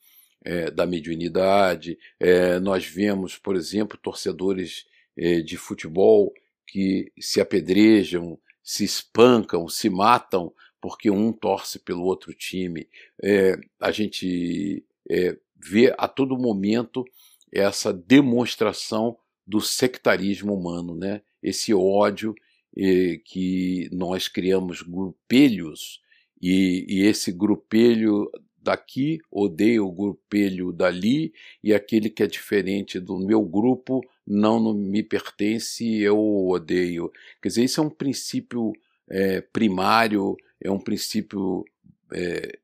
é, 0.43 0.71
da 0.71 0.85
mediunidade. 0.85 1.97
É, 2.19 2.59
nós 2.59 2.85
vemos, 2.85 3.37
por 3.37 3.55
exemplo, 3.55 3.97
torcedores 3.97 4.85
é, 5.17 5.41
de 5.41 5.57
futebol 5.57 6.33
que 6.65 7.11
se 7.19 7.41
apedrejam, 7.41 8.39
se 8.63 8.83
espancam, 8.83 9.67
se 9.67 9.89
matam 9.89 10.53
porque 10.81 11.09
um 11.11 11.33
torce 11.33 11.77
pelo 11.77 12.03
outro 12.03 12.33
time. 12.33 12.87
A 13.81 13.91
gente 13.91 14.85
vê 15.57 15.93
a 15.97 16.07
todo 16.07 16.37
momento 16.37 17.03
essa 17.51 17.91
demonstração 17.91 19.17
do 19.45 19.59
sectarismo 19.59 20.53
humano, 20.53 20.95
né? 20.95 21.21
esse 21.43 21.73
ódio 21.73 22.33
que 23.25 23.89
nós 23.91 24.29
criamos 24.29 24.81
grupelhos 24.81 25.99
e, 26.41 26.85
e, 26.87 27.05
esse 27.05 27.31
grupelho 27.31 28.29
daqui 28.61 29.19
odeia 29.31 29.83
o 29.83 29.91
grupelho 29.91 30.71
dali 30.71 31.33
e 31.63 31.73
aquele 31.73 32.09
que 32.09 32.23
é 32.23 32.27
diferente 32.27 32.99
do 32.99 33.17
meu 33.17 33.41
grupo 33.41 34.01
não, 34.25 34.73
me 34.73 35.01
pertence 35.01 35.85
eu 36.01 36.19
odeio. 36.47 37.11
Quer 37.41 37.49
dizer, 37.49 37.63
isso 37.63 37.81
é 37.81 37.83
um 37.83 37.89
princípio 37.89 38.73
é, 39.09 39.41
primário, 39.41 40.37
é 40.61 40.69
um 40.69 40.79
princípio 40.79 41.65
é, 42.13 42.59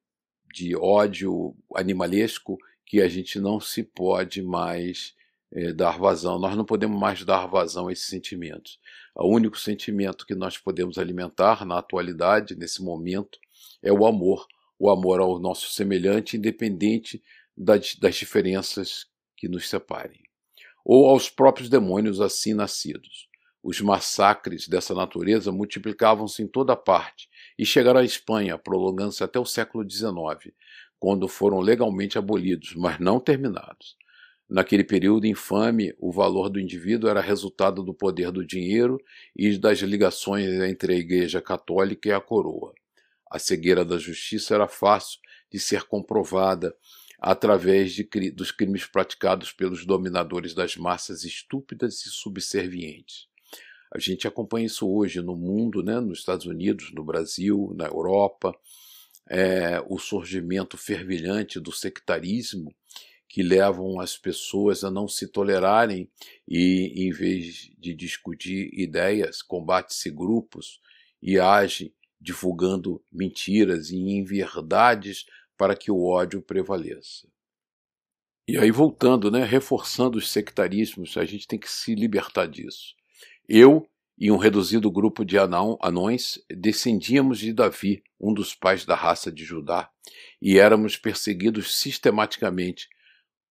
de 0.54 0.76
ódio 0.76 1.56
animalesco 1.76 2.58
que 2.86 3.02
a 3.02 3.08
gente 3.08 3.40
não 3.40 3.60
se 3.60 3.84
pode 3.84 4.42
mais 4.42 5.16
é, 5.52 5.74
dar 5.74 5.98
vazão. 5.98 6.38
Nós 6.38 6.56
não 6.56 6.64
podemos 6.64 7.00
mais 7.00 7.24
dar 7.26 7.48
vazão 7.48 7.88
a 7.88 7.94
esses 7.94 8.06
sentimentos. 8.06 8.80
O 9.16 9.28
único 9.28 9.58
sentimento 9.58 10.26
que 10.26 10.36
nós 10.36 10.58
podemos 10.58 10.98
alimentar 10.98 11.66
na 11.66 11.80
atualidade, 11.80 12.56
nesse 12.56 12.84
momento, 12.84 13.40
é 13.86 13.94
o 13.94 14.06
amor. 14.06 14.46
O 14.78 14.90
amor 14.90 15.22
ao 15.22 15.40
nosso 15.40 15.72
semelhante, 15.72 16.36
independente 16.36 17.24
das, 17.56 17.96
das 17.96 18.16
diferenças 18.16 19.06
que 19.38 19.48
nos 19.48 19.70
separem. 19.70 20.22
Ou 20.84 21.08
aos 21.08 21.30
próprios 21.30 21.70
demônios 21.70 22.20
assim 22.20 22.54
nascidos. 22.54 23.30
Os 23.64 23.80
massacres 23.80 24.68
dessa 24.68 24.94
natureza 24.94 25.52
multiplicavam-se 25.52 26.44
em 26.44 26.48
toda 26.48 26.76
parte 26.76 27.30
e 27.58 27.66
chegaram 27.66 28.00
à 28.00 28.04
Espanha, 28.04 28.58
prolongando-se 28.58 29.24
até 29.24 29.40
o 29.40 29.46
século 29.46 29.90
XIX, 29.90 30.54
quando 31.00 31.28
foram 31.28 31.60
legalmente 31.60 32.18
abolidos, 32.18 32.76
mas 32.76 33.00
não 33.00 33.20
terminados. 33.20 33.96
Naquele 34.48 34.84
período 34.84 35.26
infame, 35.26 35.96
o 35.98 36.12
valor 36.12 36.50
do 36.50 36.60
indivíduo 36.60 37.10
era 37.10 37.22
resultado 37.22 37.82
do 37.82 37.94
poder 37.94 38.32
do 38.32 38.46
dinheiro 38.46 39.00
e 39.36 39.58
das 39.58 39.80
ligações 39.80 40.48
entre 40.62 40.94
a 40.94 40.98
Igreja 40.98 41.42
Católica 41.42 42.10
e 42.10 42.12
a 42.12 42.22
coroa. 42.22 42.74
A 43.30 43.40
cegueira 43.40 43.84
da 43.84 43.98
justiça 43.98 44.56
era 44.56 44.68
fácil 44.68 45.20
de 45.52 45.60
ser 45.60 45.84
comprovada 45.84 46.76
através 47.20 47.94
de, 47.94 48.08
dos 48.32 48.52
crimes 48.52 48.86
praticados 48.86 49.52
pelos 49.52 49.86
dominadores 49.86 50.54
das 50.54 50.76
massas 50.76 51.24
estúpidas 51.24 52.06
e 52.06 52.10
subservientes. 52.10 53.28
A 53.92 54.00
gente 54.00 54.28
acompanha 54.28 54.66
isso 54.66 54.88
hoje 54.88 55.22
no 55.22 55.36
mundo, 55.36 55.82
né, 55.82 56.00
nos 56.00 56.20
Estados 56.20 56.46
Unidos, 56.46 56.92
no 56.94 57.04
Brasil, 57.04 57.74
na 57.76 57.86
Europa, 57.86 58.54
é, 59.28 59.82
o 59.88 59.98
surgimento 59.98 60.78
fervilhante 60.78 61.60
do 61.60 61.72
sectarismo 61.72 62.76
que 63.28 63.42
levam 63.42 64.00
as 64.00 64.18
pessoas 64.18 64.84
a 64.84 64.92
não 64.92 65.08
se 65.08 65.28
tolerarem 65.28 66.10
e, 66.48 67.08
em 67.08 67.12
vez 67.12 67.72
de 67.78 67.94
discutir 67.94 68.70
ideias, 68.74 69.42
combate-se 69.42 70.10
grupos 70.12 70.80
e 71.22 71.40
age 71.40 71.94
divulgando 72.20 73.04
mentiras 73.12 73.90
e 73.90 73.98
inverdades 73.98 75.26
para 75.58 75.76
que 75.76 75.92
o 75.92 76.04
ódio 76.04 76.42
prevaleça. 76.42 77.28
E 78.48 78.58
aí, 78.58 78.70
voltando, 78.70 79.32
né, 79.32 79.44
reforçando 79.44 80.18
os 80.18 80.30
sectarismos, 80.30 81.18
a 81.18 81.26
gente 81.26 81.48
tem 81.48 81.58
que 81.58 81.70
se 81.70 81.96
libertar 81.96 82.48
disso. 82.48 82.96
Eu 83.48 83.88
e 84.18 84.32
um 84.32 84.38
reduzido 84.38 84.90
grupo 84.90 85.26
de 85.26 85.38
anões 85.38 86.40
descendíamos 86.50 87.40
de 87.40 87.52
Davi, 87.52 88.04
um 88.20 88.34
dos 88.34 88.56
pais 88.56 88.86
da 88.86 88.96
raça 88.96 89.32
de 89.32 89.44
Judá, 89.44 89.90
e 90.42 90.58
éramos 90.58 90.96
perseguidos 90.96 91.76
sistematicamente 91.76 92.88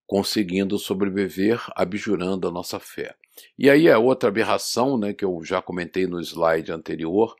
conseguindo 0.07 0.79
sobreviver 0.79 1.63
abjurando 1.75 2.47
a 2.47 2.51
nossa 2.51 2.79
fé. 2.79 3.15
E 3.59 3.69
aí 3.69 3.89
é 3.89 3.99
outra 3.99 4.29
aberração, 4.29 4.97
né, 4.97 5.13
que 5.13 5.25
eu 5.25 5.43
já 5.45 5.61
comentei 5.61 6.07
no 6.07 6.21
slide 6.21 6.71
anterior, 6.71 7.35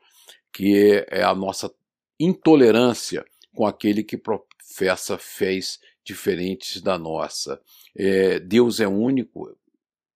que 0.55 1.05
é 1.09 1.21
a 1.21 1.35
nossa 1.35 1.69
intolerância 2.17 3.25
com 3.53 3.67
aquele 3.67 4.05
que 4.05 4.15
professa 4.15 5.17
fés 5.17 5.81
diferentes 6.01 6.81
da 6.81 6.97
nossa. 6.97 7.61
É, 7.93 8.39
Deus 8.39 8.79
é 8.79 8.87
único, 8.87 9.53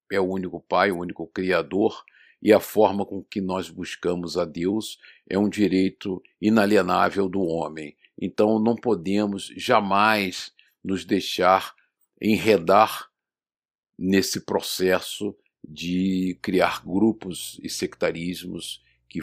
é 0.09 0.17
o 0.17 0.23
único 0.23 0.61
Pai, 0.61 0.91
o 0.91 0.99
único 0.99 1.27
Criador, 1.27 2.05
e 2.41 2.53
a 2.53 2.59
forma 2.61 3.05
com 3.05 3.21
que 3.21 3.41
nós 3.41 3.69
buscamos 3.69 4.37
a 4.37 4.45
Deus 4.45 4.97
é 5.29 5.37
um 5.37 5.49
direito 5.49 6.23
inalienável 6.39 7.27
do 7.27 7.41
homem. 7.41 7.97
Então 8.17 8.59
não 8.59 8.77
podemos 8.77 9.51
jamais 9.57 10.53
nos 10.81 11.03
deixar 11.03 11.75
enredar 12.21 13.09
nesse 13.97 14.45
processo 14.45 15.35
de 15.67 16.39
criar 16.41 16.81
grupos 16.85 17.59
e 17.61 17.69
sectarismos 17.69 18.81
que 19.09 19.19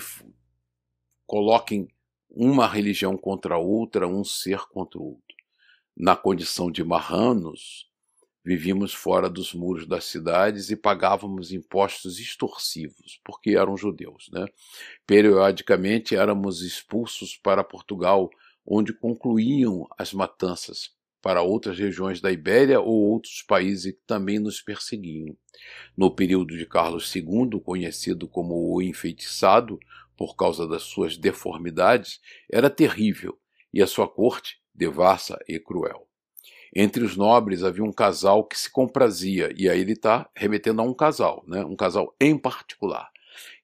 coloquem 1.27 1.89
uma 2.31 2.67
religião 2.67 3.17
contra 3.17 3.57
outra, 3.57 4.07
um 4.07 4.23
ser 4.25 4.61
contra 4.69 4.99
o 4.99 5.05
outro. 5.05 5.37
Na 5.97 6.15
condição 6.15 6.71
de 6.71 6.85
marranos, 6.85 7.91
vivíamos 8.45 8.95
fora 8.95 9.29
dos 9.29 9.53
muros 9.55 9.89
das 9.89 10.05
cidades 10.05 10.71
e 10.71 10.77
pagávamos 10.77 11.53
impostos 11.53 12.21
extorsivos, 12.21 13.21
porque 13.25 13.57
eram 13.57 13.77
judeus. 13.77 14.29
Né? 14.33 14.47
Periodicamente 15.07 16.15
éramos 16.15 16.63
expulsos 16.63 17.37
para 17.37 17.65
Portugal, 17.65 18.31
onde 18.65 18.93
concluíam 18.93 19.87
as 19.99 20.13
matanças 20.13 20.95
para 21.21 21.43
outras 21.43 21.77
regiões 21.77 22.21
da 22.21 22.31
Ibéria 22.31 22.79
ou 22.79 23.11
outros 23.11 23.43
países 23.43 23.93
que 23.93 24.01
também 24.07 24.39
nos 24.39 24.61
perseguiam. 24.61 25.37
No 25.97 26.09
período 26.09 26.57
de 26.57 26.65
Carlos 26.67 27.13
II, 27.13 27.61
conhecido 27.65 28.29
como 28.29 28.73
o 28.73 28.81
enfeitiçado, 28.81 29.81
por 30.17 30.37
causa 30.37 30.67
das 30.67 30.83
suas 30.83 31.17
deformidades, 31.17 32.21
era 32.51 32.71
terrível, 32.71 33.39
e 33.73 33.83
a 33.83 33.87
sua 33.87 34.09
corte 34.09 34.59
devassa 34.75 35.39
e 35.49 35.59
cruel. 35.59 36.07
Entre 36.75 37.03
os 37.05 37.17
nobres 37.17 37.63
havia 37.63 37.85
um 37.85 37.93
casal 37.93 38.45
que 38.45 38.59
se 38.59 38.71
comprazia, 38.71 39.53
e 39.57 39.69
aí 39.69 39.81
ele 39.81 39.93
está 39.93 40.29
remetendo 40.35 40.83
a 40.83 40.85
um 40.85 40.95
casal, 40.95 41.45
né? 41.47 41.65
um 41.65 41.77
casal 41.77 42.15
em 42.21 42.37
particular, 42.37 43.11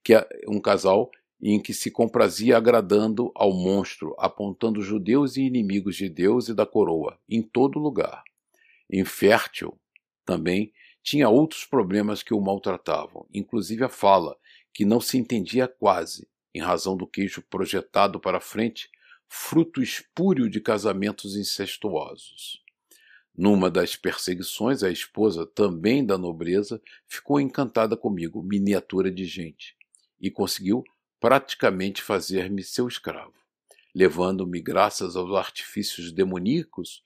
que 0.03 0.15
é 0.15 0.27
um 0.49 0.61
casal 0.61 1.11
em 1.41 1.61
que 1.61 1.75
se 1.75 1.91
comprazia 1.91 2.57
agradando 2.57 3.33
ao 3.35 3.53
monstro, 3.53 4.15
apontando 4.17 4.81
judeus 4.81 5.37
e 5.37 5.43
inimigos 5.43 5.97
de 5.97 6.09
Deus 6.09 6.49
e 6.49 6.55
da 6.55 6.65
coroa, 6.65 7.19
em 7.29 7.43
todo 7.43 7.81
lugar. 7.81 8.23
Infértil, 8.91 9.77
também, 10.25 10.73
tinha 11.03 11.29
outros 11.29 11.65
problemas 11.65 12.23
que 12.23 12.33
o 12.33 12.41
maltratavam, 12.41 13.27
inclusive 13.35 13.83
a 13.83 13.89
fala, 13.89 14.37
que 14.73 14.85
não 14.85 15.01
se 15.01 15.19
entendia 15.19 15.67
quase, 15.67 16.29
em 16.55 16.61
razão 16.61 16.97
do 16.97 17.07
queijo 17.07 17.43
projetado 17.43 18.21
para 18.21 18.41
frente, 18.41 18.91
fruto 19.29 19.83
espúrio 19.83 20.49
de 20.49 20.61
casamentos 20.61 21.37
incestuosos. 21.37 22.63
Numa 23.35 23.71
das 23.71 23.97
perseguições, 23.97 24.83
a 24.83 24.91
esposa, 24.91 25.47
também 25.47 26.05
da 26.05 26.19
nobreza, 26.19 26.83
ficou 27.09 27.41
encantada 27.41 27.97
comigo, 27.97 28.43
miniatura 28.43 29.11
de 29.11 29.25
gente, 29.25 29.75
e 30.21 30.31
conseguiu 30.31 30.85
praticamente 31.19 32.03
fazer-me 32.03 32.63
seu 32.63 32.87
escravo, 32.87 33.33
levando-me, 33.95 34.61
graças 34.61 35.17
aos 35.17 35.35
artifícios 35.35 36.13
demoníacos, 36.13 37.03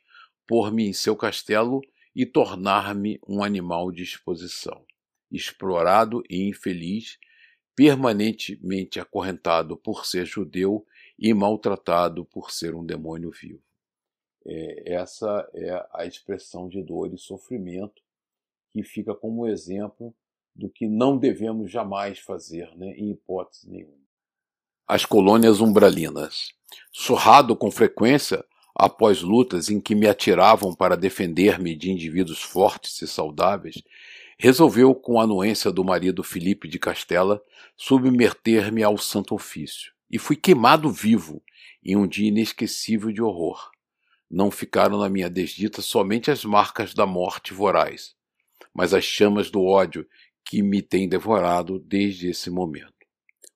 pôr-me 0.46 0.88
em 0.88 0.92
seu 0.92 1.14
castelo 1.14 1.80
e 2.14 2.26
tornar-me 2.26 3.20
um 3.28 3.44
animal 3.44 3.92
de 3.92 4.02
exposição, 4.02 4.84
explorado 5.30 6.24
e 6.28 6.48
infeliz, 6.48 7.18
permanentemente 7.76 8.98
acorrentado 8.98 9.76
por 9.76 10.04
ser 10.04 10.26
judeu 10.26 10.84
e 11.16 11.32
maltratado 11.32 12.24
por 12.24 12.50
ser 12.50 12.74
um 12.74 12.84
demônio 12.84 13.30
vivo. 13.30 13.62
É, 14.44 14.94
essa 14.94 15.48
é 15.54 15.86
a 15.92 16.04
expressão 16.04 16.68
de 16.68 16.82
dor 16.82 17.12
e 17.12 17.18
sofrimento 17.18 18.02
que 18.72 18.82
fica 18.82 19.14
como 19.14 19.46
exemplo 19.46 20.12
do 20.54 20.68
que 20.68 20.88
não 20.88 21.16
devemos 21.16 21.70
jamais 21.70 22.18
fazer, 22.18 22.74
né, 22.76 22.94
em 22.96 23.10
hipótese 23.10 23.70
nenhuma 23.70 24.06
as 24.86 25.04
colônias 25.04 25.60
umbralinas. 25.60 26.52
Surrado 26.92 27.56
com 27.56 27.70
frequência 27.70 28.44
após 28.74 29.22
lutas 29.22 29.70
em 29.70 29.80
que 29.80 29.94
me 29.94 30.06
atiravam 30.06 30.74
para 30.74 30.96
defender-me 30.96 31.74
de 31.74 31.90
indivíduos 31.90 32.42
fortes 32.42 33.00
e 33.02 33.08
saudáveis, 33.08 33.82
resolveu, 34.38 34.94
com 34.94 35.18
a 35.18 35.24
anuência 35.24 35.70
do 35.70 35.82
marido 35.82 36.22
Felipe 36.22 36.68
de 36.68 36.78
Castela, 36.78 37.42
submeter-me 37.76 38.82
ao 38.82 38.98
santo 38.98 39.34
ofício, 39.34 39.92
e 40.10 40.18
fui 40.18 40.36
queimado 40.36 40.90
vivo 40.90 41.42
em 41.84 41.96
um 41.96 42.06
dia 42.06 42.28
inesquecível 42.28 43.10
de 43.10 43.22
horror. 43.22 43.70
não 44.28 44.50
ficaram 44.50 44.98
na 44.98 45.08
minha 45.08 45.30
desdita 45.30 45.80
somente 45.80 46.32
as 46.32 46.44
marcas 46.44 46.92
da 46.92 47.06
morte 47.06 47.54
voraz, 47.54 48.16
mas 48.74 48.92
as 48.92 49.04
chamas 49.04 49.50
do 49.50 49.64
ódio 49.64 50.04
que 50.44 50.62
me 50.62 50.82
têm 50.82 51.08
devorado 51.08 51.78
desde 51.78 52.28
esse 52.28 52.50
momento. 52.50 52.92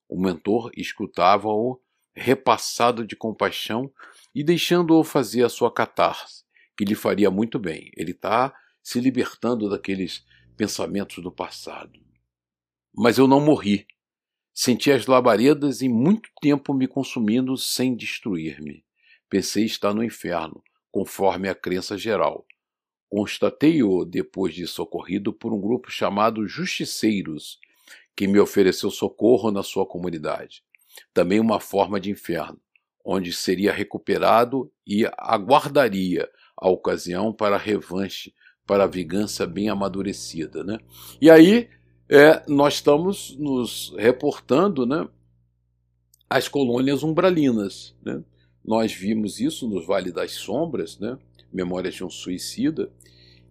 O 0.08 0.20
mentor 0.20 0.70
escutava-o 0.76 1.80
repassado 2.14 3.04
de 3.04 3.16
compaixão 3.16 3.92
e 4.34 4.42
deixando-o 4.44 5.02
fazer 5.02 5.44
a 5.44 5.48
sua 5.48 5.72
catarse, 5.72 6.44
que 6.76 6.84
lhe 6.84 6.94
faria 6.94 7.30
muito 7.30 7.58
bem. 7.58 7.90
Ele 7.96 8.12
está 8.12 8.54
se 8.82 9.00
libertando 9.00 9.68
daqueles 9.68 10.24
pensamentos 10.60 11.22
do 11.22 11.32
passado. 11.32 11.98
Mas 12.94 13.16
eu 13.16 13.26
não 13.26 13.40
morri. 13.40 13.86
Senti 14.52 14.92
as 14.92 15.06
labaredas 15.06 15.80
e 15.80 15.88
muito 15.88 16.28
tempo 16.38 16.74
me 16.74 16.86
consumindo 16.86 17.56
sem 17.56 17.96
destruir-me. 17.96 18.84
Pensei 19.26 19.64
estar 19.64 19.94
no 19.94 20.04
inferno, 20.04 20.62
conforme 20.92 21.48
a 21.48 21.54
crença 21.54 21.96
geral. 21.96 22.46
Constatei-o 23.08 24.04
depois 24.04 24.54
de 24.54 24.66
socorrido 24.66 25.32
por 25.32 25.50
um 25.50 25.58
grupo 25.58 25.90
chamado 25.90 26.46
Justiceiros, 26.46 27.58
que 28.14 28.26
me 28.26 28.38
ofereceu 28.38 28.90
socorro 28.90 29.50
na 29.50 29.62
sua 29.62 29.86
comunidade. 29.86 30.62
Também 31.14 31.40
uma 31.40 31.58
forma 31.58 31.98
de 31.98 32.10
inferno, 32.10 32.60
onde 33.02 33.32
seria 33.32 33.72
recuperado 33.72 34.70
e 34.86 35.06
aguardaria 35.16 36.30
a 36.54 36.68
ocasião 36.68 37.32
para 37.32 37.56
a 37.56 37.58
revanche, 37.58 38.34
para 38.70 38.84
a 38.84 38.86
vingança 38.86 39.48
bem 39.48 39.68
amadurecida. 39.68 40.62
Né? 40.62 40.78
E 41.20 41.28
aí 41.28 41.68
é, 42.08 42.40
nós 42.46 42.74
estamos 42.74 43.36
nos 43.36 43.92
reportando 43.98 44.86
né, 44.86 45.08
as 46.28 46.46
colônias 46.46 47.02
umbralinas. 47.02 47.96
Né? 48.00 48.22
Nós 48.64 48.92
vimos 48.92 49.40
isso 49.40 49.68
no 49.68 49.84
Vale 49.84 50.12
das 50.12 50.34
Sombras, 50.34 51.00
né? 51.00 51.18
Memórias 51.52 51.96
de 51.96 52.04
um 52.04 52.10
Suicida, 52.10 52.92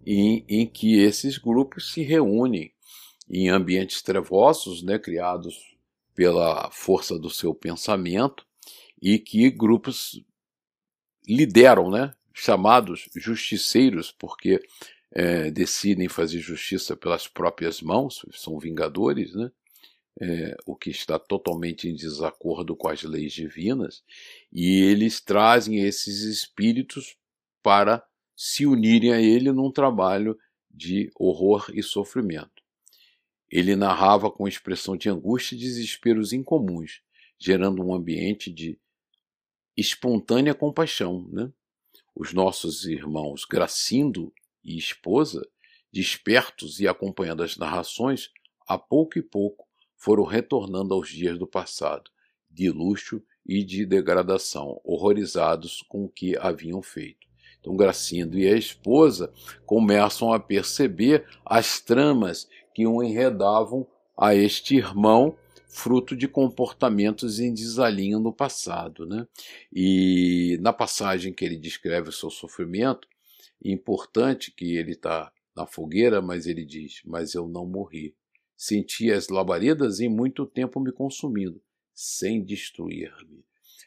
em, 0.06 0.46
em 0.48 0.66
que 0.66 0.98
esses 0.98 1.38
grupos 1.38 1.92
se 1.92 2.02
reúnem 2.02 2.72
em 3.30 3.50
ambientes 3.50 4.02
trevosos, 4.02 4.82
né, 4.82 4.98
criados 4.98 5.76
pela 6.16 6.72
força 6.72 7.20
do 7.20 7.30
seu 7.30 7.54
pensamento, 7.54 8.46
e 9.02 9.20
que 9.20 9.52
grupos 9.52 10.24
lideram, 11.28 11.92
né, 11.92 12.14
chamados 12.34 13.10
justiceiros, 13.18 14.14
porque 14.18 14.62
é, 15.12 15.50
decidem 15.50 16.08
fazer 16.08 16.40
justiça 16.40 16.96
pelas 16.96 17.28
próprias 17.28 17.82
mãos, 17.82 18.26
são 18.32 18.60
vingadores, 18.60 19.34
né? 19.34 19.52
É, 20.22 20.58
o 20.66 20.76
que 20.76 20.90
está 20.90 21.18
totalmente 21.18 21.88
em 21.88 21.96
desacordo 21.96 22.76
com 22.76 22.90
as 22.90 23.04
leis 23.04 23.32
divinas, 23.32 24.04
e 24.52 24.82
eles 24.82 25.22
trazem 25.22 25.80
esses 25.80 26.24
espíritos 26.24 27.16
para 27.64 28.04
se 28.36 28.66
unirem 28.66 29.14
a 29.14 29.22
ele 29.22 29.52
num 29.54 29.72
trabalho 29.72 30.38
de 30.70 31.10
horror 31.16 31.72
e 31.74 31.82
sofrimento. 31.82 32.62
Ele 33.50 33.76
narrava 33.76 34.30
com 34.30 34.48
expressão 34.48 34.96
de 34.96 35.10
angústia 35.10 35.56
e 35.56 35.60
desesperos 35.60 36.34
incomuns, 36.34 37.02
gerando 37.38 37.82
um 37.82 37.94
ambiente 37.94 38.52
de 38.52 38.78
espontânea 39.76 40.54
compaixão. 40.54 41.28
Né? 41.32 41.52
Os 42.14 42.34
nossos 42.34 42.86
irmãos 42.86 43.46
Gracindo 43.46 44.34
e 44.64 44.78
esposa, 44.78 45.48
despertos 45.92 46.80
e 46.80 46.88
acompanhando 46.88 47.44
as 47.44 47.58
narrações, 47.58 48.30
a 48.68 48.78
pouco 48.78 49.18
e 49.18 49.22
pouco 49.22 49.68
foram 49.98 50.24
retornando 50.24 50.94
aos 50.94 51.10
dias 51.10 51.38
do 51.38 51.48
passado, 51.48 52.10
de 52.50 52.70
luxo 52.70 53.22
e 53.46 53.64
de 53.64 53.86
degradação, 53.86 54.80
horrorizados 54.84 55.84
com 55.90 56.06
o 56.06 56.10
que 56.10 56.38
haviam 56.38 56.82
feito. 56.82 57.28
Então, 57.60 57.76
Gracindo 57.76 58.40
e 58.40 58.48
a 58.48 58.56
esposa 58.56 59.34
começam 59.66 60.32
a 60.32 60.40
perceber 60.40 61.26
as 61.46 61.82
tramas 61.82 62.48
que 62.74 62.88
o 62.88 63.04
enredavam 63.04 63.86
a 64.18 64.34
este 64.34 64.78
irmão, 64.78 65.36
fruto 65.68 66.16
de 66.16 66.28
comportamentos 66.28 67.40
em 67.40 67.54
desalinho 67.54 68.20
no 68.20 68.32
passado. 68.32 69.06
Né? 69.06 69.28
E 69.74 70.58
na 70.62 70.72
passagem 70.72 71.34
que 71.34 71.44
ele 71.44 71.58
descreve 71.58 72.10
o 72.10 72.14
seu 72.14 72.30
sofrimento, 72.30 73.08
importante 73.64 74.52
que 74.52 74.76
ele 74.76 74.92
está 74.92 75.32
na 75.56 75.66
fogueira, 75.66 76.22
mas 76.22 76.48
ele 76.48 76.66
diz: 76.66 77.02
Mas 77.06 77.34
eu 77.34 77.48
não 77.48 77.66
morri. 77.66 78.16
Senti 78.56 79.12
as 79.12 79.30
labaredas 79.30 80.00
e 80.00 80.10
muito 80.10 80.46
tempo 80.46 80.80
me 80.80 80.92
consumindo, 80.92 81.62
sem 81.94 82.44
destruir-me. 82.44 83.44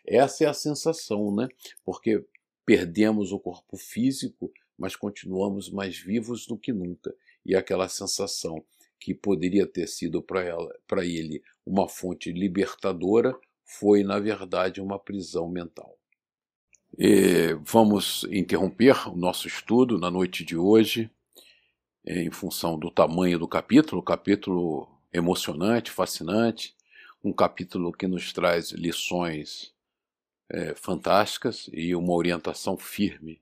Essa 0.07 0.45
é 0.45 0.47
a 0.49 0.55
sensação, 0.55 1.35
né? 1.35 1.49
Porque 1.85 2.25
perdemos 2.65 3.33
o 3.33 3.39
corpo 3.39 3.77
físico, 3.77 4.51
mas 4.79 4.97
continuamos 4.97 5.71
mais 5.71 5.99
vivos 5.99 6.47
do 6.47 6.57
que 6.57 6.73
nunca. 6.73 7.15
E 7.45 7.55
aquela 7.55 7.89
sensação 7.89 8.65
que 8.99 9.15
poderia 9.15 9.67
ter 9.67 9.89
sido 9.89 10.23
para 10.23 11.05
ele 11.05 11.43
uma 11.67 11.89
fonte 11.89 12.33
libertadora 12.33 13.37
foi, 13.65 14.03
na 14.03 14.19
verdade, 14.19 14.81
uma 14.81 14.99
prisão 14.99 15.49
mental. 15.49 15.99
E 16.99 17.55
vamos 17.65 18.25
interromper 18.25 19.09
o 19.09 19.17
nosso 19.17 19.49
estudo 19.49 19.99
na 19.99 20.11
noite 20.11 20.45
de 20.45 20.57
hoje, 20.57 21.11
em 22.07 22.31
função 22.31 22.79
do 22.79 22.91
tamanho 22.91 23.39
do 23.39 23.49
capítulo, 23.49 24.03
capítulo 24.03 24.87
emocionante, 25.11 25.91
fascinante, 25.91 26.75
um 27.25 27.33
capítulo 27.33 27.93
que 27.93 28.07
nos 28.07 28.33
traz 28.33 28.73
lições 28.73 29.73
é, 30.51 30.75
fantásticas 30.75 31.71
e 31.73 31.95
uma 31.95 32.13
orientação 32.13 32.77
firme 32.77 33.41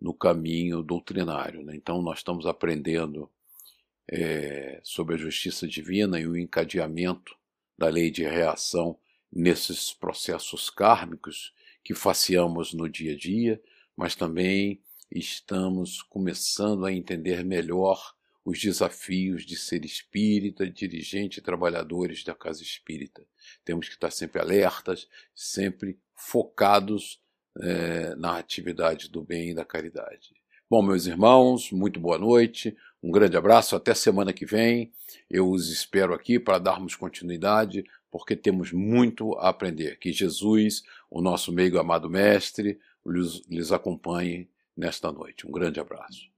no 0.00 0.14
caminho 0.14 0.80
doutrinário. 0.80 1.64
Né? 1.64 1.74
Então, 1.74 2.00
nós 2.00 2.18
estamos 2.18 2.46
aprendendo 2.46 3.28
é, 4.08 4.78
sobre 4.84 5.16
a 5.16 5.18
justiça 5.18 5.66
divina 5.66 6.20
e 6.20 6.26
o 6.26 6.36
encadeamento 6.36 7.34
da 7.76 7.88
lei 7.88 8.12
de 8.12 8.22
reação 8.22 8.96
nesses 9.32 9.92
processos 9.92 10.70
kármicos 10.70 11.52
que 11.86 11.94
faceamos 11.94 12.74
no 12.74 12.88
dia 12.88 13.12
a 13.12 13.16
dia, 13.16 13.62
mas 13.96 14.16
também 14.16 14.82
estamos 15.08 16.02
começando 16.02 16.84
a 16.84 16.92
entender 16.92 17.44
melhor 17.44 18.12
os 18.44 18.60
desafios 18.60 19.46
de 19.46 19.54
ser 19.54 19.84
espírita, 19.84 20.68
dirigente 20.68 21.38
e 21.38 21.42
trabalhadores 21.42 22.24
da 22.24 22.34
casa 22.34 22.60
espírita. 22.60 23.24
Temos 23.64 23.86
que 23.86 23.94
estar 23.94 24.10
sempre 24.10 24.40
alertas, 24.40 25.06
sempre 25.32 25.96
focados 26.12 27.22
é, 27.62 28.16
na 28.16 28.36
atividade 28.36 29.08
do 29.08 29.22
bem 29.22 29.50
e 29.50 29.54
da 29.54 29.64
caridade. 29.64 30.34
Bom, 30.68 30.82
meus 30.82 31.06
irmãos, 31.06 31.70
muito 31.70 32.00
boa 32.00 32.18
noite, 32.18 32.76
um 33.00 33.12
grande 33.12 33.36
abraço, 33.36 33.76
até 33.76 33.94
semana 33.94 34.32
que 34.32 34.44
vem. 34.44 34.92
Eu 35.30 35.48
os 35.48 35.70
espero 35.70 36.12
aqui 36.12 36.40
para 36.40 36.58
darmos 36.58 36.96
continuidade 36.96 37.84
porque 38.18 38.34
temos 38.34 38.72
muito 38.72 39.34
a 39.34 39.50
aprender. 39.50 39.98
Que 39.98 40.12
Jesus, 40.12 40.82
o 41.10 41.20
nosso 41.20 41.52
meio 41.52 41.78
amado 41.78 42.08
mestre, 42.08 42.78
lhes, 43.04 43.72
acompanhe 43.72 44.48
nesta 44.76 45.12
noite. 45.12 45.46
Um 45.46 45.50
grande 45.50 45.78
abraço. 45.78 46.35